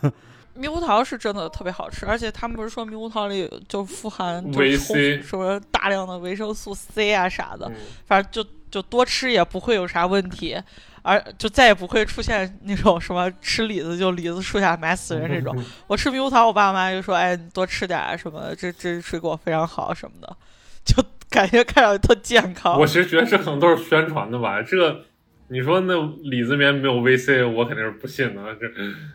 [0.54, 7.74] 猕猴桃是真的特别好吃，而且他们不是说猕猴桃里就富含维 C 什么大量的维生素 C 啊啥的，嗯
[8.04, 10.60] 反正就就多吃也不会有啥问题，
[11.02, 15.56] 而就再也不会出现那种什么吃李子就李子树下埋死人这种。
[15.86, 20.36] 我吃猕猴桃，我爸妈就说：“哎，你多吃点什么，这这水果非常好什么的。”
[20.84, 22.78] 就感觉看上去特健康。
[22.78, 24.62] 我其实觉得这可能都是宣传的吧。
[24.62, 25.04] 这个
[25.48, 28.42] 你说那李子里面没有 VC，我肯定是不信的。
[28.56, 28.66] 这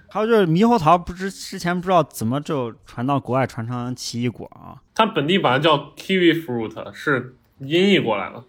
[0.10, 4.78] 还有就是猕猴桃，不知之前不知道怎么就传到国外传成奇异果啊？
[4.94, 8.44] 它本地把它叫 kiwi fruit，是音译过来的，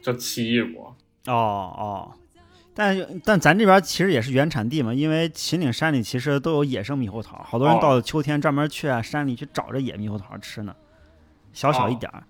[0.00, 0.96] 叫奇异果。
[1.26, 2.12] 哦哦，
[2.74, 10.74] 但但咱这边其实也是原产地嘛，因为秦岭山里其实都有野生猕猴桃，好多人到了秋天专门去啊山里去找这野猕猴桃吃呢，
[11.52, 12.24] 小小一点儿，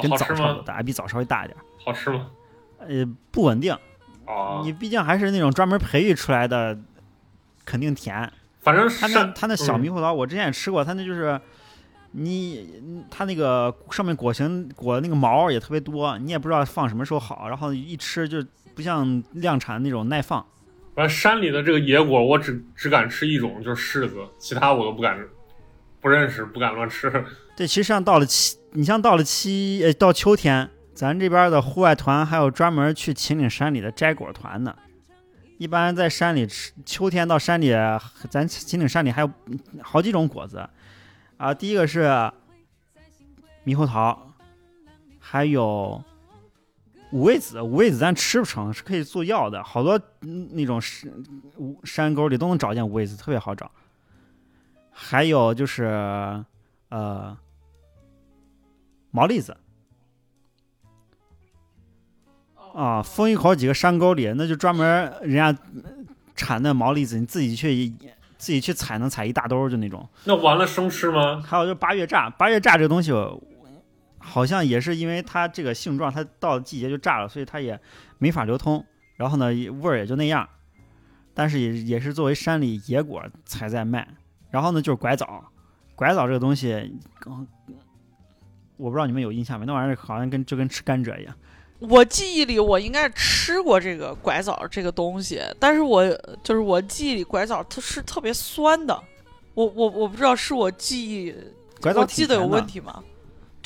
[0.00, 0.10] 跟？
[0.10, 1.62] 枣差不多大，比枣稍微大一点儿。
[1.84, 2.30] 好吃吗？
[2.78, 3.76] 呃，不稳定，
[4.26, 6.78] 哦，你毕竟还是那种专门培育出来的，
[7.64, 8.32] 肯定甜。
[8.60, 11.40] 反正它那山它那小嗯猕猴桃，我之前也吃过，它那就是
[12.12, 18.42] 你它那个上面果形果那个毛也特别多，你也不知道放什么时候好，然后一吃就
[18.76, 20.46] 不像量产那种耐放。
[20.94, 25.18] 反正山里的这个野果，我只只敢吃一种，就是柿子，其他我都不敢，
[26.00, 27.10] 不认识，不敢乱吃。
[27.56, 34.76] 对，其实像到了七，你像到了七呃到秋天，咱这边的户外团还有专门去秦岭山里的摘果团呢。
[35.58, 37.72] 一般在山里吃，秋天到山里，
[38.30, 39.30] 咱秦岭山里还有
[39.82, 40.66] 好几种果子
[41.38, 41.52] 啊。
[41.52, 42.02] 第一个是
[43.64, 44.32] 猕猴桃，
[45.18, 46.02] 还有
[47.12, 47.60] 五味子。
[47.62, 51.10] 五味子咱吃不成，是可以做药的，好多嗯那种山
[51.84, 53.70] 山沟里都能找见五味子，特别好找。
[54.90, 56.44] 还有就是
[56.88, 57.36] 呃
[59.10, 59.56] 毛栗子。
[62.74, 65.58] 啊，封一口几个山沟里，那就专门人家
[66.34, 67.88] 产的毛栗子，你自己去
[68.36, 70.06] 自己去采，能采一大兜，就那种。
[70.24, 71.40] 那完了生吃吗？
[71.40, 73.12] 还有就是八月炸，八月炸这个东西，
[74.26, 77.80] 好像也是因为它这个性状，它到了季节就炸了，所以它也
[78.18, 78.84] 没法流通。
[79.16, 79.46] 然后呢，
[79.80, 80.48] 味儿也就那样。
[81.32, 84.06] 但是也也是作为山里野果才在卖。
[84.50, 85.44] 然后呢，就是拐枣，
[85.94, 86.72] 拐枣这个东西，
[87.26, 87.46] 嗯
[88.76, 89.64] 我不知道你们有印象没？
[89.64, 91.34] 那玩意儿好像跟就跟吃甘蔗一样。
[91.78, 96.06] 我记忆里我应该吃过这个拐枣这个东西，但是我
[96.42, 98.98] 就是我记忆里拐枣它是特别酸的，
[99.54, 101.34] 我我我不知道是我记忆
[101.80, 103.02] 拐枣我记得有问题吗？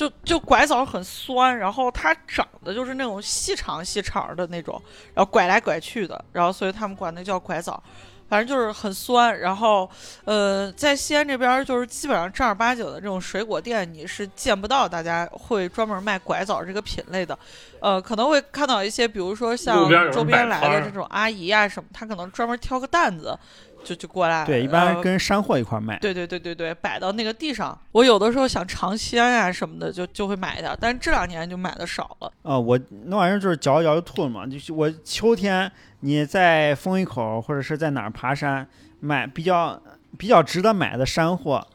[0.01, 4.81] 就就拐枣很酸，然后它长得就是那种细长细长的那种，
[5.13, 7.83] 然后拐来拐去的，然后所以他们管那叫拐枣。
[8.31, 9.41] 反正就是很酸。
[9.41, 9.91] 然后，
[10.25, 17.37] 呃，在西安这边儿，就是基本上正儿八经的这种水果店，你是见不到大家会专门卖拐枣这个品类的。
[17.81, 23.37] 呃，可能会看到一些，比如说像周边来的这种阿姨啊什么，她可能专门挑个担子
[23.83, 24.45] 就就过来。
[24.45, 25.99] 对，一呃般跟山货一块儿卖。
[25.99, 27.77] 对对对对对，摆到那个地上。
[27.93, 32.33] 我有的时候想尝鲜啊、什么的，就就会买一点儿，但是这两年就买的少了。
[32.43, 34.47] 啊、我那玩意儿就是嚼一嚼就吐了嘛。
[34.47, 35.71] 就是我秋天
[36.01, 38.67] 你在风一口或者是在哪儿爬山
[39.01, 39.81] 买比较
[40.19, 41.67] 比较值得买的山货，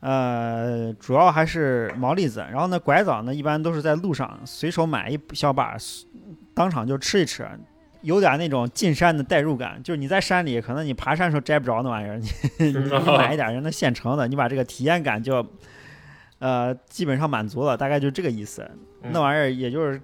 [0.00, 2.46] 呃，主要还是毛栗子。
[2.50, 5.76] 然后呢，拐枣呢一般都是在路上随手买一小把，
[6.54, 7.48] 当场就吃一吃。
[8.06, 12.16] 有点那种进山的代入感，就是你在山里，可能你爬山时候摘不着那玩意儿，
[12.58, 15.44] 你你买一点人家现成的，你把这个体验感就，
[16.38, 18.62] 呃，基本上满足了，大概就这个意思。
[19.02, 20.00] 嗯那玩意儿也就是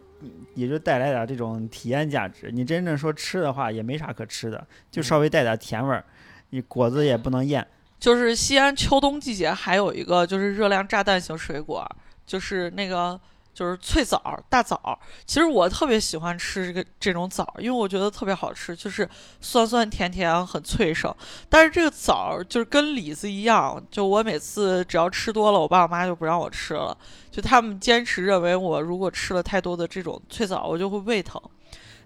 [0.55, 2.51] 也就带来点这种体验价值。
[2.53, 6.05] 你真正说吃的话，也没啥可吃的，就稍微带点甜味儿。
[6.51, 7.67] 你果子也不能咽，
[7.99, 11.89] 就是西安秋冬季节还有一个就是热量炸弹型水果，
[12.27, 13.19] 就是那个
[13.55, 14.99] 就是脆枣、大枣。
[15.27, 19.09] 其实我特别喜欢吃这个这种枣，因为我觉得特别好吃，就是
[19.41, 21.15] 酸酸甜甜，很脆生。
[21.49, 26.97] 但是这个枣就是跟李子一样，就我每次只要吃多了，我爸我妈就不让我吃了，
[27.31, 31.41] 就他们坚持认为我如果吃了太多的这种脆枣，我就会胃疼。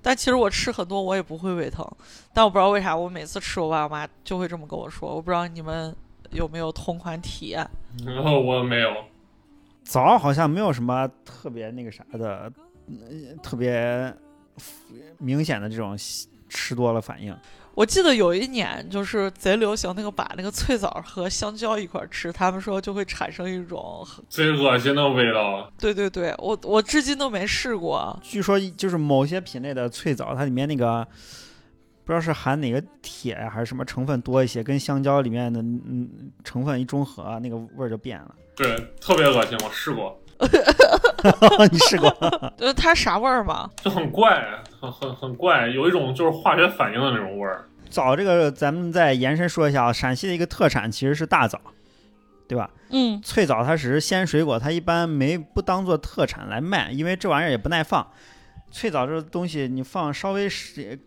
[0.02, 1.84] 但其实我吃很多，我也不会胃疼。
[2.32, 5.12] 但我不知道为啥，我每次吃我爸我妈就会这么跟我说。
[5.12, 5.92] 我不知道你们
[6.30, 7.68] 有没有同款体验？
[8.04, 8.94] 然 后我没有，
[9.86, 12.52] 枣好像没有什么特别那个啥的，
[12.88, 14.12] 呃特别
[15.18, 15.96] 明显的这种
[16.48, 17.34] 吃多了反应。
[17.74, 25.70] 我记得有一年就是贼流行那个把那个脆枣和香蕉一块儿吃，他们说就会产生一种很贼恶心的味道。
[25.78, 28.18] 对对对，我我至今都没试过。
[28.22, 31.06] 据说就是某些品类的脆枣，它里面那个
[32.02, 38.34] 不知道是含哪个铁呀还是什么成分多一些，跟香蕉里面的嗯成分一中和，那个味儿就变了。
[38.56, 40.18] 对，特别恶心，我试过，
[41.70, 42.08] 你试过？
[42.58, 43.70] 呃， 它啥味儿吗？
[43.82, 44.42] 就很怪，
[44.80, 47.66] 很很很怪，有一种就是化学反应的那种味儿。
[47.90, 51.60] 枣这个，咱们再延伸说一下啊，陕西的一个特产其实是大枣，
[52.48, 52.70] 对吧？
[52.90, 58.06] 嗯，脆枣它只是鲜水果，它一般没不当做特产来卖，因为这玩意儿也不耐放。
[58.70, 60.98] 脆枣这东西你放稍微是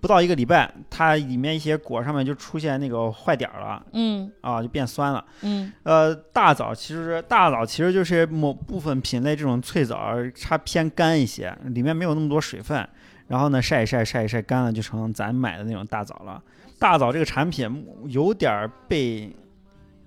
[0.00, 5.24] 不到一个礼拜，它里面一些果上面就出现那个坏点儿了嗯啊，就变酸了。
[5.42, 12.88] 嗯呃，大枣其实大枣其实就是某部分品类这种脆枣，它偏干一些，里面没有那么多水分。
[13.28, 16.42] 然后呢，晒一晒，晒一晒干了，就成咱买的那种大枣了。
[16.78, 19.32] 大枣这个产品有点儿被，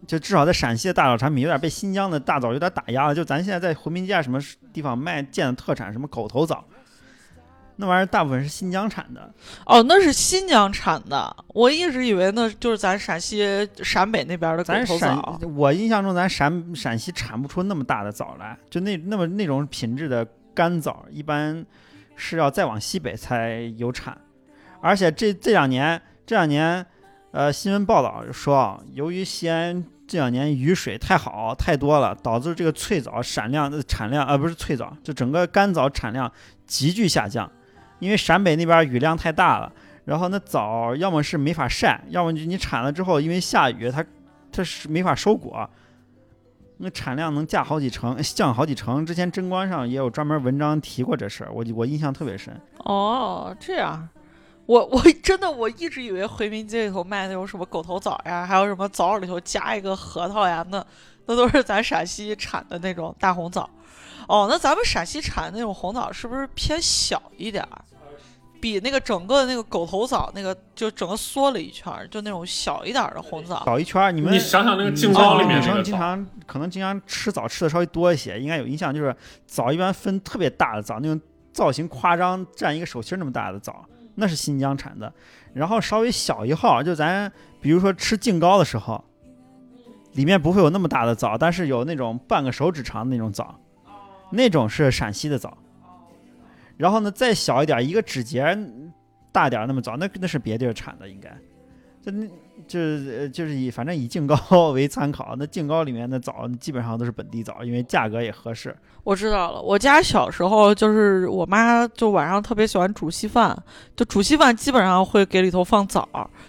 [0.05, 3.15] 就至少在陕西的大枣产品有点被新疆的大枣有点打压了。
[3.15, 4.39] 就咱现在在回民街啊什么
[4.73, 6.65] 地方卖见的特产，什么狗头枣，
[7.75, 9.33] 那玩意儿大部分是新疆产的。
[9.65, 14.85] 哦，那是新疆产的，我一直以为那就是咱陕西陕北那边的咱。
[14.85, 15.21] 陕，
[15.55, 21.65] 我印象中咱陕陕西产不出那么大的枣来，就那那么那种品质的干枣，一般
[22.15, 24.17] 是要再往西北才有产。
[24.81, 26.85] 而且这这两年这两年，
[27.31, 36.31] 呃，新闻报道说啊，由于西安这两年雨水太好太多了，导致这个脆枣产量呃产量呃不是脆枣，就整个干枣产量
[36.67, 37.49] 急剧下降，
[38.03, 39.71] 因为陕北那边雨量太大了。
[40.05, 44.03] 然后那枣要么是没法晒，要么就你产了之后，因为下雨，它
[44.51, 45.69] 它是没法收果，
[46.75, 49.05] 那产量能降好几成，降好几成。
[49.05, 52.53] 之前贞观上也有专门文章提过这事儿，我我印象特别深。
[52.79, 54.09] 哦，这样，
[54.65, 60.85] 我我 真的我一直以为回民街里头卖那种什么狗头枣呀，还有什么枣里头加一个核桃呀，那
[61.27, 63.69] 那都是咱陕西产的那种大红枣。
[64.27, 67.81] 哦，那咱们陕西产那种红枣是不是偏小一点儿？
[68.63, 73.61] 比那个整个的那个狗头枣那个就整个缩了一圈儿，就那种小一点儿的红枣。
[73.65, 79.13] 小一圈儿，你们你想想那个净糕里面女生经常可能经常吃枣吃的稍微多一些，应该有印象，就是
[79.45, 81.19] 枣一般分特别大的枣，那种
[81.51, 83.83] 造型夸张，占一个手心那么大的枣，
[84.15, 85.11] 那是新疆产的。
[85.53, 87.29] 然后稍微小一号，就咱
[87.59, 89.03] 比如说吃净糕的时候，
[90.13, 93.59] 里面不会有那么大的枣，但是有那种半个手指长的那种枣，
[94.31, 95.57] 那种是陕西的枣。
[96.77, 98.57] 然后呢，再小一点，一个指节
[99.31, 101.29] 大点儿那么枣，那那是别地儿产的，应该。
[102.01, 102.27] 就那
[102.67, 108.75] 就是就是以反正以净糕为参考，那净糕里面的枣基本上都是本地枣，因为价格也合适。
[109.05, 113.57] 我知道了，我家小时候就是我妈就晚上特别喜欢煮稀饭，
[113.95, 116.07] 就煮稀饭基本上会给里头放枣，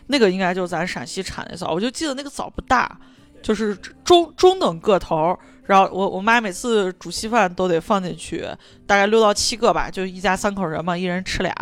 [0.08, 1.70] 那个应该就是咱陕西产的枣。
[1.70, 2.98] 我就记得那个枣不大，
[3.40, 5.38] 就是中中等个头。
[5.66, 8.46] 然后我我妈每次煮稀饭都得放进去，
[8.86, 11.54] 大概六到七个吧，就一家三口人嘛，一人吃俩，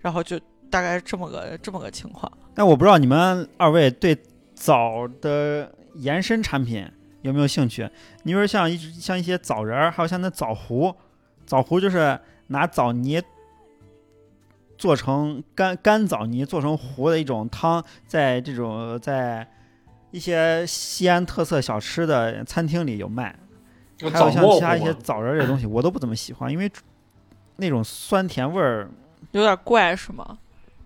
[0.00, 0.38] 然后就
[0.70, 2.30] 大概这么个这么个情况。
[2.54, 4.16] 但我不知道你们二位对
[4.54, 6.88] 枣的延伸产品
[7.22, 7.88] 有没有兴趣？
[8.22, 10.94] 你比如像一像一些枣仁儿，还有像那枣糊，
[11.44, 12.18] 枣糊就是
[12.48, 13.20] 拿枣泥
[14.76, 19.48] 做成干干枣泥做成糊的一种汤，在这种在
[20.12, 23.36] 一些西安特色小吃的餐厅里有卖。
[23.98, 26.70] 有还有像其他一些枣仁儿这东西，我都不怎么喜欢，因为
[27.56, 28.88] 那种酸甜味儿，
[29.32, 30.38] 有点怪是吗？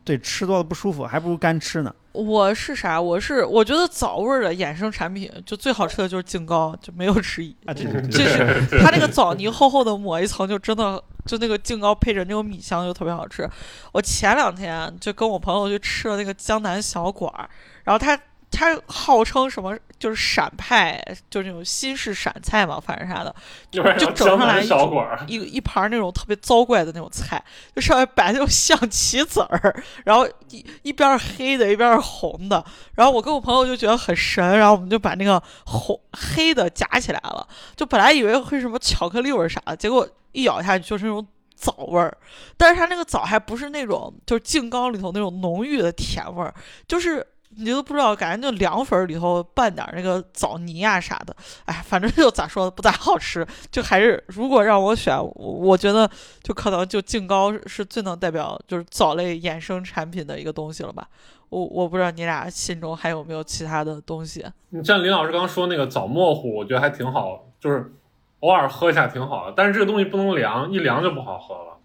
[0.05, 1.95] 对吃多了不舒服，还不如干吃呢。
[2.11, 3.01] 我是啥？
[3.01, 7.57] 我是我觉得枣味儿的衍生产品，就最好吃的就是净糕，就没有之一。
[7.67, 13.49] 啊，对对对，就是它那个枣泥厚厚的抹一层，就真的就那个净糕配着那种米香就特别好吃。
[13.93, 17.49] 我前两天就跟我朋友去吃了那个江南小馆儿，
[17.85, 18.19] 然后他
[18.53, 23.35] 他号称什么就是陕派，就是那种新式陕菜嘛，反正啥的，
[23.71, 24.87] 就整上来一小
[25.27, 27.43] 一一盘儿那种特别糟怪的那种菜，
[27.75, 32.63] 就上面摆那种象棋子儿，然后一一边是黑的，一边儿是红的。
[32.95, 41.27] 然后我跟我朋友就觉得很神，然后我们就把那个红黑的夹起来了，就本来以为会什么巧克力味儿啥的，结果一咬下去就是那种
[41.57, 42.15] 枣味儿，
[42.57, 46.55] 但是它那个枣还不是那种就是净缸里头那种浓郁的甜味儿，
[46.87, 47.27] 就是。
[47.57, 51.35] 你都不知道，感觉就凉粉儿里头拌点儿那个枣泥啊啥的，
[51.67, 56.11] 哎，反正就咋说不咋好吃，就还是如果让我选，我我觉得
[56.43, 61.07] 就可能就净糕是最能代表就是枣类衍生产品的一个东西了吧。
[61.51, 64.43] 我我不知道你俩心中还有没有其他的东西。
[64.71, 67.93] 你像林老师刚刚说那个枣沫糊，我觉得还挺好，就是
[68.41, 69.53] 偶尔喝一下挺好的。
[69.55, 71.77] 但是这个东西不能凉，一凉就不好喝了，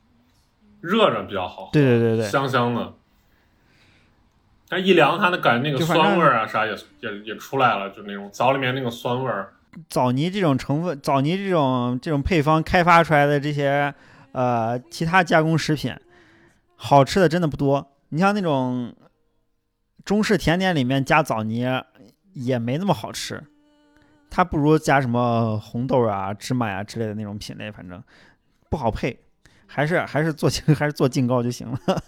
[0.80, 2.94] 热着比较好喝，对对对对，香香的。
[4.70, 9.54] 但一凉，它的感觉那个酸味儿啊啥也也也出来了，就那种枣里面那个酸味儿。
[9.88, 13.94] 枣泥这种成分，枣泥这种这种配方开发出来的这些
[14.32, 15.96] 呃其他加工食品，
[16.76, 17.94] 好吃的真的不多。
[18.10, 18.94] 你像那种
[20.04, 21.66] 中式甜点里面加枣泥
[22.34, 23.44] 也没那么好吃，
[24.30, 28.04] 它不如加什么红豆啊、芝麻呀、之类的那种品类，反正
[28.70, 29.20] 不好配。
[29.68, 32.02] 还是还是做清 还是做净糕就行了，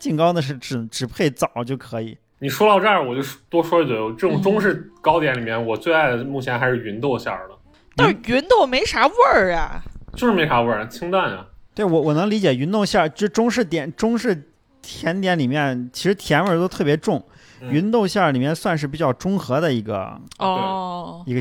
[0.00, 2.16] 净糕那是只只配枣就可以。
[2.40, 7.54] 你说到这儿，我就多说一嘴，这种中式糕点里面，我最爱的目前还是芸豆馅儿的，
[7.94, 9.82] 但是芸豆没啥味儿啊，
[10.16, 11.46] 就是没啥味儿，清淡啊。
[11.74, 14.50] 对我我能理解芸豆馅儿，就中式点中式
[14.82, 17.24] 甜点里面，其实甜味儿都特别重，
[17.60, 21.40] 嗯芸豆馅儿里面算是比较中和的一个哦，一个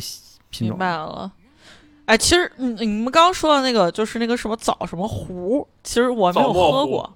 [0.49, 0.77] 品种明种。
[0.77, 1.31] 白了。
[2.05, 7.13] 哎，其实你你们刚刚说的那个就是那个什么枣什么糊，其实我没有喝过，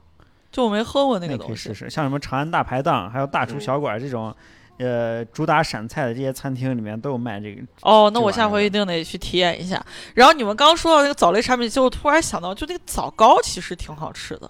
[0.51, 1.47] 就我没喝过那那个东西。
[1.47, 4.33] 可以试试，像什么长安大排档，还有大厨嗯小馆这种，
[4.77, 7.61] 呃，主打陕菜的这些餐厅里面都有卖这个。
[7.81, 9.85] 哦，那我下回一定得去体验一下。
[10.13, 14.49] 然后你们刚刚说到那个枣类产品，其实我突然想到，就那个枣糕其实挺好吃的。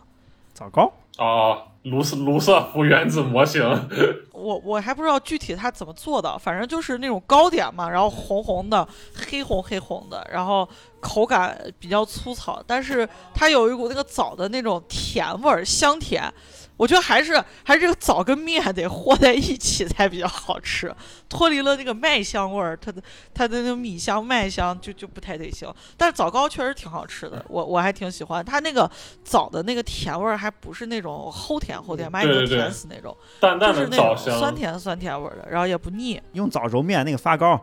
[0.53, 3.63] 枣糕，哦，卢瑟卢瑟福原子模型，
[4.33, 10.67] 我我还不知道具体它怎么做的，反正就是那种糕点嘛，然后红红的、黑红黑红的，然后
[10.99, 16.31] 口感比较粗糙，但是它有一股那个枣的那种甜味儿，香甜。
[16.77, 20.93] 我觉得还是还是这个枣跟面得和在一起才比较好吃，
[21.27, 23.01] 脱离了那个麦香味儿，它的
[23.33, 25.67] 它的那个米香麦香就就不太得行。
[25.97, 28.89] 但是枣糕确实挺好吃的，我我还挺喜欢它那个
[29.23, 33.17] 枣的那个甜味儿，还不是那种齁甜齁甜，把你都对对对甜死那种。
[33.39, 36.21] 淡淡就是那种的枣香，酸甜酸甜味儿的，然后也不腻。
[36.33, 37.59] 用枣揉面那个发糕，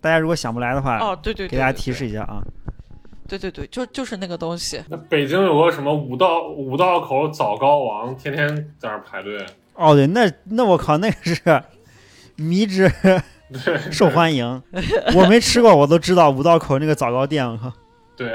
[0.00, 2.42] 大家如果想不来的话，哦，对对对，给大家提示一下啊。
[2.42, 2.75] 对对对，
[3.26, 4.82] 就就是那个东西。
[4.88, 9.44] 那北京有个什么五道五道口枣糕王，天天在那儿排队。
[9.74, 11.62] 哦，对，那那我靠，那个是
[12.36, 12.90] 迷之
[13.90, 14.62] 受欢迎。
[15.14, 17.72] 我没吃过，我都知道五道口那个枣糕店，我靠。
[18.16, 18.34] 对，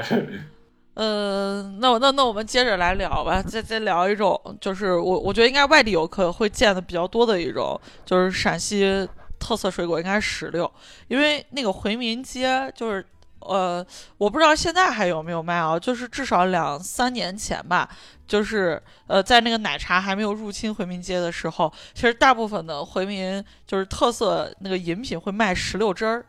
[0.94, 9.08] 呃，那我那那我们接着来聊吧，再再聊一种，就是我我觉得应该外地游客会见的比较多的一种，就是陕西
[9.38, 10.70] 特色水果，应该是石榴，
[11.08, 13.04] 因为那个回民街就是。
[13.48, 13.84] 呃，
[14.18, 17.88] 我不知道现在还有没有卖啊，就是至少两三年前吧，
[18.26, 26.24] 就是呃，在那个奶茶还没有入侵回民街的时候，其实大部分的回民就是特色那个饮品会卖石榴汁儿，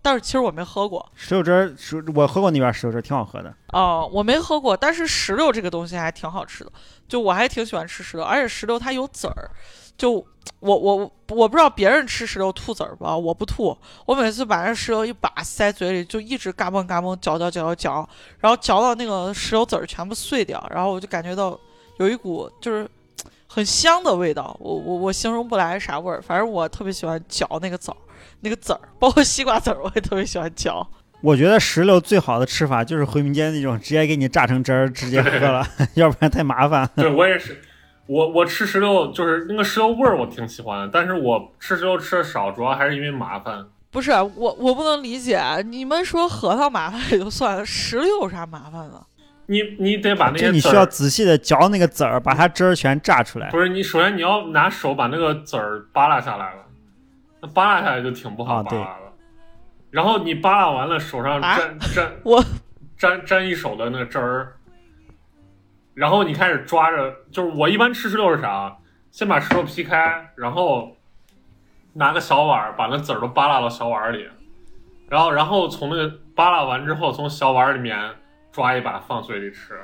[0.00, 1.04] 但是其实我没喝过。
[1.14, 3.54] 石榴汁儿，石我喝过那边石榴汁儿，挺好喝的。
[3.68, 6.72] 哦，我没喝过，但是石榴这个东西还挺好吃的，
[7.08, 9.50] 就我还挺喜欢吃石榴，而且石榴它有籽儿，
[9.98, 10.12] 就
[10.60, 13.76] 我我我不知道别人吃石榴吐籽儿吧，我不吐，
[14.06, 18.08] 我每次把那石榴一把塞嘴里，就一直嘎嘣嘎嘣嚼嚼嚼嚼嚼，
[18.38, 21.58] 然后嚼到那个石榴籽儿全部碎掉，然后我就感觉到
[21.98, 22.88] 有一股就是
[23.46, 27.98] 很香的味道，我我我形容不来啥味儿，反正我特别喜欢嚼那个枣儿
[28.40, 30.86] 那个籽儿，包括西瓜籽儿我也特别喜欢嚼。
[31.20, 36.88] 我觉得石榴最好的吃法就是回民街那种，直接给你榨成汁儿，直接喝了， 要不然太麻烦。
[36.94, 37.60] 对我也是，
[38.08, 43.64] 我我吃石榴就是那个石榴味儿，我挺喜欢的，但是我吃石榴吃的少，主要还是因为麻烦。
[43.90, 49.06] 不是我，我不能理解，你们说核桃麻烦也就算了，石榴有啥麻烦的？
[49.46, 53.50] 你你得把那就你需要仔细的嚼那个籽儿，把它汁儿全榨出来。
[53.50, 56.62] 不是你首先你要拿手把那个籽儿扒拉下来了，
[57.40, 59.12] 那扒拉下来就挺不好扒拉的。
[59.90, 62.44] 然后你扒拉完了，手上啊沾、沾我
[62.98, 64.52] 沾沾一手的那个汁儿，
[65.98, 68.78] 然后你开始抓着，就是我一般吃石榴是啥？
[69.10, 70.96] 先把石榴劈开，然后
[71.94, 74.28] 拿个小碗把那籽儿都扒拉到小碗里，
[75.08, 78.14] 然后然后从那个扒拉完之后，从小碗里面
[78.52, 79.76] 抓一把放嘴里吃。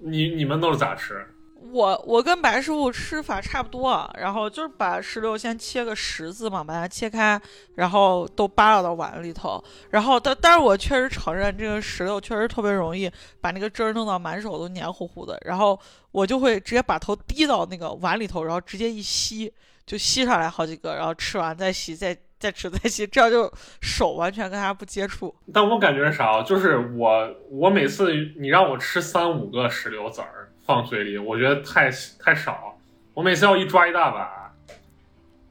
[0.00, 1.26] 你你们都是咋吃？
[1.72, 7.40] 我我跟白师傅吃法差不多，然后就是把石榴先切个十字嘛，把它切开，
[7.76, 9.62] 然后都扒拉到碗里头。
[9.90, 15.38] 然后但但是我确实承认这个石榴确实特别容易把那个汁儿弄到满手都黏糊糊的。
[15.46, 15.78] 然后
[16.10, 19.50] 我就会直接把头低到那个碗里头，然后直接一吸，
[19.86, 23.50] 就吸上来好几个，然后吃完再吸，再再吃再吸，这样就
[23.80, 25.34] 手完全跟它不接触。
[25.54, 26.42] 但我感觉啥？
[26.42, 32.76] 就是我我每次你让我吃三五个石榴籽儿放嘴里，我觉得太太少。
[33.14, 34.52] 我每次要一抓一大把，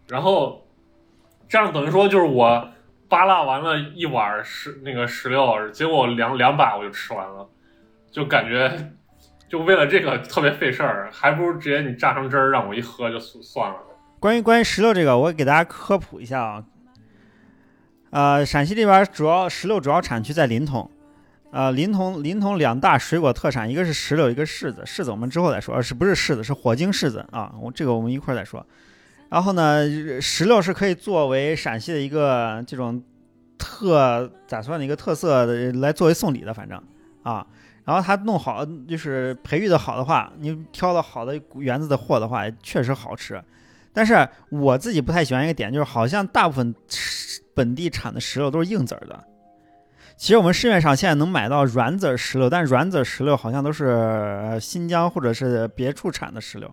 [0.08, 0.66] 然后
[1.48, 2.70] 这样等于说就是我
[3.08, 7.48] 扒拉完了一碗石那个石榴，结果两两把我就吃完了，
[8.10, 8.92] 就感觉
[9.48, 13.78] 就为了这个特别费事儿，还不如直接你榨成汁儿让我一喝就算了。
[14.20, 16.64] 关于关于石榴这个，我给大家科普一下啊。
[18.12, 20.90] 呃，陕西这边主要石榴主要产区在临潼，
[21.52, 24.82] 呃，临潼临潼两大水果特产，一个是石榴，一个柿子。
[24.86, 26.44] 柿子我们之后再说，呃，是不是柿子？
[26.44, 28.66] 是火晶柿子啊，我这个我们一块儿再说。
[29.30, 29.86] 然后呢，
[30.22, 33.04] 石榴是可以作为陕西的一个这种
[33.58, 36.82] 特咋说呢一个特色的来作为送礼的，反正
[37.24, 37.46] 啊。
[37.84, 43.44] 然后它弄好，就是培育的好的话，你挑到好的园子的货的话，确实好吃。
[43.92, 46.74] 但是我自己不太喜欢一个点，就是好像大部分
[47.54, 49.22] 本地产的石榴都是硬籽儿的。
[50.22, 56.72] 其实我们市面上现在能买到软籽石榴，但软籽石榴好像都是新疆或者是别处产的石榴。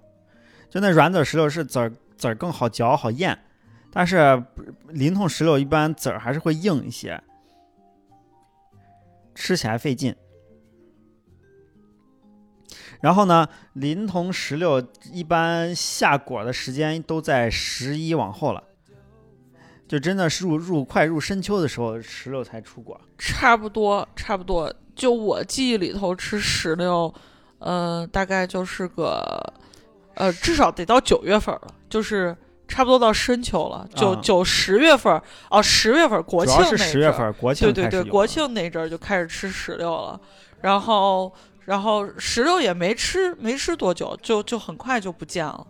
[0.68, 3.38] 就那软籽石榴是籽儿籽儿更好嚼好咽，
[3.90, 4.44] 但是
[4.88, 7.18] 临潼石榴一般籽儿还是会硬一些，
[9.34, 10.14] 吃起来费劲。
[13.00, 18.62] 然后呢，临潼石榴一般下果的时间都在十一往后了，
[19.88, 23.00] 就真的是入入快入深秋的时候，石榴才出果。
[23.16, 24.72] 差不多，差不多。
[24.94, 27.12] 就我记忆里头吃石榴，
[27.60, 29.52] 嗯、大概就是个，
[30.14, 32.36] 呃，至少得到九月份了，就是
[32.66, 40.20] 差不多到深秋了，九啊九十月份儿，哦，十月份儿国庆那阵儿十月份，国庆对对对，国庆那阵儿就开始吃石榴了，
[40.60, 41.32] 然后
[41.64, 45.66] 然后石榴也没吃没吃多久，就就很快就不见了。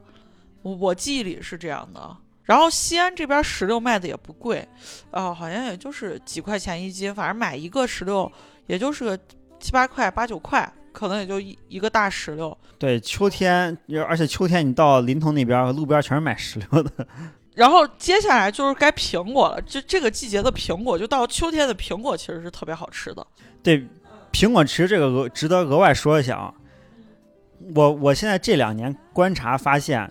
[0.63, 2.17] 我我记忆里是这样的。
[2.49, 4.67] 然后西安这边石榴卖的也不贵，
[5.11, 8.33] 呃，好像也就是几块钱一斤，反正买一个石榴
[8.67, 9.19] 也就是个
[9.61, 12.57] 七八块、八九块，可能也就一一个大石榴。
[12.79, 13.77] 对秋天，
[14.07, 16.91] 而且秋天你到临潼那边，路边全是卖石榴的。
[17.55, 23.27] 然后接下来就是该苹果了，就这个季节的苹果，就到秋天的苹果其实是特别好吃的。
[23.63, 23.87] 对，
[24.33, 26.55] 苹果其实这个额值得额外说一下啊。
[27.75, 30.11] 我我现在这两年观察发现，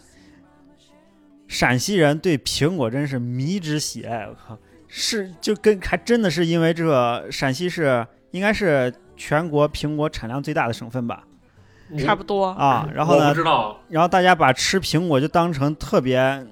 [1.48, 4.28] 陕西人对苹果真是迷之喜爱。
[4.28, 4.58] 我靠，
[4.88, 11.24] 是就跟还真的是因为这个陕西是应该是全国苹果产量最大的省份吧？
[11.98, 16.46] 差不多，啊，然后呢，知道，然后大家把吃苹果就当成特别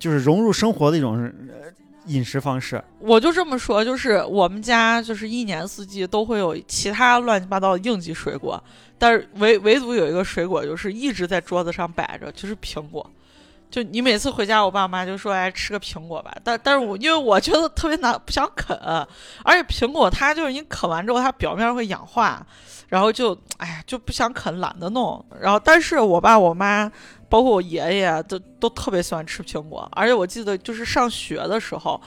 [0.00, 1.72] 就是融入生活的一种呃
[2.06, 2.82] 饮食方式。
[2.98, 8.60] 我就这么说，就是我们家就是一年四季都会有其他乱七八糟的应季水果，
[8.98, 13.08] 但是唯唯独有一个水果就是一直在桌子上摆着，就是苹果。
[13.70, 18.76] 就你每次回家，我爸妈就说：“哎，吃个苹果吧。”但但是我因为我觉得特别难，不想啃，
[19.44, 22.44] 而且苹果它就是你啃完之后，它表面会氧化，
[22.88, 25.24] 然后就哎呀就不想啃，懒得弄。
[25.40, 26.90] 然后但是我爸我妈
[27.28, 32.00] 包括我爷爷都都特别喜欢吃苹果，而且我记得就是上学的时候。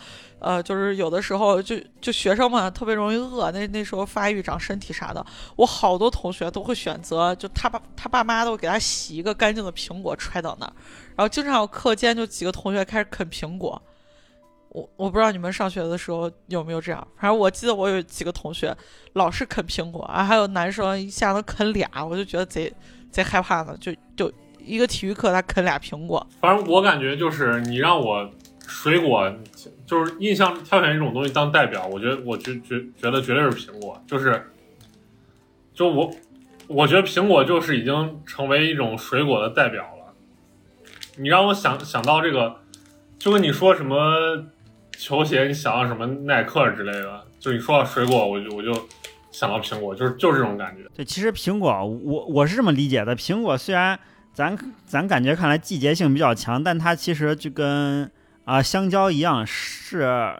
[0.44, 5.26] 呃，就是有的时候就就学生们特别容易饿，那那时候发育长身体啥的，
[5.56, 10.74] 我好多同学都会选择，就他爸他爸妈都给他洗一个干净的苹果揣到那儿，
[11.16, 13.82] 然后经常有课间就几个同学开始啃苹果。
[14.70, 18.76] 我我不知道你们上学的时候有没有这样，反正我记得我有几个同学
[19.14, 22.74] 老是啃苹果啊，还有男生一下能啃俩，我就觉得贼
[23.12, 28.28] 贼害怕呢，就就一个体育课他啃俩苹果，反正我感觉就是你让我
[28.74, 29.32] 水果，
[29.86, 34.50] 就是印象挑选一种东西当代表，我觉得我觉觉觉得绝对是苹果，就是，
[35.76, 36.12] 就我
[36.68, 40.14] 我觉得苹果就是已经成为一种水果的代表了。
[41.18, 42.62] 你让我想想到这个，
[43.20, 44.44] 就跟你说什么
[44.98, 48.74] 球鞋，你想到什么耐克之类的，就你说到水果，我就我就
[49.32, 50.90] 想到苹果，就是就是这种感觉。
[50.96, 54.00] 对，其实苹果，我我是这么理解的，苹果虽然
[54.34, 58.10] 咱咱感觉看来季节性比较强，但它其实就跟
[58.46, 60.36] 啊、香蕉一样，是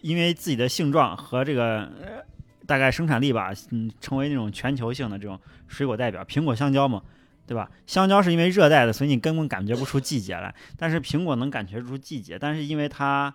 [0.00, 2.24] 因为自己的性状和这个、呃
[2.66, 6.24] 大概生产力吧，嗯，成为那种全球性的这种水果代表。
[6.24, 7.00] 苹果、香蕉嘛，
[7.46, 7.70] 对吧？
[7.86, 13.32] 香蕉是因为热带的，所以你根本感觉不出季节来，但是苹果能感觉出季节，但是因为它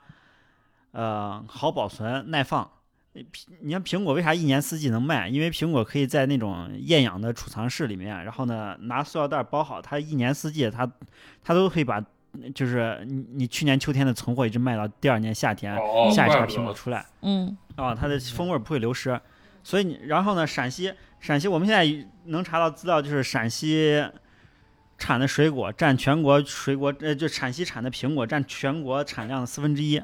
[0.91, 2.69] 呃好保存、耐放。
[3.13, 3.25] 你
[3.61, 5.29] 你看苹果为啥一年四季能卖？
[5.29, 10.85] 因为苹果可以在那种厌氧的储藏室里面，然后呢拿塑料袋包好，它一年四季它
[11.41, 12.03] 它都可以把，
[12.55, 16.59] 就是你你去年秋天的存货一直卖到第二年夏天，哦，下一茬怪不得。
[16.59, 19.19] 苹果出来嗯啊，它的风味儿不会流失。
[19.63, 24.03] 所以你然后呢，陕西陕西我们现在能查到资料，就是陕西
[24.97, 30.01] 产的水果占全国水果呃，就陕西产的苹果占全国产量的四分之一。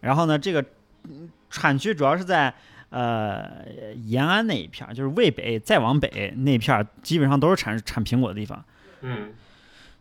[0.00, 0.64] 然后呢，这个
[1.04, 2.52] 嗯产区主要是在
[2.90, 3.64] 呃
[4.04, 8.64] 延安那一片儿，就是渭北再往北那一片儿，基本上都是产产苹果的地方。
[9.02, 9.32] 嗯，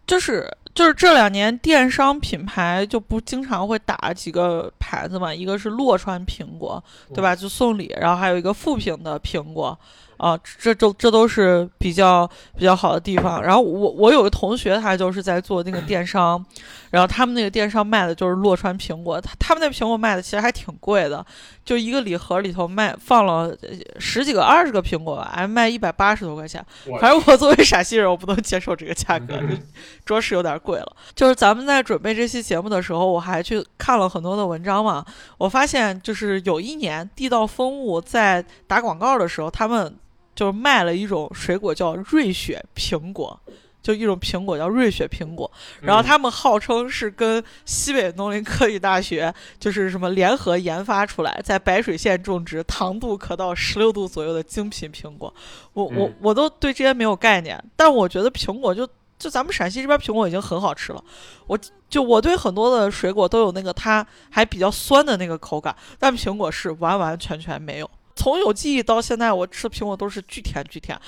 [0.07, 6.83] 就是就是这两年电商品牌就不经常会打几个牌子嘛，一个是洛川苹果，
[7.13, 7.33] 对吧？
[7.33, 9.79] 就送礼，然后还有一个富平的苹果，
[10.17, 13.41] 啊，这都这都是比较比较好的地方。
[13.43, 16.43] 然后我我有个同学，他就是在做那个电商，
[16.91, 21.25] 然后他们那个电商卖的就是洛川苹果，他他们那苹果卖的其实还挺贵的，
[21.63, 23.69] 就一个礼盒里头卖放了呃
[23.99, 26.63] 十几个、二十个苹果吧，还卖一百八十多块钱。
[26.99, 29.39] 反正我作为陕西人，我不能接受这个价格，
[30.05, 30.95] 着实有点贵了。
[31.13, 35.05] 就是咱们在准备这期节目的时候，我还去看了很多的文章嘛，
[35.37, 39.93] 我发现就是有一年地道风物在打广告的时候，他们
[40.35, 43.39] 就是卖了一种水果叫瑞雪苹果。
[43.81, 55.31] 就一种苹果叫瑞雪苹果，然后他们号称是跟西北农林科技大学就是什么联合研发出来，在白水县种植，糖度可到十六度左右的精品苹果。
[55.73, 58.89] 我我嗯我都对这些没有概念，但我觉得苹果就
[59.19, 61.03] 就咱们陕西这边苹果已经很好吃了。
[61.45, 61.55] 我
[61.87, 67.87] 就我对很多的水果都有那个它还比较酸的那个口感，但苹果是完完全全没有。
[68.15, 70.99] 从有记忆到现在，我吃苹果都是巨甜巨甜，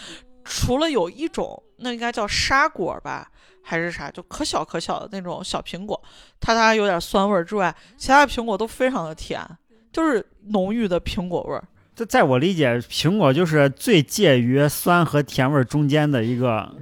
[0.44, 3.32] 除了有一种那应该叫沙果吧。
[3.70, 6.02] 还是啥，就可小可小的那种小苹果，
[6.40, 9.46] 它它有点酸味儿之外，其他的苹果都非常的甜，
[9.92, 11.62] 就是浓郁的苹果味儿。
[11.94, 16.74] 在在我理解，苹果就是最介于酸和甜味儿中间的一个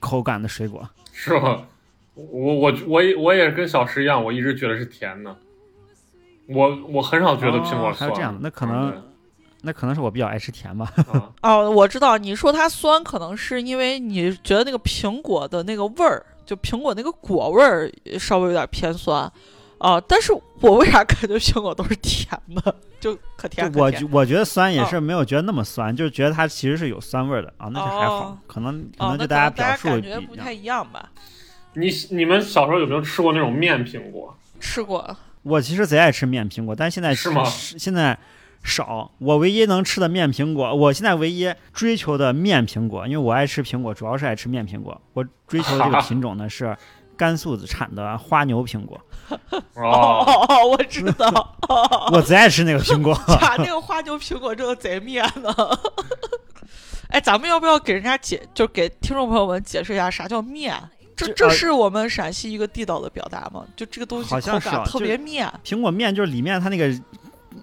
[0.00, 0.88] 口感的水果。
[1.12, 1.66] 是吗？
[2.14, 5.36] 我我我也我也跟小石一样，我一直觉得是甜的。
[6.46, 7.92] 我我很少觉得苹果酸。
[7.92, 9.11] 哦还有这样那可能
[9.62, 10.92] 那可能是我比较爱吃甜吧。
[11.42, 19.30] 哦，我知道你说它酸，可能是因为你觉得那个苹果的那个味儿，就苹果那个果味儿稍微有点偏酸，
[19.78, 22.28] 啊、但是我为啥感觉苹果都是甜
[22.62, 30.52] 的，就可甜可甜我觉我觉得酸也哦是没有觉得那么酸，就是觉得它其实是有酸味儿的啊，那就还好哦，可能可能就大家表述感觉不太。
[30.52, 31.10] 一样吧？
[31.74, 34.36] 你你们小时候有没有吃过那种面苹果？
[34.60, 38.16] 吃过，我其实贼爱吃面苹果，但现在是吗吃现在
[38.62, 39.10] 少。
[39.18, 45.00] 我唯一能吃的面苹果，我现在唯一追求的面苹果，因为我爱吃苹果，主要是爱吃面苹果。
[45.12, 46.76] 我追求的这个品种呢是
[47.16, 49.00] 甘肃产的花牛苹果，
[49.74, 51.56] 哦哦，哦哦，我知道，
[52.12, 53.14] 我贼爱吃那个苹果。
[53.40, 55.54] 把那个花牛苹果真的贼面呢。
[57.08, 60.74] 哎，咱们要不要给人家解，就给听众朋友们解释一下啥叫面？
[61.14, 63.66] 这这是我们陕西一个地道的表达吗？
[63.76, 65.52] 就这个东西好像口感特是啊就别面。
[65.62, 66.88] 苹果面就是里面它那个，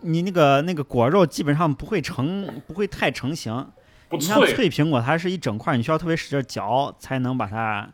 [0.01, 3.67] 你那个那个果肉基本上不会成，不会太成型。
[4.09, 7.87] 不你像脆，脆苹果，它是一整块，你需要特别使劲嚼才能把它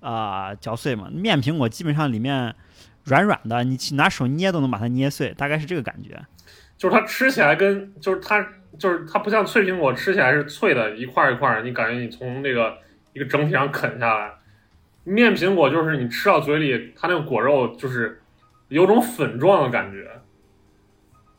[0.00, 1.08] 啊、嚼碎嘛。
[1.12, 2.54] 面苹果基本上里面
[3.04, 6.18] 软软的，你去拿手捏都能把它捏碎，大概是这个感觉。
[6.76, 8.40] 就是它吃起来跟就是它
[8.78, 12.78] 就是它不像脆苹果吃起来是脆的，一块儿一块儿，你感觉你从那个
[13.12, 14.32] 一个整体上啃下来。
[15.04, 18.22] 面苹果就是你吃到嘴里，它那个果肉就是
[18.68, 20.08] 有种粉状的感觉，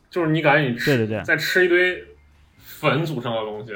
[0.10, 2.04] 就是你感觉你吃对对对在吃一堆
[2.58, 3.74] 粉组成的东西，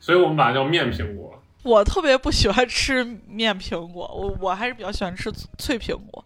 [0.00, 1.40] 所以我们把它叫面苹果。
[1.62, 6.24] 我特别不喜欢吃面苹果，我我还是比较喜欢吃脆苹果。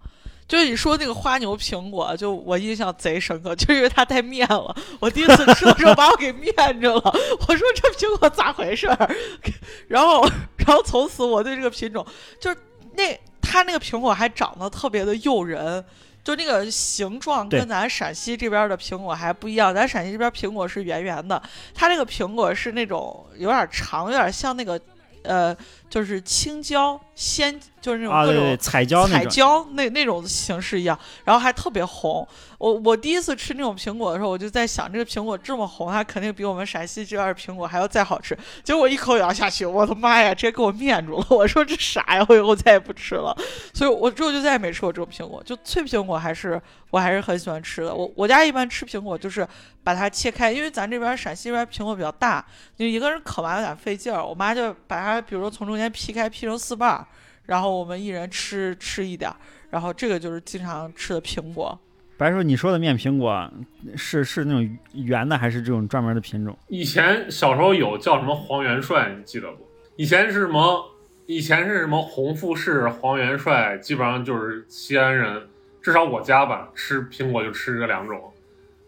[0.49, 4.75] 就是你说那个花牛苹果，就我印象贼深刻，就因为它带面了。
[4.99, 7.03] 我第一次吃的时候把我给面着了，
[7.47, 9.15] 我说这苹果咋回事儿？
[9.89, 10.27] 然后，
[10.57, 12.05] 然后从此我对这个品种，
[12.41, 12.57] 就是
[12.97, 15.85] 那它那个苹果还长得特别的诱人，
[16.29, 19.73] 就那个形状跟咱陕西这边的苹果还不一样。
[19.75, 21.43] 咱陕西这边苹果是圆圆的，
[21.75, 24.79] 它这个苹果是那种有点长，有点像那个
[25.23, 25.57] 呃
[25.89, 32.27] 就是青椒鲜，就是那种啊，各种对对，彩椒那彩，椒那那种形式一样，然后还特别红。
[32.59, 38.37] 我我第一次吃那种苹果的时候，我就在想，这个苹果这么红，它肯定比我们陕西这边的苹果还要再好吃。
[38.65, 41.27] 结果一口咬下去，我的妈呀，直接给我面住了！
[41.31, 42.27] 我说这啥呀？
[42.29, 43.37] 我以后再也不吃了。
[43.73, 45.41] 所以我之后就再也没吃过这种苹果。
[45.45, 46.61] 就脆苹果还是
[46.91, 47.95] 我还是很喜欢吃的。
[47.95, 49.47] 我我家一般吃苹果就是
[49.85, 52.45] 把它切开，因为咱这边陕西这边苹果比较大，
[52.77, 54.25] 就一个人啃完有点费劲儿。
[54.25, 57.07] 我妈就把它，比如说从中间劈开，劈成四瓣儿，
[57.47, 59.37] 然后我们一人吃吃一点儿。
[59.71, 61.79] 然后这个就是经常吃的苹果。
[62.17, 63.49] 白叔，你说的面苹果
[63.97, 66.59] 是是那种圆的，还是这种专门的品种？
[66.69, 69.67] 以前小时候有叫什么黄元帅，你记得不？
[69.97, 70.85] 以前是什么？
[71.27, 75.47] 以前是什么红富士、黄元帅，基本上就是西安人，
[75.83, 78.33] 至少我家吧，吃苹果就吃这两种。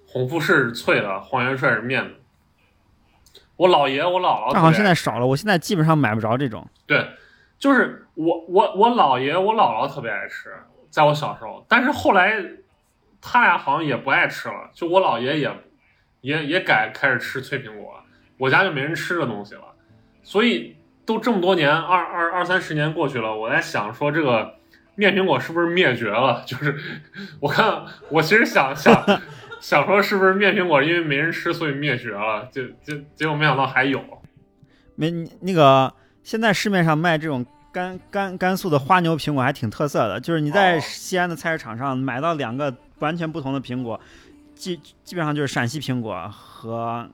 [0.06, 2.10] 红富士是脆的，黄元帅是面的。
[3.60, 6.66] 我姥爷、我姥姥特别爱吃，但好像现在少了，我现在基本上买不着这种。
[6.86, 7.06] 对，
[7.58, 10.50] 就是我我我姥爷我姥姥特别爱吃，
[10.88, 12.42] 在我小时候，但是后来
[13.20, 15.52] 他俩好像也不爱吃了，就我姥爷也
[16.22, 18.02] 也也改开始吃脆苹果，
[18.38, 19.64] 我家就没人吃这东西了，
[20.22, 24.54] 所以都这么多年二二二三十年过去了，我在想说这个
[24.94, 26.42] 面苹果是不是灭绝了？
[26.48, 26.78] 就是
[27.40, 29.04] 我看我其实想想
[29.62, 34.02] 想说是不是灭苹果因为没人吃所以灭绝了，就就结果没想到还有。
[34.96, 35.10] 没
[35.40, 35.92] 那个，
[36.22, 43.98] 现在市面上卖这种甘甘甘肃的花牛苹果还挺特色的，就是你在哦西安的菜市场上买到两个完全不同的苹果，
[44.54, 47.08] 基基本上就是陕西苹果和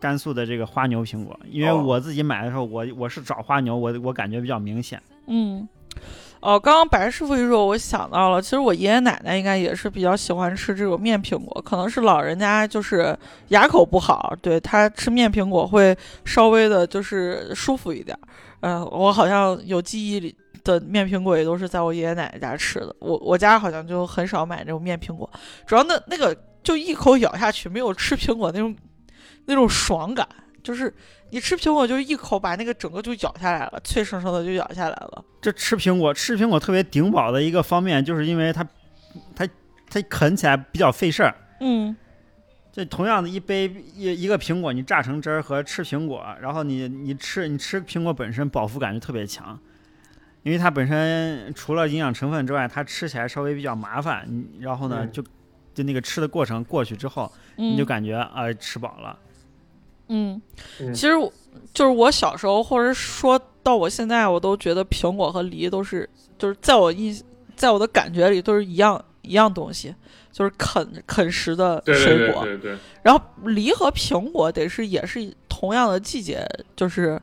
[0.00, 1.38] 甘肃的这个花牛苹果。
[1.48, 5.00] 因为哦我自己买的时候，我我是找花牛，我我感觉比较明显。
[5.26, 5.68] 嗯，
[6.40, 13.14] 哦，刚刚白师傅一说，我想到了，其实我爷爷奶奶应该也是比较喜欢吃这种面苹果，可能是老人家就是
[13.48, 18.18] 牙口不好，对他吃面苹果会稍微的就是舒服一点。
[18.60, 20.34] 嗯、我好像有记忆里
[20.64, 25.28] 的面苹果也都是在我爷爷奶奶家吃的，我我家好像就很少买这种面苹果，
[25.66, 28.74] 主要那那个就一口咬下去，没有吃苹果那种
[29.44, 30.26] 那种爽感，
[30.62, 30.92] 就是
[31.30, 35.24] 你吃苹果就是一口把那个整个就咬下来了，脆生生的就咬下来了。
[35.40, 38.66] 这吃苹果吃苹果特别顶饱的一个方面，就是因为它
[39.34, 39.48] 它
[39.88, 41.34] 它啃起来比较费事儿。
[41.60, 41.96] 嗯
[42.72, 43.66] 这同样的一杯
[43.96, 49.58] 一一个苹果，你榨成汁儿和吃苹果，然后你你吃你吃苹果本身饱腹感就特别强，
[50.44, 54.24] 因为它本身除了营养成分之外，它吃起来稍微比较麻烦。
[54.28, 55.20] 你然后呢，嗯就
[55.74, 59.18] 就那个吃的过程过去之后，嗯，你就感觉啊、吃饱了。
[60.10, 60.40] 嗯，
[60.80, 61.32] 嗯其实我
[61.72, 67.18] 就是我小时候，或者说到我现在，我都觉得苹果和梨都是，就是在我印，
[67.56, 69.94] 在我的感觉里都是一样一样东西，
[70.32, 72.42] 就是啃啃食的对对水果。
[72.44, 77.20] 对对对，然后梨和苹果得是也是同样的季节，就是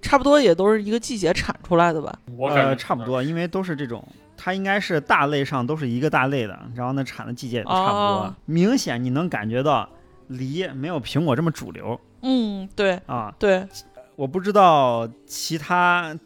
[0.00, 2.16] 差不多也都是一个季节产出来的吧。
[2.26, 7.98] 呃，我感觉差不多，因为都是这种，它应该是大类上都是一个大类的，然后呢产的季节也都差不多。
[7.98, 9.88] 哦明显你能感觉到
[10.28, 13.34] 梨没有苹果这么主流嗯，对啊。
[13.38, 13.66] 对，
[14.16, 16.16] 我不知道其他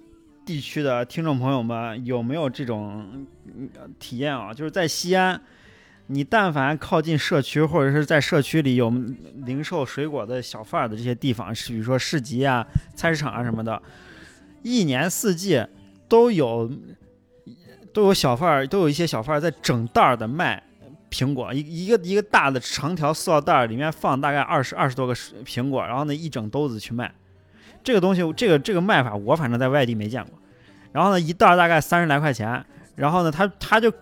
[0.44, 3.68] 地区的听众朋友们有没有这种嗯
[3.98, 4.54] 体验啊？
[4.54, 5.40] 就是在西安，
[6.06, 8.88] 你但凡靠近社区或者是在社区里有
[9.44, 13.82] 零售水果的小贩儿的这些地方，是比如说市集啊、菜市场啊什么的，
[14.62, 15.64] 一年四季
[16.08, 16.70] 都有
[17.92, 20.62] 都有小贩儿，都有一些小贩儿在整袋儿的卖。
[21.10, 27.12] 苹果一一个一个大的长条塑料袋儿，里面放大概二十二十多个苹果，然后呢一整兜子去卖。
[27.82, 30.32] 这个东西，这个这个卖法，我反正在外地没见过。
[30.93, 32.64] 然后呢，一袋大概三十来块钱，
[32.97, 33.93] 然后呢，他他就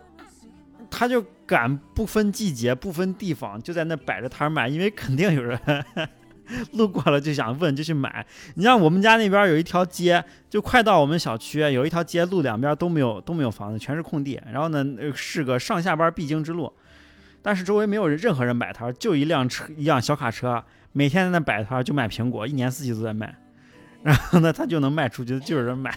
[0.91, 5.59] 他就敢不分季节、不分地方，就在那摆着摊卖，因为肯定有人
[6.73, 8.24] 路过了就想问，就去买。
[8.55, 14.41] 你像我们家那边有一条街，就快到我们小区，有一条街路两边都没有都没有房子，全是空地。
[14.53, 14.85] 然后呢，
[15.15, 16.73] 是个上下班必经之路，
[17.47, 23.32] 但是周围没有任何人摆摊，就一辆车一辆小卡车，每天在那摆摊就卖苹果，一年四季都在卖。
[24.02, 25.97] 然后呢，他就能卖出去，就有人买，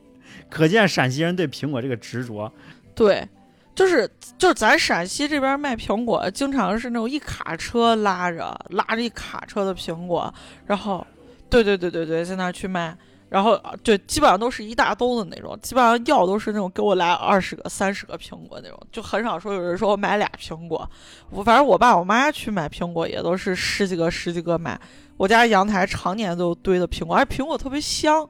[0.48, 2.50] 可见陕西人对苹果这个执着。
[2.94, 3.28] 对，
[3.74, 10.32] 就是就是咱陕西这边卖苹果，经常是那种一卡车拉着拉着一卡车的苹果，
[10.64, 11.06] 然后，
[11.50, 12.96] 对对对对对，在那去卖，
[13.36, 20.88] 然后啊对，基本上都是一大兜子那种，基本上要都是那种给我来二十个、三十个苹果那种，就很少说有人说我买俩苹果，
[21.28, 24.80] 我反正我爸我妈去买苹果也都是十几个、十几个买，
[25.18, 28.26] 我家阳台常年都堆的苹果，而苹果特别香。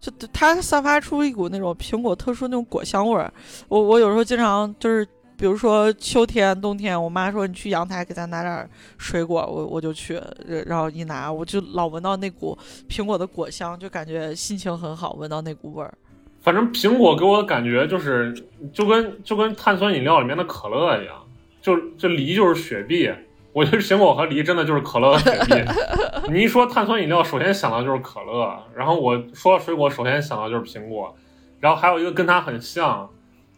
[0.00, 3.30] 就它散发出一股那种苹果特殊那种果香味儿，
[3.68, 5.06] 我我有时候经常就是
[5.40, 8.68] 比如说秋天、冬天，我妈说你去阳台给咱拿点
[8.98, 12.56] 水果，我我就去，呃然后一拿，我就老闻到那股
[12.90, 15.94] 苹果的果香，就感觉心情很好，闻到那股味儿。
[16.42, 18.34] 反正苹果给我的感觉就是，
[18.70, 21.14] 就跟就跟碳酸饮料里面的可乐一样，
[21.62, 23.10] 就这梨就是雪碧。
[23.54, 25.54] 我觉得苹果和梨真的就是可乐和雪碧。
[26.30, 31.16] 你一说碳酸饮料，首先想到就是可乐，然后我说到水果，首先想到就是苹果，
[31.60, 33.08] 然后还有一个跟它很像，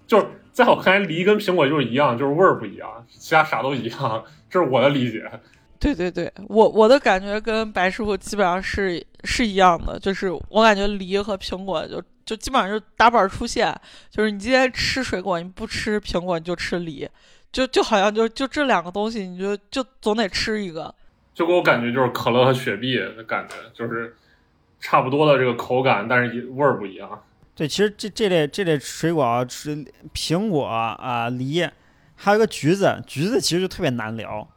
[0.07, 5.25] 就是在我看来，梨跟苹果就是一样，就是味儿不一样，其他啥都一样，这是我的理解。
[5.81, 13.75] 对对对，我我的感觉跟白师傅基本上是是一样的，就是我感觉梨和苹果就就基本上就打板出现，
[14.11, 17.09] 就是你今天吃水果，你不吃苹果你就吃梨，
[17.51, 20.95] 就就好像就就这两个东西，你就就总得吃一个。
[21.35, 24.15] 就给我感觉就是可乐和雪碧的感觉，就是
[24.79, 27.23] 差不多的这个口感，但是味儿不一样。
[27.55, 29.85] 对，其实这这类这类水果啊，是
[30.15, 31.69] 苹果啊、梨，
[32.17, 34.49] 还有一个橘子，橘子其实就特别难聊，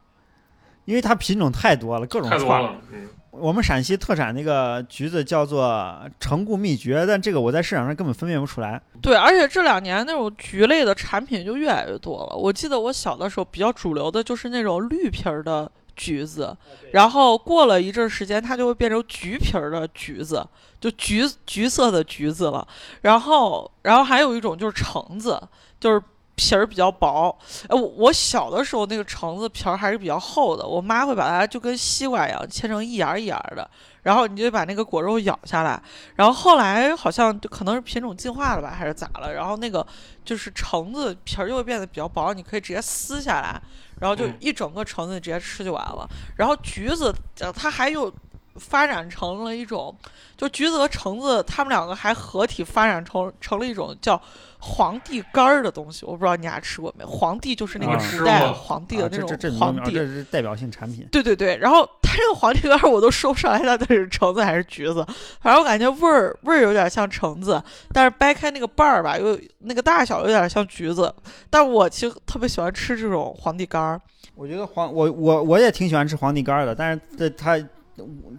[0.86, 2.42] 因为它品种太多了，各种串儿。
[2.42, 8.80] 太多了，嗯，我们陕西特产那个橘子叫做成固蜜桔，但这个我在市场上根本分辨不出来。
[9.02, 12.34] 对，而且这两年那种橘类的产品就越来越多了。
[12.34, 16.56] 我记得我小的时候比较主流的就是那种绿皮儿的橘子，
[16.92, 20.46] 然后过了一阵儿时间，它就会变成橘皮儿的橘子，
[20.78, 22.66] 就橘橘色的橘子了。
[23.00, 25.40] 然后，然后还有一种就是橙子，
[25.80, 26.00] 就是
[26.34, 27.36] 皮儿比较薄。
[27.68, 33.68] 哎，我我小的时候那个橙子皮儿还是比较厚的，我妈会把它就跟西瓜一样切成一芽儿一芽儿的，
[34.02, 35.82] 然后你就把那个果肉咬下来。
[36.14, 39.32] 然后后来好像就可能是品种进化了吧，还是咋了？
[39.32, 39.84] 然后那个
[40.26, 43.58] 就是橙子皮儿就会变得比较薄，你可以直接撕下来，
[44.00, 46.08] 然后就嗯一整个橙子直接吃就完了。
[46.36, 48.12] 然后橘子呃它还有
[48.56, 49.94] 发展成了一种，
[50.36, 54.20] 就橘子和橙子它们两个还合体发展成成了一种叫
[54.66, 56.04] 皇帝干儿的东西。
[56.04, 57.04] 我不知道你俩吃过没？
[57.04, 59.28] 皇帝就是那个时代啊，皇帝的那种
[59.58, 59.92] 皇帝。
[59.92, 61.06] 这是代表性产品。
[61.12, 65.06] 对对对，然后它这个皇帝干儿我都说不上来它到底是橙子还是橘子，
[65.40, 67.62] 反正我感觉味儿味儿有点像橙子，
[67.92, 71.14] 但是掰开那个瓣儿吧，又那个大小有点像橘子。
[71.48, 74.00] 但我其实特别喜欢吃这种皇帝干儿。
[74.34, 77.58] 我觉得皇我我我也挺喜欢吃皇帝干儿的，但是这它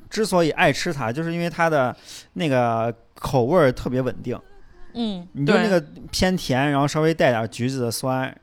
[0.09, 1.95] 之所以爱吃它，就是因为它的
[2.33, 4.39] 那个口味儿特别稳定。
[4.97, 5.79] 嗯，你就那个
[6.11, 8.35] 偏甜，然后稍微带点橘子的酸，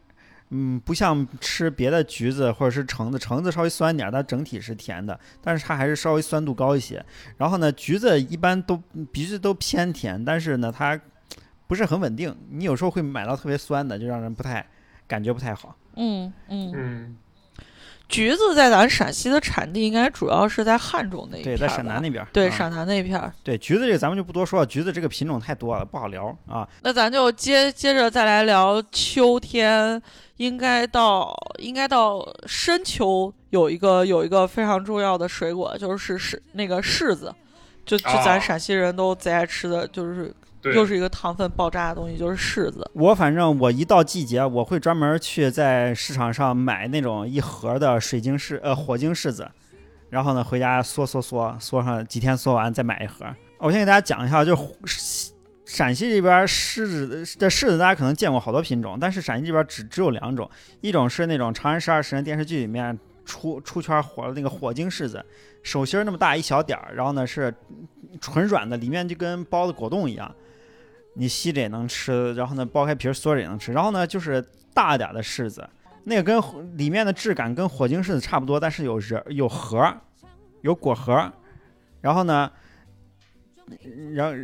[0.50, 7.04] 嗯，不像吃别的橘子或者是橙子，橙子稍微酸点儿，它整体是甜的，但是它还是稍微酸度高一些。
[7.38, 10.98] 然后呢，橘子一般都鼻子都偏甜，但是呢，它
[11.66, 14.64] 不是很稳定，你有时候会买到特别酸的，就让人不太
[15.08, 15.76] 感觉不太好。
[15.96, 17.16] 嗯嗯，嗯，
[18.08, 23.32] 橘子在咱陕西的产地应该主要是在汉中那一对，片儿在陕南那边对陕南那片儿。
[23.42, 26.68] 对橘子这个咱们就不多说了，橘子这个品种太多了，不好聊啊。
[26.82, 30.00] 那咱就接接着再来聊秋天，
[30.36, 37.34] 应该到应该到深秋有一个有一个非常重要的水果，就是是那个柿子，
[37.86, 40.34] 就就咱啊陕西人都贼爱吃的，就是对，
[40.72, 42.88] 又是一个糖分爆炸的东西，就是柿子。
[42.94, 49.50] 我反正我一到季节，我会专门去在市场上买那种一盒的水晶柿呃火晶柿子，
[50.08, 53.26] 然后呢回家嗦嗦嗦嗦上几天嗦完再买一盒。
[53.58, 54.56] 我先给大家讲一下，就
[55.64, 60.48] 陕西这边柿子的的柿子，大家可能见过好多品种，但是陕西这边只只有两种，
[60.80, 65.24] 一种是那种《长安十二时辰》电视剧里面出出圈火的那个火晶柿子，
[65.62, 67.52] 手心儿那么大一小点儿，然后呢是
[68.20, 70.32] 纯软的，里面就跟包的果冻一样。
[71.14, 73.72] 你吸着也能吃，然后呢剥开皮儿嗦着也能吃。
[73.72, 75.68] 然后呢就是大点儿的柿子，
[76.04, 80.00] 那个跟火里面的质感跟火晶柿子差不多，但是有仁儿有核儿，
[80.62, 81.32] 有果核儿。
[82.00, 82.50] 然后呢，
[84.12, 84.36] 然后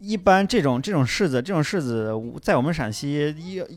[0.00, 3.68] 一般这种这种柿子，这种柿子在我们陕西有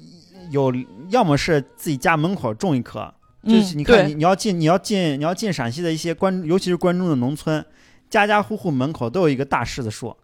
[0.50, 0.74] 有
[1.10, 3.14] 要么是自己家门口种一棵，
[3.44, 7.64] 就是嗯你看你对你要进你要进你要进陕西的一些关，尤其是关中的农村，
[8.10, 10.16] 家家户户门口都有一个大柿子树。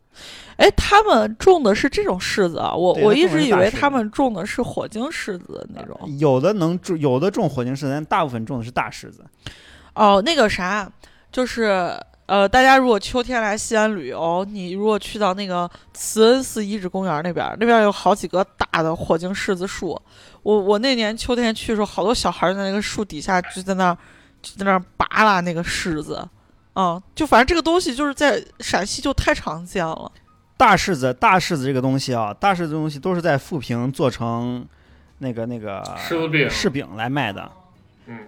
[0.57, 5.99] 哎，他们种的是这种柿子啊，我我一直以为他们种的是火晶柿子那种。
[6.19, 9.23] 有的能种，有的种火晶柿子，但大部分种的是大柿子。
[9.95, 10.89] 哦，那个啥，
[11.31, 19.99] 就是呃，大家如果秋天来西安旅游，你如果去到那个慈恩寺遗址公园那边儿，那边儿有好几个大的火晶柿子树。
[20.43, 23.97] 我我那年秋天去的时候，好多小孩儿在那个树底下就在那儿
[24.41, 26.23] 就在那儿拔拉那个柿子。
[26.75, 30.11] 嗯，就反正这个东西就是在陕西就太常见了。
[30.57, 34.65] 大柿子，大柿子这个东西啊，大柿子这东西都是在富平做成
[35.19, 37.51] 那个那个柿子饼柿饼来卖的
[38.07, 38.27] 嗯，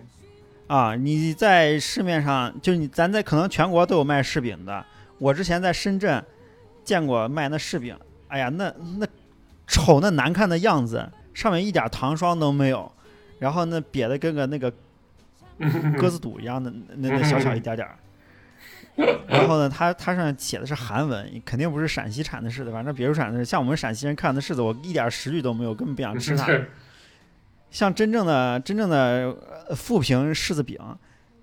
[0.67, 0.95] 啊。
[0.95, 4.85] 你在市面上，就是你咱在可能全国都有卖柿饼的。
[5.17, 6.23] 我之前在深圳
[6.84, 7.97] 见过卖那柿饼，
[8.27, 9.07] 哎呀，那那
[9.65, 12.91] 丑那难看的样子，上面一点糖霜都没有，
[13.39, 14.72] 然后那瘪的跟个那个
[15.97, 17.95] 鸽子肚一样的，那那小小一点点儿。
[19.27, 23.43] 然后呢，它它上写的是韩文，肯定不是陕西产的柿子，反正别处产的。
[23.43, 26.47] 像我们陕西人看的柿子，我一点食欲都没有，根本不想吃它。
[27.72, 29.35] 像真正的真正的
[29.67, 30.80] 呃富平柿子饼，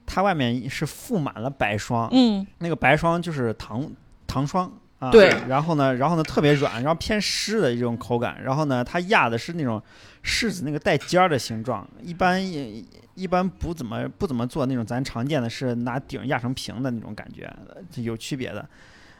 [0.06, 3.86] 它外面是覆满了白霜，嗯，那个白霜就是糖
[4.26, 5.10] 糖霜啊。
[5.10, 8.42] 对然后呢，然后呢特别软，然后偏湿的一种口感。
[8.42, 9.82] 然后呢，它压的是那种
[10.24, 12.82] 柿子那个带尖儿的形状，一般也
[13.14, 18.68] 一般不怎么不怎么做那种咱常见的是拿顶压成平的那种感觉，呃有区别的。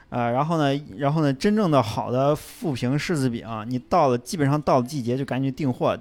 [0.09, 5.99] 呃，然后呢，然后呢，真正的好的富平柿子饼，你到了基本上到了季节就赶紧订货，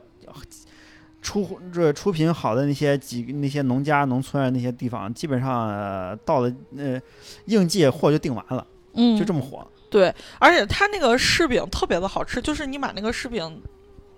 [1.22, 7.00] 出这出品好的那些几那些农家农村啊那些地方，基本上、呃、到了呃
[7.46, 9.66] 应季货就订完了，嗯，就这么火。
[9.90, 13.62] 对，而且它那个柿饼特别的好吃，就是你把那个柿饼，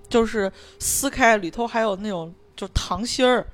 [0.07, 3.45] 就是撕开，里头还有那种就糖心儿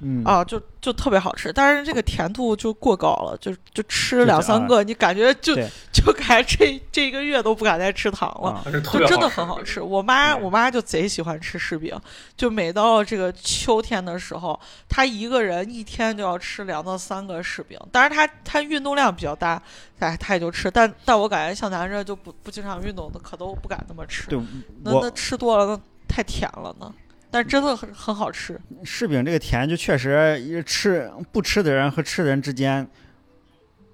[0.00, 1.52] 嗯啊，就就特别好吃。
[1.52, 5.54] 但是这个甜度就过高了，就就吃两三个，你感觉就
[5.92, 8.62] 就感觉这这一个月都不敢再吃糖了。
[8.92, 11.98] 就真的很好吃，我妈我妈就贼喜欢吃柿饼，
[12.36, 14.58] 就每到这个秋天的时候，
[14.88, 17.78] 她一个人一天就要吃两到三个柿饼。
[17.92, 19.62] 当然她她运动量比较大，
[19.98, 24.28] 哎，她也就吃，但但我感觉像咱这就不不经常运动的，可都不敢那么吃。
[24.28, 24.38] 对，
[24.82, 26.92] 那那吃多了那太甜了呢，
[27.30, 28.60] 但真的很很好吃。
[28.84, 32.86] 柿饼这个甜就确实吃不吃的人和吃的人之间，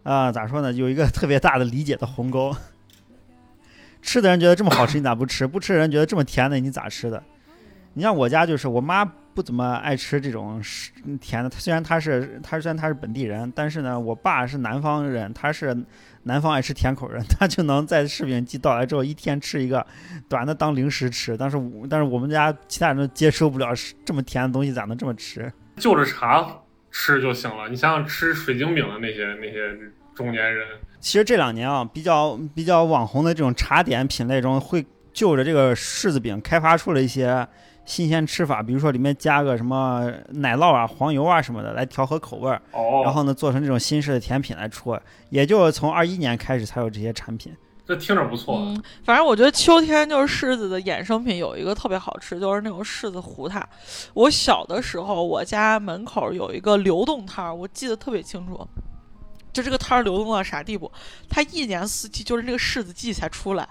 [0.03, 2.57] 啊、咋说呢，有一个特别大的理解的鸿沟。
[4.01, 5.47] 吃的人觉得这么好吃，你咋不吃？
[5.47, 7.23] 不吃的人觉得这么甜的，你咋吃的？
[7.95, 9.05] 你像我家就是，我妈
[9.37, 10.91] 不怎么爱吃这种是
[11.21, 11.51] 甜的。
[11.51, 15.77] 虽然他是他虽然他是本地人，但是呢，我爸是南方人，他是
[16.23, 19.87] 南方爱吃甜口人，他就能在柿饼季到来之后一天吃一个，
[20.27, 21.37] 短的当零食吃。
[21.37, 23.69] 但是我但是我们家其他人都接受不了
[24.07, 25.53] 这么甜的东西，咋能这么吃？
[25.77, 26.43] 就着茶
[26.91, 27.69] 吃就行了。
[27.69, 29.79] 你想想吃水晶饼的那些那些
[30.15, 30.67] 中年人，
[30.99, 37.47] 其实这两年啊，比较比较网红的这种茶点品类中，会就着这个柿子饼开发出了一些
[37.87, 44.99] 新鲜吃法，比如说里面加个什么奶酪啊、黄油啊什么的来调和口味儿，哦，然后呢做成这种新式的甜品来出。
[45.31, 47.55] 也就从二一年开始才有这些产品。
[47.87, 48.57] 这听着不错。
[48.59, 53.65] 嗯，反正我觉得秋天就是柿子的衍生品有一个特别好吃，就是那种柿子糊它。
[54.13, 58.67] 我小的时候，我家门口有一个流动摊儿，我记得特别清楚。
[59.53, 60.91] 就这个摊儿流动到啥地步？
[61.29, 63.69] 它一年四季就是这个柿子季才出来，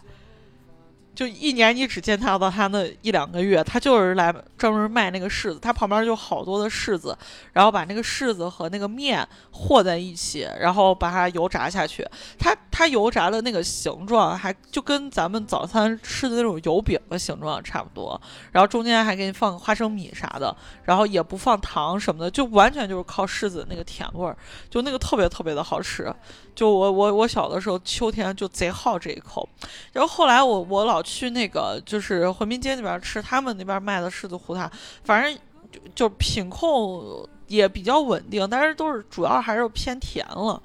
[1.15, 5.59] 就一年你只见它到他那一两个月，他就是来专门卖那个柿子。
[5.61, 7.17] 他旁边就好多的柿子，
[7.53, 12.05] 然后把那个柿子和那个面和在一起，然后把它油炸下去。
[12.37, 18.19] 它它油炸的那个形状还就跟咱们早餐吃的那种油饼的形状差不多，
[18.51, 24.35] 然后中间还给你放个花生米啥的，然后也不放糖什么的，就完全就是靠柿子那个甜味儿，
[24.69, 26.13] 就那个特别特别的好吃。
[26.55, 29.47] 就我我我小的时候秋天就贼好这一口，
[29.91, 34.67] 然后后来我我老去那个就是回民街那边吃他们那边卖的柿子胡桃，
[35.03, 35.37] 反正
[35.69, 40.61] 就就品控也比较稳定，但是都是主要还是偏甜了。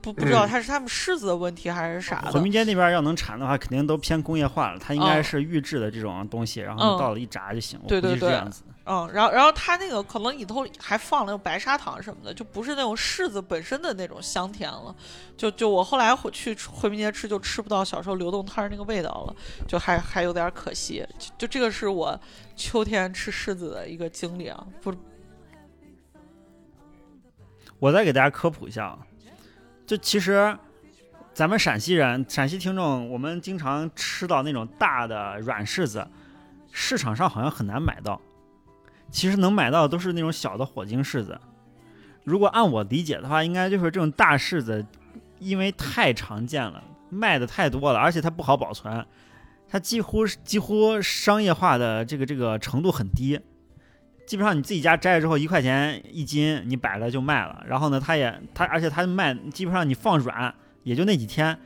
[0.00, 7.78] 不不知道嗯它是他们柿子的问题还是啥回的，民街那边要能产的话，肯定都偏工业化了，它应该嗯是预制的这种东西，然后到了一炸就行。
[7.82, 8.42] 我对对对。
[8.84, 14.92] 嗯，然后然后它那个可能里头还放了白砂糖什么的，就不是那种柿子本身的那种香甜了。
[15.36, 19.36] 就就我后来回去回民街吃，就吃不到小时候流动摊儿那个味道了，
[19.68, 21.06] 就还还有点可惜。
[21.16, 22.20] 就就这个是我
[22.56, 24.92] 秋天吃柿子的一个经历啊，不
[27.78, 28.98] 我再给大家科普一下啊，
[29.86, 30.58] 就其实
[31.32, 36.04] 咱们陕西人、陕西听众，我们经常吃到那种大的软柿子，
[36.72, 38.20] 市场上好像很难买到。
[39.12, 41.38] 其实能买到的都是那种小的火晶柿子。
[42.24, 44.84] 如果按我理解的话，应该就是这种大柿子，
[45.38, 49.04] 因为太常见了，卖的太多了，而且它不好保存，
[49.68, 53.38] 它几乎几乎商业化的这个这个程度很低。
[54.24, 57.62] 基本上你自己家摘了之后，一块钱一斤，你摆了就卖了。
[57.66, 61.58] 然后呢，它也它而且它卖，基本上你放软也就那几天，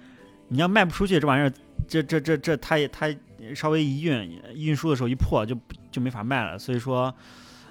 [0.49, 1.53] 你要卖不出去，这玩意儿，
[1.87, 3.15] 这这这这它也它
[3.55, 5.57] 稍微一运运输的时候一破就
[5.91, 6.59] 就没法卖了。
[6.59, 7.15] 所以说，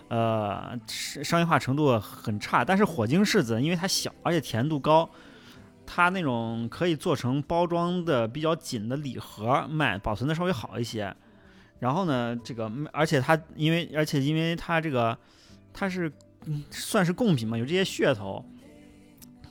[0.07, 2.63] 呃，商业化程度很差。
[2.63, 5.09] 但是火晶柿子因为它小，而且甜度高，
[5.85, 11.15] 它那种可以做成包装的比较紧的礼盒卖，保存的稍微好一些。
[11.79, 15.17] 然后呢，这个而且它因为而且因为它这个
[15.73, 16.11] 它是
[16.71, 18.43] 算是贡品嘛，有这些噱头，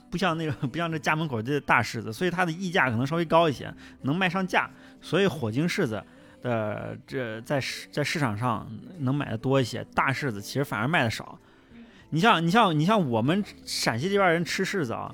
[0.09, 3.71] 不像那个不像这家门口这大柿子，所以它的溢价可能稍微高一些，
[4.01, 4.69] 能卖上价。
[5.01, 6.03] 所以火晶柿子
[6.45, 8.69] 的这在市在市场上
[8.99, 11.39] 能买的多一些，大柿子其实反而卖的少。
[12.11, 15.13] 你像你像你像我们陕西这边人吃柿子啊，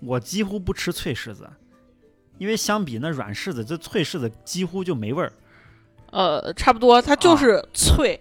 [0.00, 1.48] 我几乎不吃脆柿子，
[2.36, 5.32] 因为相比那软柿子，这脆柿子几乎就没味儿
[6.10, 8.20] 呃，差不多，它就是脆，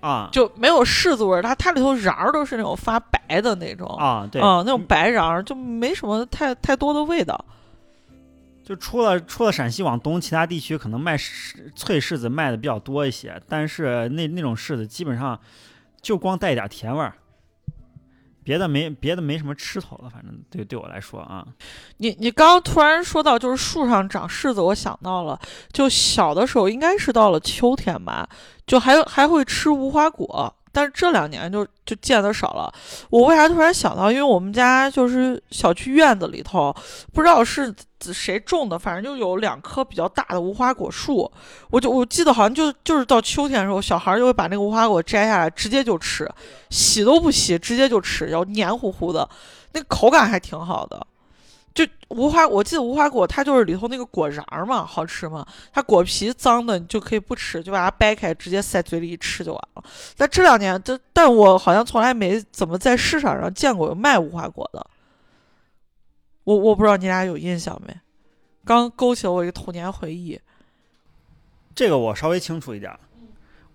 [0.00, 7.42] 啊就没有柿子味儿，它它里头瓤儿都是那种发白的那种，啊，对，嗯，那种白瓤儿就没什么太太多的味道。
[8.68, 15.40] 就除了除了陕西往东，其他地区可能卖柿脆柿子卖的比较多一些，但是那那种柿子基本上
[16.02, 17.14] 就光带一点甜味儿，
[18.44, 21.46] 别的没别的没什么吃头了，反正对对我来说啊，
[21.96, 25.40] 你你刚刚突然说到就是树上长柿子，我想到了，
[25.72, 28.28] 就小的时候应该是到了秋天吧，
[28.66, 32.72] 就还还会吃无花果，但是这两年就就见的少了。
[33.10, 34.12] 我为啥突然想到？
[34.12, 36.72] 因为我们家就是小区院子里头，
[37.12, 37.74] 不知道是
[38.12, 41.28] 谁种的，反正就有两棵比较大的无花果树。
[41.70, 46.30] 我就我记得好像就就是到秋天的时候，小孩就会把那个无花果摘下来，直接就吃，
[46.70, 49.28] 洗都不洗，直接就吃，然后黏糊糊的，
[49.72, 51.04] 那口感还挺好的。
[51.74, 55.46] 就无花，我记得无花果它就是里头那个果瓤儿嘛，好吃嘛。
[55.72, 59.84] 它果皮脏的，你就可以不吃，就把它掰开，直接塞嘴里一吃就完了。
[60.16, 64.84] 但这两年，这但我好像从来没怎么在市场上见过有卖无花果的。
[66.44, 67.94] 我我不知道你俩有印象没？
[68.64, 70.40] 刚勾起了我一个童年回忆。
[71.74, 72.92] 这个我稍微清楚一点。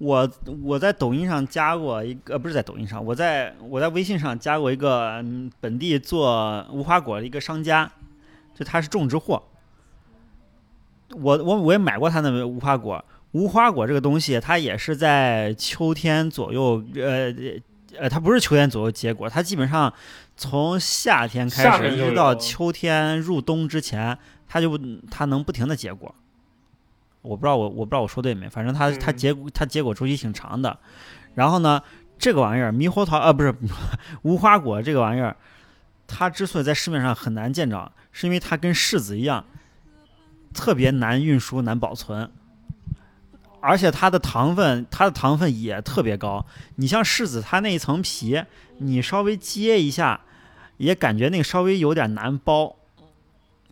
[0.04, 0.30] 我
[0.64, 7.90] 我在抖音上加过一个，呃不是在抖音上，我在我在微信上加过一个、嗯本地做无花果的一个商家，
[8.54, 9.40] 就他是种植户。
[11.16, 17.34] 我我我也买过他的无花果，无花果这个东西，它也是在秋天左右，呃
[17.98, 19.94] 呃，它不是秋天左右结果，它基本上
[20.36, 24.18] 从夏天开始一直到秋天入冬之前，
[24.48, 24.78] 它就
[25.12, 26.14] 它能不停的结果。
[27.24, 30.78] 我不知道我我不知道我说对没，反正它它嗯结果它结果周期挺长的。
[31.34, 31.82] 然后呢，
[32.20, 33.56] 这个玩意儿猕猴桃呃不是
[34.22, 35.36] 无花果这个玩意儿，
[36.06, 39.46] 它之所以在市面上很难见着，是因为它跟柿子一样，
[40.54, 42.30] 特别难运输、难保存，
[43.62, 46.46] 而且它的糖分它的糖分也特别高。
[46.76, 48.44] 你像柿子，它那一层皮，
[48.78, 50.22] 你稍微揭一下，
[50.78, 52.76] 也感觉那个稍微有点难剥，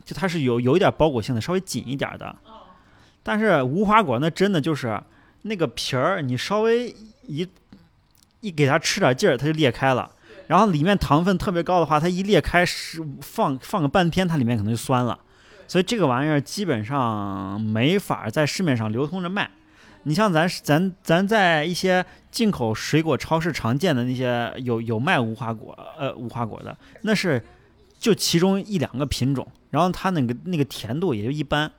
[0.03, 2.35] 就它是有有一点包裹性的，稍微紧一点的。
[3.23, 4.99] 但是无花果那真的就是
[5.43, 6.95] 那个皮儿，你稍微
[7.27, 7.47] 一
[8.39, 10.11] 一给它吃点劲儿，它就裂开了。
[10.47, 15.17] 然后里面糖分特别高的话，它一裂开是放放个半天，它里面可能就酸了。
[15.67, 19.49] 所以这个玩意儿基本上没法在市面上流通着卖。
[20.03, 27.41] 你像咱咱咱在一些进口水果超市常见的那些有有卖无花果呃无花果的，那是
[27.99, 31.71] 就其中一两个品种，然后它那个那个甜度也就一般。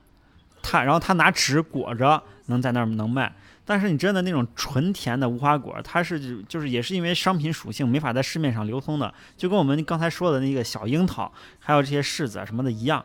[0.62, 3.30] 它然后它拿纸裹着能在那儿能卖，
[3.64, 13.04] 但是你真的那种纯甜的无花果，它是就是也是因为商品属性没法在市面上流通的，就跟我们刚才说的那个小樱桃，还有这些柿子啊什么的一样，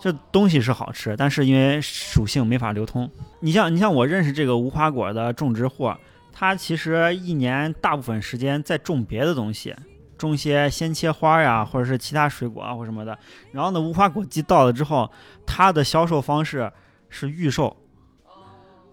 [0.00, 3.10] 这东西是好吃，但是因为属性没法流通。
[3.40, 5.92] 你像你像我认识这个无花果的种植户，
[6.32, 9.74] 他其实一年大部分时间在种别的东西。
[10.18, 13.18] 种一些鲜切花呀，或者是其他水果啊，或什么的。
[13.52, 15.10] 然后呢，无花果季到了之后，
[15.44, 16.72] 它的销售方式
[17.18, 17.74] 是预售，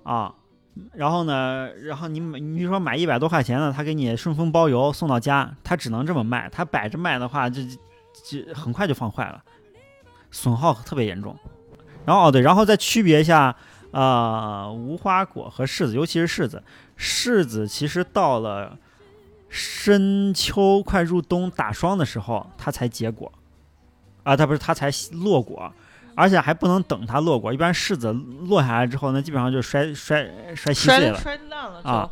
[0.04, 0.34] 啊，
[0.94, 7.62] 然后呢，然后你买，你比如说买一百多块钱的，他给你顺丰包邮送到家，他只能这么卖，他摆着卖的话，就
[8.24, 9.44] 就很快就放坏了，
[10.32, 11.38] 损耗特别严重。
[12.06, 13.54] 然后哦对，然后再区别一下，
[13.92, 16.64] 呃，无花果和柿子，尤其是柿子，
[16.98, 18.78] 柿子其实到了
[19.50, 23.30] 深秋快入冬打霜的时候，它才结果，
[24.24, 25.74] 啊，它不是它才落果。
[26.16, 31.20] 而且还不能等它落果，一般柿子落下来之后呢，基本上就摔摔摔稀碎了。
[31.20, 31.82] 摔烂了。
[31.84, 32.10] 啊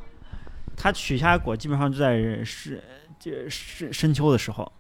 [0.78, 2.82] 它取下来果基本上就在深
[3.20, 4.72] 就深深秋的时候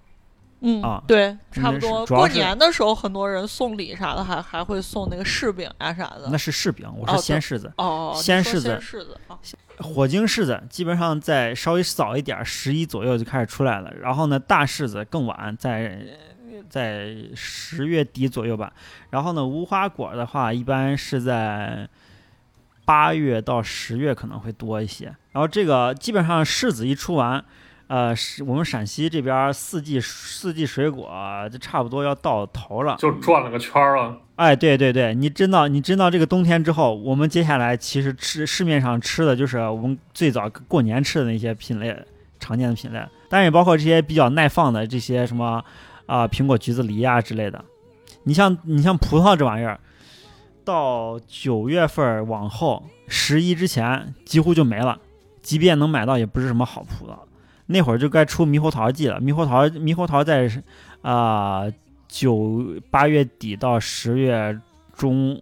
[0.61, 2.05] 嗯啊对，差不多。
[2.07, 6.29] 过年的时候，很多人送礼啥的，还还会送那个柿饼啊啥的。
[6.31, 7.71] 那是柿饼，我哦是鲜柿子。
[7.77, 9.37] 哦，鲜柿子鲜柿子啊，
[9.77, 13.91] 火晶柿子基本上在稍微早一点，十一左右就开始出来了。
[13.99, 15.99] 然后呢，大柿子更晚，在
[16.71, 18.71] 在十月底左右吧。
[19.09, 21.87] 然后呢，无花果的话，一般是在
[22.85, 25.05] 八月到十月可能会多一些。
[25.33, 27.43] 然后这个基本上柿子一出完，
[27.87, 31.11] 呃，是我们陕西这边四季四季水果
[31.51, 32.95] 就差不多要到头了。
[32.97, 34.17] 就转了个圈儿啊。
[34.37, 41.95] 哎，对对对，你真到你真到这个冬天之后，我们接下来其实吃市面上吃的就是我们最早过年吃的那些品类，
[42.39, 42.99] 常见的品类，
[43.29, 45.63] 当然也包括这些比较耐放的这些什么
[46.11, 47.63] 啊、苹果、橘子、梨啊之类的。
[48.23, 49.79] 你像你像葡萄这玩意儿，
[50.65, 54.99] 到九月份往后，十一之前几乎就没了，
[55.41, 57.17] 即便能买到，也不是什么好葡萄。
[57.67, 60.51] 那会儿就该出猕猴桃季了，猕猴桃猕猴桃在
[61.01, 61.63] 啊
[62.09, 64.59] 九八月底到十月
[64.93, 65.41] 中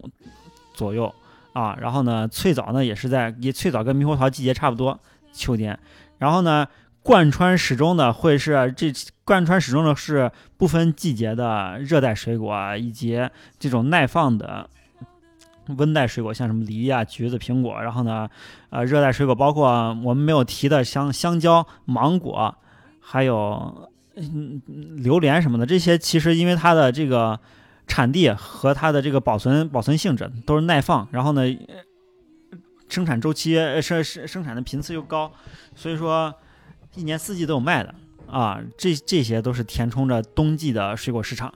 [0.72, 1.12] 左右
[1.52, 5.00] 啊，然后呢，翠枣呢也是在也翠枣跟猕猴桃季节差不多，
[5.32, 5.76] 秋天，
[6.18, 6.64] 然后呢。
[7.10, 8.92] 贯穿始终的会是这
[9.24, 13.28] 贯穿始终的是不分季节的热带水果啊，以及
[13.58, 14.70] 这种耐放的
[15.76, 17.82] 温带水果，像什么梨啊、橘子、苹果。
[17.82, 18.30] 然后呢，
[18.68, 22.56] 呃，热带水果包括我们没有提的香香蕉、芒果，
[23.00, 24.62] 还有嗯
[24.98, 25.66] 榴莲什么的。
[25.66, 27.40] 这些其实因为它的这个
[27.88, 31.42] 产地和它的这个保存保存性质都是耐放，然后呢，
[32.88, 35.32] 生产周期生生生产的频次又高，
[35.74, 36.32] 所以说。
[36.94, 37.94] 一年四季都有卖的
[38.26, 41.52] 啊，这这些都是填充着冬季的水果市场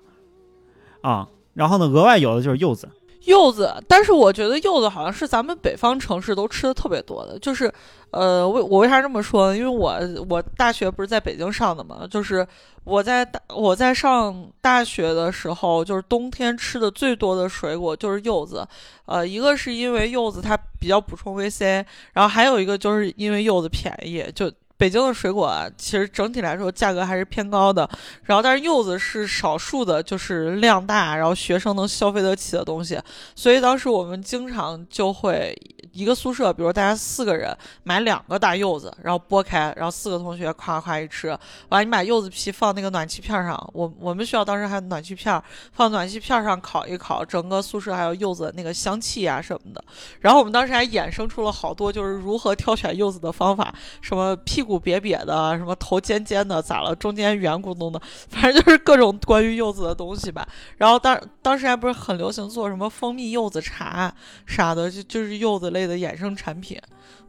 [1.03, 1.29] 啊。
[1.55, 2.89] 然后呢，额外有的就是柚子，
[3.27, 3.73] 柚子。
[3.87, 7.39] 但是我觉得柚子好像是咱们北方城市都吃的特别多的。
[7.39, 7.73] 就是，
[8.11, 9.57] 呃，为我为啥这么说呢？
[9.57, 12.45] 因为我我大学不是在北京上的嘛，就是
[12.83, 18.67] 我在大我在上大学的时候，就是冬天吃的最多的水果就是柚子。
[19.07, 24.51] 呃，一个是因为柚子它比较补充维 C，然后还有一个就是因为柚子便宜，就。
[24.85, 27.89] 北京的水果啊，其实整体来说价格还是偏高的。
[28.25, 33.01] 然后，但是柚子是少数的，就是量大，然后学生能消费得起的东西。
[33.35, 35.59] 所以当时我们经常就会
[35.93, 41.35] 一个宿舍，比如大家四个人买两个大柚子，然后剥开，然后四个同学夸夸一吃。
[41.71, 45.43] 完，你把柚子皮放那个暖气片上，我我们学校当时还暖气片，
[45.73, 49.83] 放暖气片上烤一烤，整个宿舍还有柚子那个香气啊什么的。
[50.21, 54.63] 然后我们当时还衍生出了好多就是如何挑选柚子的方法，什么屁。
[54.65, 56.95] 股瘪瘪的，什么头尖尖的，咋了？
[56.95, 60.47] 中间圆咕咚的，反正就是各种关于柚子的东西吧。
[60.79, 64.15] 然后当当时还不是很流行做什么蜂蜜柚子茶
[64.47, 66.81] 啥的，就就是柚子类的衍生产品。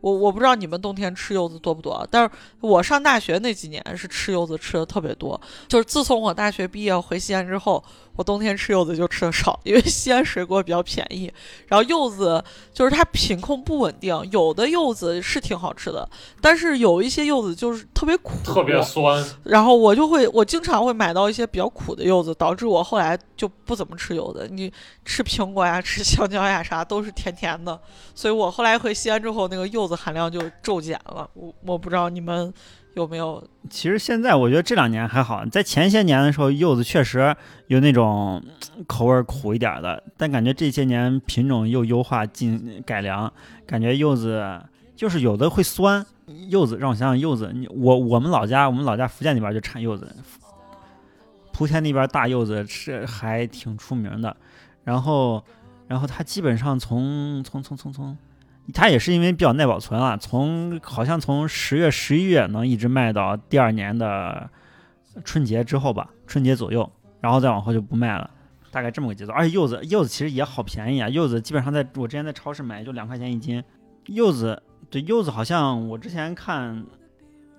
[0.02, 2.30] 我我不知道你们冬天吃柚子多不多，但是
[2.60, 5.40] 我上大学那几年是吃柚子吃的特别多。
[5.68, 7.84] 就是自从我大学毕业回西安之后。
[8.18, 11.30] 我冬天吃柚子就吃的少，因为西安水果比较便宜。
[11.68, 12.42] 然后柚子
[12.74, 16.08] 就是它品控不稳定，有的柚子是挺好吃的，
[16.40, 19.22] 但是有一些柚子就是特别苦，特别酸。
[19.44, 24.48] 然后我就会，我经常会买到一些比较苦的柚子，导致我后来就不怎么吃柚子。
[24.50, 24.72] 你
[25.04, 27.78] 吃苹果呀，吃香蕉呀，啥都是甜甜的。
[28.14, 31.30] 所以我后来回西安之后，那个柚子含量就骤减了。
[31.34, 32.54] 我我不知道你们。
[32.96, 33.46] 有没有？
[33.70, 37.36] 其实现在我觉得这两年还好，在前些年的时候，柚子确实
[37.68, 38.42] 有那种
[38.88, 43.30] 口味苦一点的，但感觉这些年品种又优化进改良，
[43.68, 44.62] 感觉柚子
[44.96, 46.06] 就是有的会酸。
[46.48, 50.16] 柚子让我想想，柚子你，我我们老家，我们老家福建那边就产柚子，
[51.52, 54.34] 莆田那边大柚子是还挺出名的。
[54.86, 55.44] 然后，
[55.90, 58.18] 然后它基本上从从从从从。
[58.74, 64.50] 它也是因为比较耐保存啊，从好像从十月十一月能一直卖到第二年的
[65.24, 68.30] 春节之后吧，春节左右，然后再往后就不卖了，
[68.72, 69.32] 大概这么个节奏。
[69.34, 73.64] 而且柚子柚子其实也好便宜啊，柚子基本上在我之前在超市买就两块钱一斤。
[74.06, 76.86] 柚子对柚子好像我之前看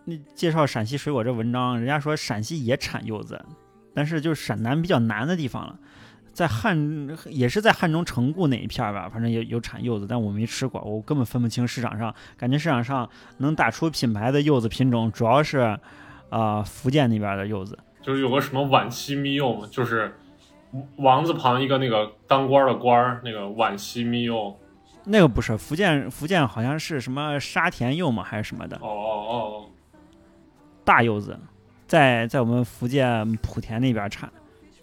[0.05, 3.45] 那介绍陕西水果这文章，人家说陕西也产柚子，
[3.95, 5.79] 但是就是陕南比较南的地方了。
[6.37, 13.09] 在汉也是在汉中城固那一片儿吧，反正有有产柚子，但我没吃过，我根本分不清市场上，感觉市场上
[13.39, 15.79] 能打出品牌的柚子品种，主要是，
[16.29, 20.15] 啊福建那边的柚子，就是有个什么晚溪蜜柚嘛，就是
[20.97, 24.55] 王字旁一个那个当官的官儿，那个晚溪蜜柚，
[25.05, 28.77] 那个不是福建，福建好像是什么沙田柚嘛，还是什么的？
[28.83, 29.65] 哦哦哦，
[30.85, 31.39] 大柚子，
[31.87, 34.31] 在在我们福建莆田那边产。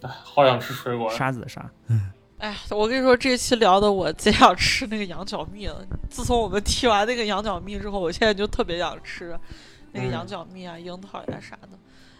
[0.08, 1.70] 好想吃水果，沙子的沙。
[2.40, 5.86] 哎，我跟你说，这期聊的我贼想吃那个羊角蜜了。
[6.10, 9.40] 自从我们提完那个羊角蜜之后，我现在就特别想吃
[9.94, 11.70] 那个羊角蜜啊、樱桃呀啥的。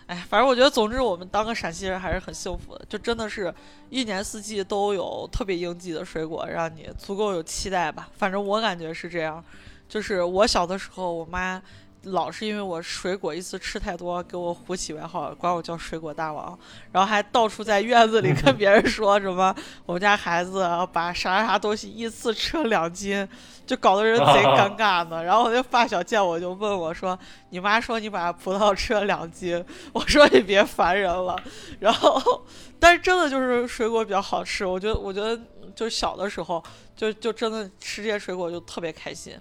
[0.08, 3.54] 哎，反正我觉得，总之我们当个陕西人还是很幸福的，就真的是
[3.90, 8.08] 一年四季都有特别应季的水果，让你足够有期待吧。
[8.14, 9.44] 反正我感觉是这样，
[9.90, 11.62] 就是我小的时候，我妈。
[12.04, 16.58] 老是因为我水果一次吃太多，给我胡起外号，管我叫水果大王，
[16.92, 19.56] 然后还到处在院子里跟 别人说什么
[19.86, 23.26] 我们家孩子把啥啥东西一次吃了两斤，
[23.66, 25.24] 就搞得人贼尴尬呢。
[25.24, 27.18] 然后我那发小见我就问我说
[27.52, 29.64] ：“你妈说你把葡萄吃了两斤？”
[29.94, 31.42] 我说：“你别烦人了。”
[31.80, 32.46] 然后，
[32.80, 35.40] 但是真的就是水果比较好吃，我觉得，我觉得
[35.74, 36.62] 就小的时候
[36.96, 39.40] 就就真的吃这些水果就特别开心。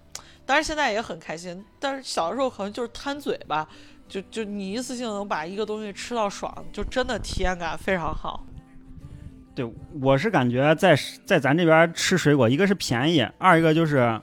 [0.52, 3.66] 但是现在也很开心，但是小的时候可能就是贪嘴吧，
[4.06, 8.44] 就就你一次性能把一个东西吃到爽，就真的体验感非常好。
[9.54, 9.66] 对，
[9.98, 14.20] 我是感觉在在咱这边吃水果，一个是便宜，二一个就是，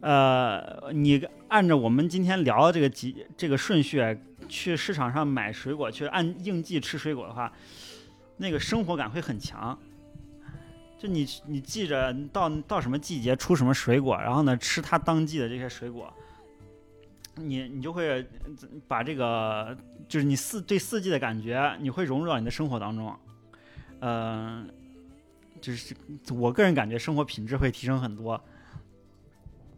[0.00, 4.16] 呃，你按照我们今天聊的这个几这个顺序
[4.48, 7.52] 去市场上买水果，去按应季吃水果的话，
[8.36, 9.76] 那个生活感会很强。
[11.02, 16.14] 就你你记着到到什么季节出什么水果，然后呢吃它当季的这些水果，
[17.34, 18.24] 你你就会
[18.86, 19.76] 把这个
[20.08, 23.12] 就是你四对四季的感觉，你会融入到你的生活当中。
[23.98, 24.70] 嗯、
[25.60, 25.92] 就是
[26.30, 28.40] 我个人感觉生活品质会提升很多，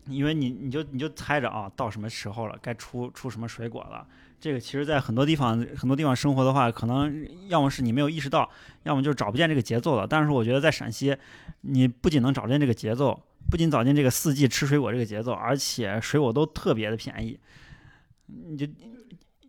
[0.06, 4.06] 因为你你就你就猜着啊，到什么时候了，该出出什么水果了。
[4.40, 8.50] 这个其实，在很多地方很多地方生活的话，可能要么是你没有意识到，
[8.82, 10.06] 要么就找不见这个节奏了。
[10.06, 11.16] 但是我觉得在陕西，
[11.62, 13.18] 你不仅能找见这个节奏，
[13.50, 17.38] 不仅找见这个四季吃水果这个节奏，而且水果都特别的便宜，
[18.26, 18.66] 你就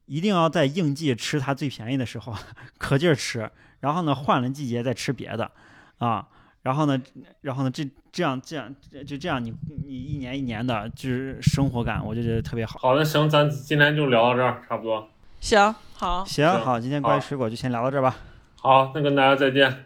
[0.06, 2.34] 一定要在应季吃它最便宜的时候，
[2.78, 3.52] 可劲儿吃。
[3.82, 5.52] 然后呢，换了季节再吃别的，
[5.98, 6.26] 啊，
[6.66, 7.00] 然后呢，
[7.42, 8.74] 然后呢，这这样这样
[9.06, 9.54] 就这样你，
[9.86, 12.80] 你一年一年的，就是生活感，我就觉得特别好。
[12.82, 15.08] 好的，行，咱今天就聊到这儿，差不多。
[15.40, 18.16] 行，好，行，好，今天关于水果就先聊到这儿吧，
[18.60, 19.86] 好，那跟大家再见。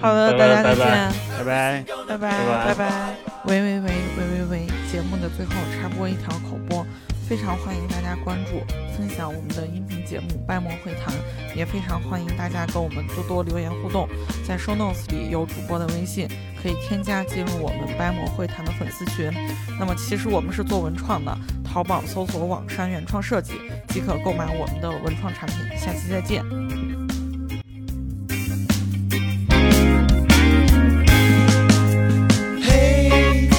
[0.00, 2.18] 好的，嗯大家再拜拜拜拜见，拜拜。
[2.18, 3.14] 拜拜，拜拜拜。
[3.44, 4.66] 喂喂喂喂喂喂！
[4.90, 6.84] 节目的最后插播一条口播，
[7.28, 8.64] 非常欢迎大家关注、
[8.96, 11.14] 分享我们的音频节目《掰馍会谈》，
[11.54, 14.08] 也非常欢迎大家跟我们多多留言互动。
[14.46, 16.26] 在 show notes 里有主播的微信，
[16.62, 19.30] 可以添加进入我们掰馍会谈的粉丝群。
[19.78, 25.58] 那么其实我们是做文创的，淘宝搜索“网山原创设计”即可购买我们的文创产品。
[25.76, 26.42] 下期再见。
[32.62, 33.50] 嘿，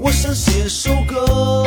[0.00, 1.63] 我想写首歌，